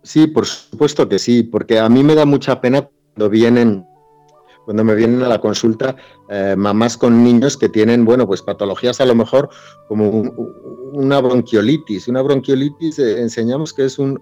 Sí, 0.03 0.27
por 0.27 0.45
supuesto 0.47 1.09
que 1.09 1.19
sí, 1.19 1.45
porque 1.45 1.79
a 1.79 1.89
mí 1.89 2.03
me 2.03 2.15
da 2.15 2.25
mucha 2.25 2.61
pena 2.61 2.89
vienen 3.17 3.87
cuando 4.65 4.85
me 4.85 4.95
vienen 4.95 5.23
a 5.23 5.29
la 5.29 5.41
consulta 5.41 5.97
eh, 6.31 6.55
mamás 6.57 6.97
con 6.97 7.23
niños 7.23 7.57
que 7.57 7.69
tienen, 7.69 8.05
bueno, 8.05 8.27
pues 8.27 8.41
patologías 8.43 9.01
a 9.01 9.05
lo 9.05 9.15
mejor 9.15 9.51
como 9.89 10.09
una 10.95 11.21
bronquiolitis. 11.21 12.09
Una 12.09 12.23
bronquiolitis 12.23 12.99
eh, 12.99 13.21
enseñamos 13.21 13.75
que 13.75 13.85
es 13.85 13.99
un, 13.99 14.19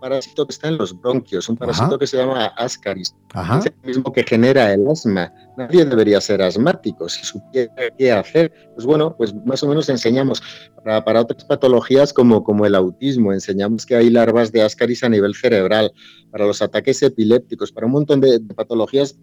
parásito 0.00 0.46
que 0.46 0.52
está 0.52 0.68
en 0.68 0.78
los 0.78 0.98
bronquios, 0.98 1.48
un 1.48 1.56
parásito 1.56 1.98
que 1.98 2.06
se 2.06 2.16
llama 2.16 2.46
ascaris. 2.56 3.14
Es 3.58 3.66
el 3.66 3.74
mismo 3.84 4.12
que 4.12 4.24
genera 4.24 4.72
el 4.72 4.88
asma. 4.88 5.32
Nadie 5.56 5.84
debería 5.84 6.20
ser 6.20 6.42
asmático. 6.42 7.08
Si 7.08 7.24
supiera 7.24 7.72
qué 7.96 8.10
hacer, 8.10 8.52
pues 8.74 8.84
bueno, 8.86 9.14
pues 9.16 9.32
más 9.44 9.62
o 9.62 9.68
menos 9.68 9.88
enseñamos. 9.88 10.42
Para, 10.82 11.20
otras 11.20 11.44
patologías 11.44 12.12
como, 12.12 12.44
como 12.44 12.66
el 12.66 12.74
autismo, 12.74 13.32
enseñamos 13.32 13.86
que 13.86 13.96
hay 13.96 14.10
larvas 14.10 14.52
de 14.52 14.62
ascaris 14.62 15.04
a 15.04 15.08
nivel 15.08 15.34
cerebral. 15.34 15.92
Para 16.30 16.46
los 16.46 16.60
ataques 16.60 17.02
epilépticos, 17.02 17.70
para 17.70 17.86
un 17.86 17.92
montón 17.92 18.20
de 18.20 18.40
patologías 18.54 19.16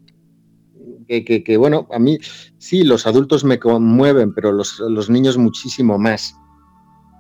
que, 1.19 1.57
bueno, 1.57 1.87
a 1.91 1.99
mí 1.99 2.17
sí, 2.57 2.83
los 2.83 3.05
adultos 3.05 3.43
me 3.43 3.59
conmueven, 3.59 4.33
pero 4.33 4.51
los, 4.51 4.79
los 4.79 5.09
niños 5.09 5.37
muchísimo 5.37 5.97
más. 5.97 6.35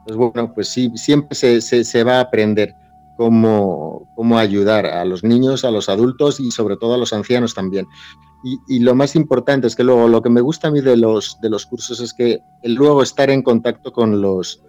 Pues 0.05 0.15
bueno, 0.15 0.53
pues 0.53 0.69
sí, 0.69 0.91
siempre 0.95 1.35
se, 1.35 1.61
se, 1.61 2.03
va 2.03 2.17
a 2.17 2.21
aprender 2.21 2.73
cómo, 3.17 4.09
cómo, 4.15 4.37
ayudar 4.37 4.85
a 4.85 5.05
los 5.05 5.23
niños, 5.23 5.63
a 5.65 5.71
los 5.71 5.89
adultos 5.89 6.39
y 6.39 6.51
sobre 6.51 6.77
todo 6.77 6.95
a 6.95 6.97
los 6.97 7.13
ancianos 7.13 7.53
también. 7.53 7.85
Y, 8.43 8.57
y, 8.75 8.79
lo 8.79 8.95
más 8.95 9.15
importante 9.15 9.67
es 9.67 9.75
que 9.75 9.83
luego 9.83 10.07
lo 10.07 10.21
que 10.21 10.29
me 10.29 10.41
gusta 10.41 10.69
a 10.69 10.71
mí 10.71 10.81
de 10.81 10.97
los, 10.97 11.39
de 11.41 11.49
los 11.49 11.67
cursos 11.67 11.99
es 11.99 12.13
que 12.13 12.41
el 12.63 12.73
luego 12.73 13.03
estar 13.03 13.29
en 13.29 13.43
contacto 13.43 13.93
con 13.93 14.21
los, 14.21 14.63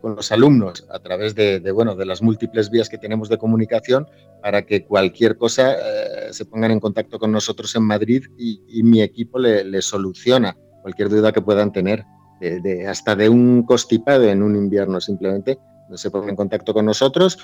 con 0.00 0.16
los 0.16 0.32
alumnos 0.32 0.86
a 0.90 0.98
través 0.98 1.34
de, 1.34 1.58
bueno, 1.72 1.94
de 1.94 2.06
las 2.06 2.22
múltiples 2.22 2.70
vías 2.70 2.88
que 2.88 2.98
tenemos 2.98 3.28
de 3.28 3.38
comunicación 3.38 4.06
para 4.42 4.62
que 4.62 4.84
cualquier 4.84 5.36
cosa 5.36 5.74
eh, 5.74 6.32
se 6.32 6.44
pongan 6.44 6.70
en 6.70 6.80
contacto 6.80 7.18
con 7.18 7.32
nosotros 7.32 7.74
en 7.76 7.82
Madrid 7.82 8.24
y, 8.38 8.82
mi 8.82 9.02
equipo 9.02 9.38
le, 9.38 9.82
soluciona 9.82 10.56
cualquier 10.82 11.08
duda 11.08 11.32
que 11.32 11.42
puedan 11.42 11.72
tener, 11.72 12.04
de, 12.40 12.86
hasta 12.88 13.14
de 13.14 13.28
un 13.28 13.62
constipado 13.64 14.24
en 14.24 14.42
un 14.42 14.56
invierno 14.56 15.00
simplemente, 15.00 15.58
se 15.94 16.10
pongan 16.10 16.30
en 16.30 16.36
contacto 16.36 16.72
con 16.72 16.86
nosotros. 16.86 17.38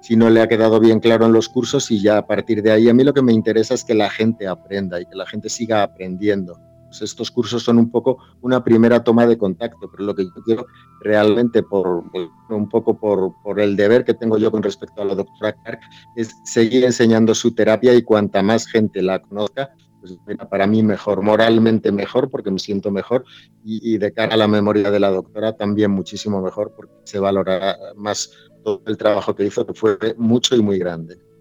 Si 0.00 0.16
no 0.16 0.30
le 0.30 0.40
ha 0.40 0.48
quedado 0.48 0.80
bien 0.80 1.00
claro 1.00 1.26
en 1.26 1.32
los 1.32 1.48
cursos 1.48 1.90
y 1.90 2.02
ya 2.02 2.18
a 2.18 2.26
partir 2.26 2.62
de 2.62 2.72
ahí 2.72 2.88
a 2.88 2.94
mí 2.94 3.04
lo 3.04 3.14
que 3.14 3.22
me 3.22 3.32
interesa 3.32 3.74
es 3.74 3.84
que 3.84 3.94
la 3.94 4.10
gente 4.10 4.48
aprenda 4.48 5.00
y 5.00 5.06
que 5.06 5.14
la 5.14 5.26
gente 5.26 5.48
siga 5.48 5.82
aprendiendo 5.82 6.58
pues 6.92 7.00
estos 7.00 7.30
cursos 7.30 7.62
son 7.62 7.78
un 7.78 7.90
poco 7.90 8.18
una 8.42 8.62
primera 8.62 9.02
toma 9.02 9.26
de 9.26 9.38
contacto, 9.38 9.90
pero 9.90 10.04
lo 10.04 10.14
que 10.14 10.24
yo 10.24 10.42
quiero 10.44 10.66
realmente, 11.00 11.62
por, 11.62 12.04
un 12.50 12.68
poco 12.68 12.98
por, 12.98 13.60
el 13.60 13.76
deber 13.76 14.04
que 14.04 14.12
tengo 14.12 14.36
yo 14.36 14.50
con 14.50 14.62
respecto 14.62 15.00
a 15.00 15.06
la 15.06 15.14
doctora 15.14 15.54
Clark, 15.62 15.80
es 16.16 16.36
seguir 16.44 16.84
enseñando 16.84 17.34
su 17.34 17.54
terapia 17.54 17.94
y 17.94 18.02
cuanta 18.02 18.42
más 18.42 18.66
gente 18.66 19.00
la 19.00 19.22
conozca, 19.22 19.70
pues 20.00 20.18
para 20.50 20.66
mí 20.66 20.82
mejor, 20.82 21.22
moralmente 21.22 21.90
mejor, 21.92 22.28
porque 22.28 22.50
me 22.50 22.58
siento 22.58 22.90
mejor, 22.90 23.24
y, 23.64 23.94
y, 23.94 23.96
de 23.96 24.12
cara 24.12 24.34
a 24.34 24.36
la 24.36 24.48
memoria 24.48 24.90
de 24.90 25.00
la 25.00 25.10
doctora 25.10 25.56
también 25.56 25.92
muchísimo 25.92 26.42
mejor, 26.42 26.74
porque 26.76 26.92
se 27.04 27.18
valorará 27.18 27.78
más 27.96 28.30
todo 28.62 28.82
el 28.86 28.98
trabajo 28.98 29.34
que 29.34 29.46
hizo, 29.46 29.66
que 29.66 29.72
fue 29.72 29.96
mucho 30.18 30.54
y 30.56 30.60
muy 30.60 30.78
grande. 30.78 31.31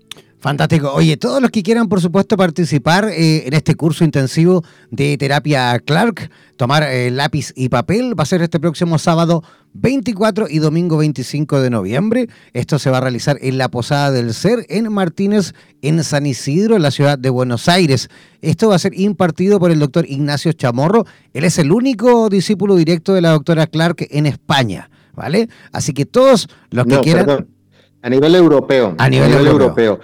Fantástico. 0.41 0.91
Oye, 0.95 1.17
todos 1.17 1.39
los 1.39 1.51
que 1.51 1.61
quieran, 1.61 1.87
por 1.87 2.01
supuesto, 2.01 2.35
participar 2.35 3.05
eh, 3.09 3.43
en 3.45 3.53
este 3.53 3.75
curso 3.75 4.03
intensivo 4.03 4.63
de 4.89 5.15
terapia 5.15 5.77
Clark, 5.77 6.31
tomar 6.57 6.81
eh, 6.81 7.11
lápiz 7.11 7.53
y 7.55 7.69
papel, 7.69 8.19
va 8.19 8.23
a 8.23 8.25
ser 8.25 8.41
este 8.41 8.59
próximo 8.59 8.97
sábado 8.97 9.43
24 9.73 10.47
y 10.49 10.57
domingo 10.57 10.97
25 10.97 11.61
de 11.61 11.69
noviembre. 11.69 12.27
Esto 12.53 12.79
se 12.79 12.89
va 12.89 12.97
a 12.97 13.01
realizar 13.01 13.37
en 13.39 13.59
la 13.59 13.69
Posada 13.69 14.09
del 14.09 14.33
Ser, 14.33 14.65
en 14.69 14.91
Martínez, 14.91 15.53
en 15.83 16.03
San 16.03 16.25
Isidro, 16.25 16.75
en 16.75 16.81
la 16.81 16.89
ciudad 16.89 17.19
de 17.19 17.29
Buenos 17.29 17.69
Aires. 17.69 18.09
Esto 18.41 18.69
va 18.69 18.77
a 18.77 18.79
ser 18.79 18.99
impartido 18.99 19.59
por 19.59 19.69
el 19.69 19.77
doctor 19.77 20.07
Ignacio 20.09 20.53
Chamorro. 20.53 21.05
Él 21.35 21.43
es 21.43 21.59
el 21.59 21.71
único 21.71 22.29
discípulo 22.29 22.75
directo 22.75 23.13
de 23.13 23.21
la 23.21 23.29
doctora 23.29 23.67
Clark 23.67 24.07
en 24.09 24.25
España, 24.25 24.89
¿vale? 25.13 25.49
Así 25.71 25.93
que 25.93 26.07
todos 26.07 26.49
los 26.71 26.87
que 26.87 26.99
quieran... 27.01 27.45
A 28.03 28.09
nivel 28.09 28.33
europeo. 28.33 28.95
A 28.97 29.09
nivel, 29.09 29.31
europeo. 29.45 29.99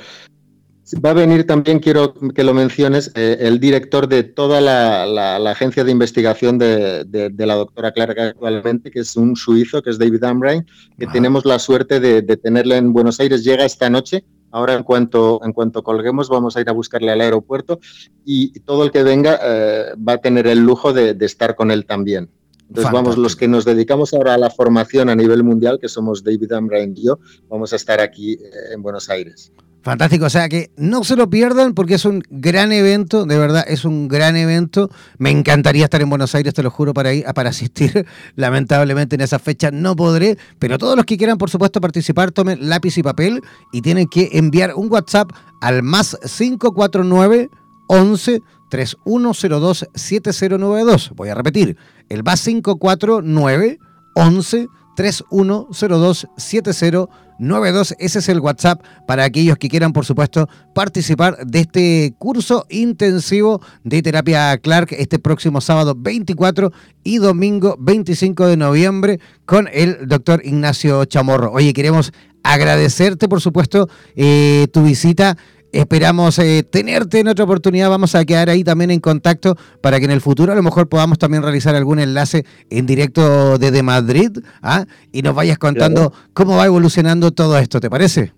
Va 0.96 1.10
a 1.10 1.14
venir 1.14 1.46
también, 1.46 1.80
quiero 1.80 2.14
que 2.14 2.46
lo 2.46 2.54
menciones, 2.54 3.12
eh, 3.16 3.40
el 3.42 3.60
director 3.60 4.08
de 4.08 4.24
toda 4.24 4.62
la, 4.62 5.36
agencia 5.52 5.84
de 5.84 5.92
investigación 5.92 6.58
de, 6.58 7.34
la 7.38 7.56
doctora 7.56 7.92
Clark 7.92 8.18
actualmente, 8.18 8.90
que 8.90 9.02
es 9.02 9.18
un 9.18 9.36
suizo, 9.36 9.82
que 9.82 9.90
es 9.90 10.00
David 10.00 10.24
Amrain, 10.24 10.66
que 10.98 11.08
tenemos 11.08 11.44
la 11.46 11.60
suerte 11.60 12.00
de, 12.00 12.22
tenerle 12.38 12.78
en 12.78 12.94
Buenos 12.94 13.20
Aires. 13.20 13.44
Llega 13.44 13.66
esta 13.66 13.90
noche. 13.90 14.24
Ahora, 14.50 14.76
en 14.76 14.84
cuanto, 14.84 15.42
en 15.44 15.52
cuanto 15.52 15.84
colguemos, 15.84 16.30
vamos 16.30 16.56
a 16.56 16.62
ir 16.62 16.70
a 16.70 16.72
buscarle 16.72 17.12
al 17.12 17.20
aeropuerto 17.20 17.82
y 18.24 18.58
todo 18.62 18.86
el 18.86 18.92
que 18.92 19.04
venga 19.04 19.38
eh, 19.44 19.94
va 19.96 20.14
a 20.14 20.18
tener 20.20 20.48
el 20.48 20.60
lujo 20.60 20.94
de, 20.94 21.18
estar 21.20 21.56
con 21.56 21.70
él 21.70 21.86
también. 21.86 22.30
Entonces, 22.70 22.94
vamos, 22.94 23.18
los 23.18 23.36
que 23.36 23.50
nos 23.50 23.66
dedicamos 23.66 24.14
ahora 24.14 24.36
a 24.36 24.38
la 24.38 24.50
formación 24.50 25.10
a 25.10 25.16
nivel 25.16 25.44
mundial, 25.44 25.80
que 25.82 25.90
somos 25.90 26.24
David 26.24 26.54
Amrain 26.54 26.94
y 26.96 27.08
yo, 27.08 27.20
vamos 27.50 27.74
a 27.74 27.76
estar 27.76 28.00
aquí 28.00 28.34
eh, 28.34 28.74
en 28.74 28.82
Buenos 28.82 29.10
Aires. 29.10 29.52
Fantástico, 29.82 30.26
o 30.26 30.30
sea 30.30 30.50
que 30.50 30.72
no 30.76 31.04
se 31.04 31.16
lo 31.16 31.30
pierdan 31.30 31.74
porque 31.74 31.96
es 31.96 32.04
un 32.04 32.22
gran 32.30 32.72
evento, 32.72 33.26
de 33.26 33.38
verdad 33.38 33.64
es 33.68 33.86
un 33.86 34.08
gran 34.08 34.36
evento. 34.36 34.90
Me 35.18 35.32
encantaría 35.32 35.86
estar 35.86 36.02
en 36.02 36.10
Buenos 36.10 36.36
Aires, 36.36 36.54
te 36.54 36.62
lo 36.62 36.70
juro, 36.70 36.94
para 36.94 37.14
ir, 37.14 37.24
para 37.34 37.52
asistir. 37.52 38.06
Lamentablemente 38.36 39.16
en 39.16 39.22
esa 39.22 39.40
fecha 39.40 39.72
no 39.72 39.96
podré, 39.96 40.38
pero 40.60 40.78
todos 40.78 40.96
los 40.96 41.06
que 41.06 41.18
quieran, 41.18 41.38
por 41.38 41.50
supuesto, 41.50 41.80
participar, 41.80 42.32
tomen 42.32 42.68
lápiz 42.68 42.98
y 42.98 43.04
papel 43.04 43.42
y 43.72 43.82
tienen 43.82 44.08
que 44.08 44.30
enviar 44.34 44.74
un 44.76 44.92
WhatsApp 44.92 45.32
al 45.62 45.84
más 45.84 46.18
549 46.22 47.50
11 47.88 48.42
3102 48.70 49.88
7092. 49.94 51.12
Voy 51.16 51.30
a 51.30 51.36
repetir, 51.36 51.78
el 52.10 52.24
más 52.24 52.44
549 52.44 53.80
11 54.16 54.68
3102 54.98 56.28
7092. 56.38 57.28
92. 57.40 57.96
Ese 58.00 58.20
es 58.20 58.30
el 58.30 58.40
WhatsApp 58.40 58.82
para 59.06 59.24
aquellos 59.24 59.58
que 59.58 59.70
quieran, 59.70 59.94
por 59.94 60.06
supuesto, 60.06 60.50
participar 60.74 61.38
de 61.46 61.60
este 61.60 62.16
curso 62.18 62.66
intensivo 62.70 63.62
de 63.84 64.02
terapia 64.02 64.58
Clark 64.58 64.90
este 64.98 65.20
próximo 65.20 65.62
sábado 65.62 65.94
24 65.96 66.72
y 67.04 67.18
domingo 67.18 67.76
25 67.80 68.48
de 68.48 68.58
noviembre 68.58 69.20
con 69.46 69.70
el 69.72 70.08
doctor 70.08 70.42
Ignacio 70.44 71.06
Chamorro. 71.06 71.52
Oye, 71.52 71.74
queremos 71.74 72.12
agradecerte, 72.44 73.28
por 73.28 73.42
supuesto, 73.42 73.90
eh, 74.16 74.68
tu 74.72 74.84
visita. 74.84 75.38
Esperamos 75.72 76.40
eh, 76.40 76.64
tenerte 76.64 77.20
en 77.20 77.28
otra 77.28 77.44
oportunidad. 77.44 77.90
Vamos 77.90 78.16
a 78.16 78.24
quedar 78.24 78.50
ahí 78.50 78.64
también 78.64 78.92
en 78.92 79.00
contacto 79.00 79.58
para 79.82 80.00
que 80.00 80.06
en 80.06 80.12
el 80.12 80.22
futuro 80.22 80.54
a 80.54 80.56
lo 80.56 80.64
mejor 80.64 80.88
podamos 80.88 81.18
también 81.18 81.44
realizar 81.44 81.76
algún 81.76 82.00
enlace 82.00 82.46
en 82.70 82.86
directo 82.86 83.58
desde 83.58 83.84
Madrid 83.84 84.32
¿ah? 84.62 84.86
y 85.12 85.22
nos 85.22 85.36
vayas 85.36 85.58
contando 85.58 86.14
cómo 86.34 86.56
va 86.56 86.66
evolucionando 86.66 87.32
todo 87.32 87.58
esto. 87.58 87.82
¿Te 87.82 87.90
parece? 87.90 88.34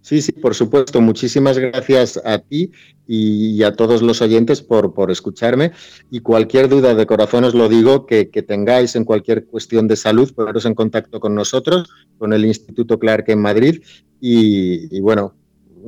Sí, 0.00 0.20
sí, 0.20 0.32
por 0.32 0.56
supuesto. 0.56 1.00
Muchísimas 1.00 1.56
gracias 1.56 2.20
a 2.24 2.38
ti 2.40 2.72
y 3.06 3.62
a 3.62 3.72
todos 3.72 4.02
los 4.02 4.20
oyentes 4.20 4.60
por, 4.60 4.94
por 4.94 5.12
escucharme. 5.12 5.70
Y 6.10 6.18
cualquier 6.20 6.68
duda 6.68 6.96
de 6.96 7.06
corazón 7.06 7.44
os 7.44 7.54
lo 7.54 7.68
digo 7.68 8.06
que, 8.06 8.24
tengáis 8.24 8.96
en 8.96 9.04
cualquier 9.04 9.46
cuestión 9.46 9.86
de 9.86 9.94
salud, 9.94 10.34
poneros 10.34 10.66
en 10.66 10.74
contacto 10.74 11.20
con 11.20 11.36
nosotros, 11.36 11.88
con 12.18 12.32
el 12.32 12.44
Instituto 12.44 12.98
Clark 12.98 13.26
en 13.28 13.40
Madrid. 13.40 13.82
y 14.20 15.00
bueno, 15.00 15.36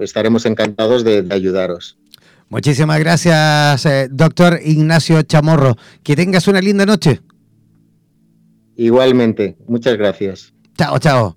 estaremos 0.00 0.46
encantados 0.46 1.04
de, 1.04 1.26
ayudaros. 1.30 1.96
Muchísimas 2.48 2.98
gracias, 3.00 3.86
eh, 3.86 4.08
doctor 4.10 4.60
Ignacio 4.64 5.22
Chamorro. 5.22 5.76
Que 6.02 6.14
tengas 6.14 6.46
una 6.46 6.60
linda 6.60 6.86
noche. 6.86 7.20
Igualmente, 8.76 9.56
muchas 9.66 9.96
gracias. 9.96 10.52
Chao, 10.76 10.98
chao. 10.98 11.36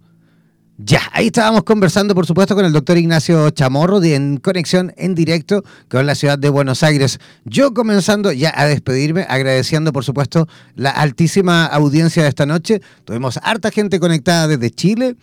Ya, 0.80 1.02
ahí 1.12 1.28
estábamos 1.28 1.64
conversando, 1.64 2.14
por 2.14 2.28
supuesto, 2.28 2.54
con 2.54 2.64
el 2.64 2.72
doctor 2.72 3.00
Ignacio 3.00 3.50
Chamorro 3.50 4.04
en 4.04 4.38
conexión 4.38 4.94
en 4.96 5.16
directo 5.16 5.64
con 5.90 6.06
la 6.06 6.14
ciudad 6.14 6.38
de 6.38 6.50
Buenos 6.50 6.84
Aires. 6.84 7.20
Yo 7.46 7.74
comenzando 7.74 8.32
ya 8.32 8.54
a 8.56 8.68
despedirme, 8.68 9.26
agradeciendo, 9.28 9.92
por 9.92 10.04
supuesto, 10.04 10.48
la 10.76 10.92
altísima 10.92 11.66
audiencia 11.66 12.22
de 12.22 12.30
esta 12.30 12.46
noche. 12.46 12.82
Tuvimos 13.06 13.40
harta 13.42 13.72
gente 13.72 14.00
conectada 14.00 14.48
desde 14.48 14.70
Chile, 14.70 15.16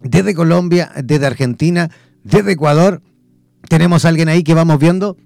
desde 0.00 0.34
Colombia, 0.34 0.90
desde 1.04 1.26
Argentina, 1.26 1.90
desde 2.26 2.52
Ecuador. 2.52 3.02
Tenemos 3.68 4.04
a 4.04 4.08
alguien 4.08 4.28
ahí 4.28 4.42
que 4.42 4.54
vamos 4.54 4.78
viendo 4.78 5.16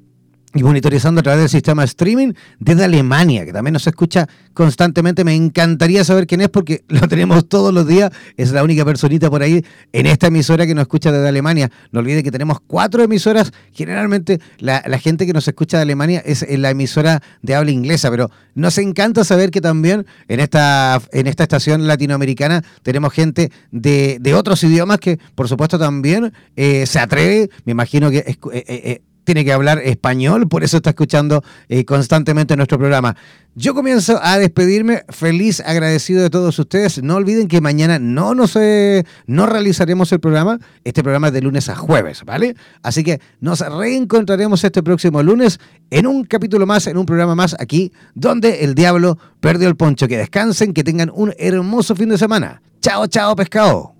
y 0.54 0.62
monitorizando 0.64 1.20
a 1.20 1.22
través 1.22 1.40
del 1.42 1.48
sistema 1.48 1.84
streaming 1.84 2.32
desde 2.58 2.84
Alemania, 2.84 3.44
que 3.44 3.52
también 3.52 3.72
nos 3.72 3.86
escucha 3.86 4.28
constantemente. 4.52 5.22
Me 5.22 5.34
encantaría 5.34 6.02
saber 6.02 6.26
quién 6.26 6.40
es 6.40 6.48
porque 6.48 6.82
lo 6.88 7.06
tenemos 7.08 7.48
todos 7.48 7.72
los 7.72 7.86
días. 7.86 8.10
Es 8.36 8.50
la 8.50 8.64
única 8.64 8.84
personita 8.84 9.30
por 9.30 9.42
ahí 9.42 9.64
en 9.92 10.06
esta 10.06 10.26
emisora 10.26 10.66
que 10.66 10.74
nos 10.74 10.82
escucha 10.82 11.12
desde 11.12 11.28
Alemania. 11.28 11.70
No 11.92 12.00
olvide 12.00 12.24
que 12.24 12.32
tenemos 12.32 12.58
cuatro 12.66 13.02
emisoras. 13.02 13.52
Generalmente 13.72 14.40
la, 14.58 14.82
gente 14.98 15.24
que 15.24 15.32
nos 15.32 15.46
escucha 15.46 15.76
de 15.76 15.84
Alemania 15.84 16.20
es 16.26 16.42
en 16.42 16.62
la 16.62 16.70
emisora 16.70 17.22
de 17.42 17.54
habla 17.54 17.70
inglesa, 17.70 18.10
pero 18.10 18.30
nos 18.54 18.76
encanta 18.78 19.22
saber 19.24 19.50
que 19.50 19.60
también 19.60 20.04
en 20.28 20.40
esta, 20.40 21.00
en 21.12 21.28
esta 21.28 21.44
estación 21.44 21.86
latinoamericana 21.86 22.62
tenemos 22.82 23.12
gente 23.12 23.52
de, 23.70 24.18
de 24.20 24.34
otros 24.34 24.62
idiomas 24.64 24.98
que 24.98 25.18
por 25.34 25.48
supuesto 25.48 25.78
también 25.78 26.32
eh, 26.56 26.86
se 26.86 26.98
atreve. 26.98 27.50
Me 27.64 27.72
imagino 27.72 28.10
que... 28.10 28.18
Eh, 28.18 28.36
eh, 28.52 29.02
tiene 29.30 29.44
que 29.44 29.52
hablar 29.52 29.78
español, 29.78 30.48
por 30.48 30.64
eso 30.64 30.78
está 30.78 30.90
escuchando 30.90 31.44
eh, 31.68 31.84
constantemente 31.84 32.56
nuestro 32.56 32.78
programa. 32.78 33.14
Yo 33.54 33.76
comienzo 33.76 34.18
a 34.20 34.38
despedirme, 34.38 35.04
feliz, 35.08 35.60
agradecido 35.64 36.20
de 36.20 36.30
todos 36.30 36.58
ustedes. 36.58 37.00
No 37.00 37.14
olviden 37.14 37.46
que 37.46 37.60
mañana 37.60 38.00
no 38.00 38.34
nos 38.34 38.56
eh, 38.56 39.04
no 39.28 39.46
realizaremos 39.46 40.10
el 40.10 40.18
programa. 40.18 40.58
Este 40.82 41.04
programa 41.04 41.28
es 41.28 41.34
de 41.34 41.42
lunes 41.42 41.68
a 41.68 41.76
jueves, 41.76 42.24
¿vale? 42.24 42.56
Así 42.82 43.04
que 43.04 43.20
nos 43.38 43.60
reencontraremos 43.60 44.64
este 44.64 44.82
próximo 44.82 45.22
lunes 45.22 45.60
en 45.90 46.08
un 46.08 46.24
capítulo 46.24 46.66
más, 46.66 46.88
en 46.88 46.96
un 46.96 47.06
programa 47.06 47.36
más 47.36 47.54
aquí, 47.60 47.92
donde 48.16 48.64
el 48.64 48.74
diablo 48.74 49.16
perdió 49.38 49.68
el 49.68 49.76
poncho. 49.76 50.08
Que 50.08 50.18
descansen, 50.18 50.72
que 50.74 50.82
tengan 50.82 51.12
un 51.14 51.32
hermoso 51.38 51.94
fin 51.94 52.08
de 52.08 52.18
semana. 52.18 52.62
Chao, 52.80 53.06
chao, 53.06 53.36
pescado. 53.36 53.99